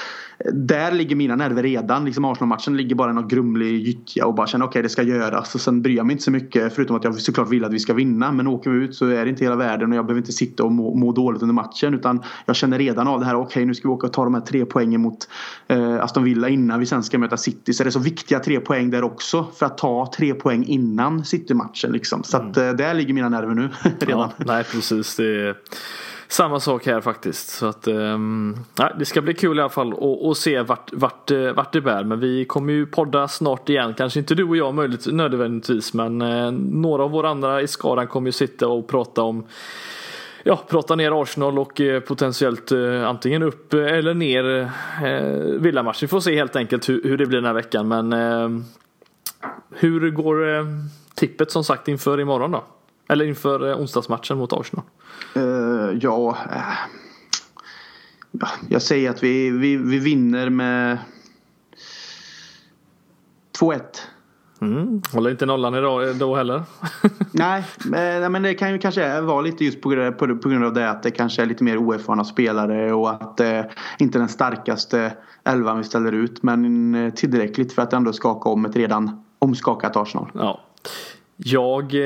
där 0.52 0.92
ligger 0.92 1.16
mina 1.16 1.36
nerver 1.36 1.62
redan. 1.62 2.04
Liksom 2.04 2.24
Arsenal-matchen 2.24 2.76
ligger 2.76 2.94
bara 2.94 3.12
någon 3.12 3.28
grumlig 3.28 3.86
gyttja 3.86 4.26
och 4.26 4.34
bara 4.34 4.46
känner 4.46 4.64
okej 4.64 4.70
okay, 4.70 4.82
det 4.82 4.88
ska 4.88 5.02
göras. 5.02 5.54
Och 5.54 5.60
sen 5.60 5.82
bryr 5.82 5.96
jag 5.96 6.06
mig 6.06 6.12
inte 6.12 6.24
så 6.24 6.30
mycket 6.30 6.74
förutom 6.74 6.96
att 6.96 7.04
jag 7.04 7.14
såklart 7.14 7.48
vill 7.48 7.64
att 7.64 7.72
vi 7.72 7.78
ska 7.78 7.94
vinna. 7.94 8.32
Men 8.32 8.46
åker 8.46 8.70
vi 8.70 8.84
ut 8.84 8.94
så 8.94 9.06
är 9.06 9.24
det 9.24 9.30
inte 9.30 9.44
hela 9.44 9.56
världen 9.56 9.92
och 9.92 9.98
jag 9.98 10.06
behöver 10.06 10.20
inte 10.20 10.32
sitta 10.32 10.64
och 10.64 10.72
må, 10.72 10.94
må 10.94 11.12
dåligt 11.12 11.42
under 11.42 11.54
matchen. 11.54 11.94
Utan 11.94 12.22
jag 12.46 12.56
känner 12.56 12.78
redan 12.78 13.08
av 13.08 13.20
det 13.20 13.26
här. 13.26 13.34
Okej 13.34 13.46
okay, 13.46 13.64
nu 13.64 13.74
ska 13.74 13.88
vi 13.88 13.94
åka 13.94 14.06
och 14.06 14.12
ta 14.12 14.24
de 14.24 14.34
här 14.34 14.40
tre 14.40 14.64
poängen 14.64 15.00
mot 15.00 15.28
eh, 15.68 16.04
Aston 16.04 16.24
Villa 16.24 16.48
innan 16.48 16.80
vi 16.80 16.86
sen 16.86 17.02
ska 17.02 17.18
möta 17.18 17.36
City. 17.36 17.72
Så 17.72 17.82
det 17.82 17.88
är 17.88 17.90
så 17.92 17.98
viktiga 17.98 18.38
tre 18.38 18.60
poäng 18.60 18.90
där 18.90 19.04
också. 19.04 19.46
För 19.54 19.66
att 19.66 19.78
ta 19.78 20.12
tre 20.16 20.34
poäng 20.34 20.64
innan 20.64 21.24
City-matchen. 21.24 21.92
Liksom. 21.92 22.22
Så 22.22 22.36
att, 22.36 22.56
mm. 22.56 22.68
eh, 22.68 22.76
där 22.76 22.94
ligger 22.94 23.14
mina 23.14 23.28
nerver 23.28 23.54
nu 23.54 23.70
redan. 23.98 24.30
Ja, 24.38 24.44
nej 24.46 24.64
precis. 24.64 25.16
Det 25.16 25.54
samma 26.32 26.60
sak 26.60 26.86
här 26.86 27.00
faktiskt. 27.00 27.48
Så 27.48 27.66
att, 27.66 27.88
um, 27.88 28.56
det 28.98 29.04
ska 29.04 29.22
bli 29.22 29.34
kul 29.34 29.58
i 29.58 29.60
alla 29.60 29.70
fall 29.70 29.94
att 30.30 30.36
se 30.36 30.62
vart, 30.62 30.92
vart, 30.92 31.30
eh, 31.30 31.52
vart 31.52 31.72
det 31.72 31.80
bär. 31.80 32.04
Men 32.04 32.20
vi 32.20 32.44
kommer 32.44 32.72
ju 32.72 32.86
podda 32.86 33.28
snart 33.28 33.68
igen. 33.68 33.94
Kanske 33.94 34.18
inte 34.18 34.34
du 34.34 34.44
och 34.44 34.56
jag 34.56 34.74
möjligt, 34.74 35.06
nödvändigtvis. 35.06 35.94
Men 35.94 36.22
uh, 36.22 36.52
några 36.52 37.02
av 37.02 37.10
våra 37.10 37.30
andra 37.30 37.62
i 37.62 37.66
skaran 37.66 38.06
kommer 38.06 38.28
ju 38.28 38.32
sitta 38.32 38.68
och 38.68 38.88
prata 38.88 39.22
om 39.22 39.44
ja, 40.42 40.60
prata 40.68 40.96
ner 40.96 41.22
Arsenal 41.22 41.58
och 41.58 41.80
eh, 41.80 42.00
potentiellt 42.00 42.72
antingen 43.06 43.42
upp 43.42 43.74
eller 43.74 44.14
ner 44.14 44.70
eh, 45.04 45.60
villamatch. 45.60 46.02
Vi 46.02 46.06
får 46.06 46.20
se 46.20 46.34
helt 46.34 46.56
enkelt 46.56 46.88
hur, 46.88 47.02
hur, 47.02 47.18
det 47.18 47.26
blir 47.26 47.38
den 47.38 47.46
här 47.46 47.54
veckan. 47.54 47.88
Men 47.88 48.12
eh, 48.12 48.62
hur 49.70 50.10
går 50.10 50.56
eh, 50.56 50.64
tippet 51.14 51.50
som 51.50 51.64
sagt 51.64 51.88
inför 51.88 52.20
imorgon 52.20 52.50
då? 52.50 52.64
Eller 53.10 53.24
inför 53.24 53.70
eh, 53.70 53.80
onsdagsmatchen 53.80 54.38
mot 54.38 54.52
Arsenal? 54.52 54.84
Uh, 55.36 55.98
ja, 56.00 56.36
jag 58.68 58.82
säger 58.82 59.10
att 59.10 59.22
vi, 59.22 59.50
vi, 59.50 59.76
vi 59.76 59.98
vinner 59.98 60.50
med 60.50 60.98
2-1. 63.60 63.80
Mm. 64.60 65.02
Håller 65.12 65.30
inte 65.30 65.46
nollan 65.46 65.74
idag 65.74 66.16
då 66.16 66.36
heller? 66.36 66.62
nej, 67.32 67.64
men 68.30 68.42
det 68.42 68.54
kan 68.54 68.72
ju 68.72 68.78
kanske 68.78 69.20
vara 69.20 69.40
lite 69.40 69.64
just 69.64 69.80
på 69.80 69.88
grund 70.48 70.64
av 70.64 70.72
det 70.72 70.90
att 70.90 71.02
det 71.02 71.10
kanske 71.10 71.42
är 71.42 71.46
lite 71.46 71.64
mer 71.64 71.76
oerfarna 71.76 72.24
spelare 72.24 72.92
och 72.92 73.10
att 73.10 73.36
det 73.36 73.70
inte 73.98 74.18
är 74.18 74.20
den 74.20 74.28
starkaste 74.28 75.12
elvan 75.44 75.78
vi 75.78 75.84
ställer 75.84 76.12
ut. 76.12 76.42
Men 76.42 77.12
tillräckligt 77.16 77.72
för 77.72 77.82
att 77.82 77.92
ändå 77.92 78.12
skaka 78.12 78.48
om 78.48 78.64
ett 78.64 78.76
redan 78.76 79.24
omskakat 79.38 79.96
Arsenal. 79.96 80.30
Ja. 80.34 80.60
Jag, 81.44 81.94
eh, 81.94 82.00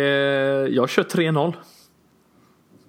jag 0.74 0.91
kör 0.91 1.03
3-0. 1.03 1.55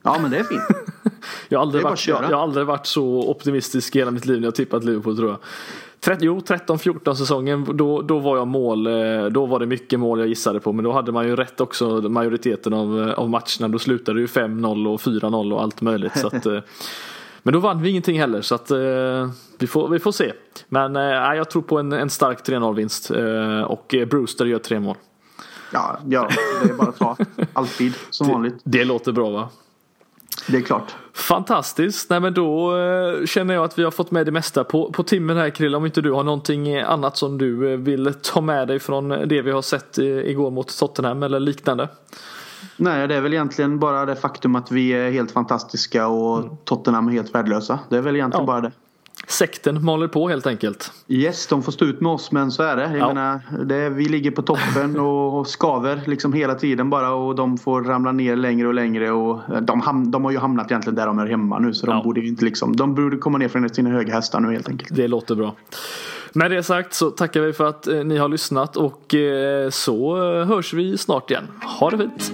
Ja 0.03 0.17
men 0.21 0.31
det 0.31 0.37
är 0.37 0.43
fint. 0.43 0.61
jag, 1.49 1.59
har 1.59 1.65
aldrig 1.65 1.83
varit, 1.83 2.07
jag, 2.07 2.23
jag, 2.23 2.37
har 2.37 2.43
aldrig 2.43 2.65
varit 2.65 2.85
så 2.85 3.29
optimistisk 3.29 3.95
i 3.95 3.99
hela 3.99 4.11
mitt 4.11 4.25
liv 4.25 4.39
när 4.39 4.47
jag 4.47 4.55
tippat 4.55 4.83
Liverpool 4.83 5.17
tror 5.17 5.29
jag. 5.29 6.17
jo, 6.21 6.39
13-14 6.39 7.13
säsongen 7.13 7.77
då, 7.77 8.01
då 8.01 8.19
var 8.19 8.37
jag 8.37 8.47
mål. 8.47 8.87
Eh, 8.87 9.25
då 9.25 9.45
var 9.45 9.59
det 9.59 9.65
mycket 9.65 9.99
mål 9.99 10.19
jag 10.19 10.27
gissade 10.27 10.59
på. 10.59 10.73
Men 10.73 10.85
då 10.85 10.91
hade 10.91 11.11
man 11.11 11.27
ju 11.27 11.35
rätt 11.35 11.61
också 11.61 11.85
majoriteten 12.01 12.73
av, 12.73 13.01
eh, 13.01 13.13
av 13.13 13.29
matcherna. 13.29 13.67
Då 13.67 13.79
slutade 13.79 14.17
det 14.17 14.21
ju 14.21 14.27
5-0 14.27 14.87
och 14.87 15.01
4-0 15.01 15.53
och 15.53 15.61
allt 15.61 15.81
möjligt. 15.81 16.17
Så 16.17 16.27
att, 16.27 16.45
men 17.43 17.53
då 17.53 17.59
vann 17.59 17.81
vi 17.81 17.89
ingenting 17.89 18.19
heller 18.19 18.41
så 18.41 18.55
att 18.55 18.71
vi, 19.59 19.67
får, 19.67 19.89
vi 19.89 19.99
får 19.99 20.11
se. 20.11 20.33
Men 20.67 20.95
jag 21.35 21.49
tror 21.49 21.61
på 21.61 21.77
en, 21.77 21.93
en 21.93 22.09
stark 22.09 22.47
3-0 22.47 22.75
vinst 22.75 23.11
och 23.67 23.95
Brewster 24.09 24.45
gör 24.45 24.59
tre 24.59 24.79
mål. 24.79 24.95
Ja, 25.75 25.99
ja, 26.09 26.29
det 26.63 26.69
är 26.69 26.73
bara 26.73 26.89
att 26.89 26.97
ta. 26.97 27.17
Alltid, 27.53 27.93
som 28.09 28.27
vanligt. 28.27 28.55
Det, 28.63 28.77
det 28.77 28.85
låter 28.85 29.11
bra 29.11 29.29
va? 29.29 29.49
Det 30.47 30.57
är 30.57 30.61
klart. 30.61 30.95
Fantastiskt. 31.13 32.09
Nej 32.09 32.19
men 32.19 32.33
då 32.33 32.77
eh, 32.77 33.25
känner 33.25 33.53
jag 33.53 33.63
att 33.63 33.79
vi 33.79 33.83
har 33.83 33.91
fått 33.91 34.11
med 34.11 34.25
det 34.25 34.31
mesta 34.31 34.63
på, 34.63 34.91
på 34.91 35.03
timmen 35.03 35.37
här 35.37 35.49
Krille. 35.49 35.77
Om 35.77 35.85
inte 35.85 36.01
du 36.01 36.11
har 36.11 36.23
någonting 36.23 36.77
annat 36.77 37.17
som 37.17 37.37
du 37.37 37.73
eh, 37.73 37.77
vill 37.77 38.13
ta 38.21 38.41
med 38.41 38.67
dig 38.67 38.79
från 38.79 39.09
det 39.09 39.41
vi 39.41 39.51
har 39.51 39.61
sett 39.61 39.97
eh, 39.97 40.05
igår 40.05 40.51
mot 40.51 40.77
Tottenham 40.77 41.23
eller 41.23 41.39
liknande. 41.39 41.89
Nej, 42.77 43.07
det 43.07 43.15
är 43.15 43.21
väl 43.21 43.33
egentligen 43.33 43.79
bara 43.79 44.05
det 44.05 44.15
faktum 44.15 44.55
att 44.55 44.71
vi 44.71 44.89
är 44.89 45.11
helt 45.11 45.31
fantastiska 45.31 46.07
och 46.07 46.37
mm. 46.37 46.49
Tottenham 46.63 47.07
är 47.07 47.11
helt 47.11 47.35
värdelösa. 47.35 47.79
Det 47.89 47.97
är 47.97 48.01
väl 48.01 48.15
egentligen 48.15 48.45
ja. 48.45 48.47
bara 48.47 48.61
det. 48.61 48.71
Sekten 49.27 49.85
maler 49.85 50.07
på 50.07 50.29
helt 50.29 50.47
enkelt. 50.47 50.91
Yes, 51.07 51.47
de 51.47 51.63
får 51.63 51.71
stå 51.71 51.85
ut 51.85 52.01
med 52.01 52.11
oss 52.11 52.31
men 52.31 52.51
så 52.51 52.63
är 52.63 52.75
det. 52.75 52.83
Jag 52.83 52.97
ja. 52.97 53.07
menar, 53.07 53.39
det 53.65 53.89
vi 53.89 54.05
ligger 54.05 54.31
på 54.31 54.41
toppen 54.41 54.99
och 54.99 55.47
skaver 55.47 56.01
liksom 56.05 56.33
hela 56.33 56.55
tiden 56.55 56.89
bara 56.89 57.13
och 57.13 57.35
de 57.35 57.57
får 57.57 57.81
ramla 57.81 58.11
ner 58.11 58.35
längre 58.35 58.67
och 58.67 58.73
längre. 58.73 59.11
Och 59.11 59.41
de, 59.61 59.81
ham 59.81 60.11
de 60.11 60.23
har 60.23 60.31
ju 60.31 60.37
hamnat 60.37 60.71
egentligen 60.71 60.95
där 60.95 61.07
de 61.07 61.19
är 61.19 61.25
hemma 61.25 61.59
nu 61.59 61.73
så 61.73 61.85
de 61.85 61.95
ja. 61.95 62.03
borde 62.03 62.21
inte 62.21 62.45
liksom, 62.45 62.75
de 62.75 62.95
borde 62.95 63.17
komma 63.17 63.37
ner 63.37 63.47
från 63.47 63.69
sina 63.69 63.89
höga 63.89 64.13
hästar 64.13 64.39
nu 64.39 64.51
helt 64.51 64.69
enkelt. 64.69 64.95
Det 64.95 65.07
låter 65.07 65.35
bra. 65.35 65.55
Med 66.33 66.51
det 66.51 66.63
sagt 66.63 66.93
så 66.93 67.09
tackar 67.09 67.41
vi 67.41 67.53
för 67.53 67.65
att 67.65 67.87
eh, 67.87 68.03
ni 68.03 68.17
har 68.17 68.29
lyssnat 68.29 68.77
och 68.77 69.15
eh, 69.15 69.69
så 69.69 70.17
hörs 70.43 70.73
vi 70.73 70.97
snart 70.97 71.31
igen. 71.31 71.47
Ha 71.79 71.89
det 71.89 71.97
fint! 71.97 72.31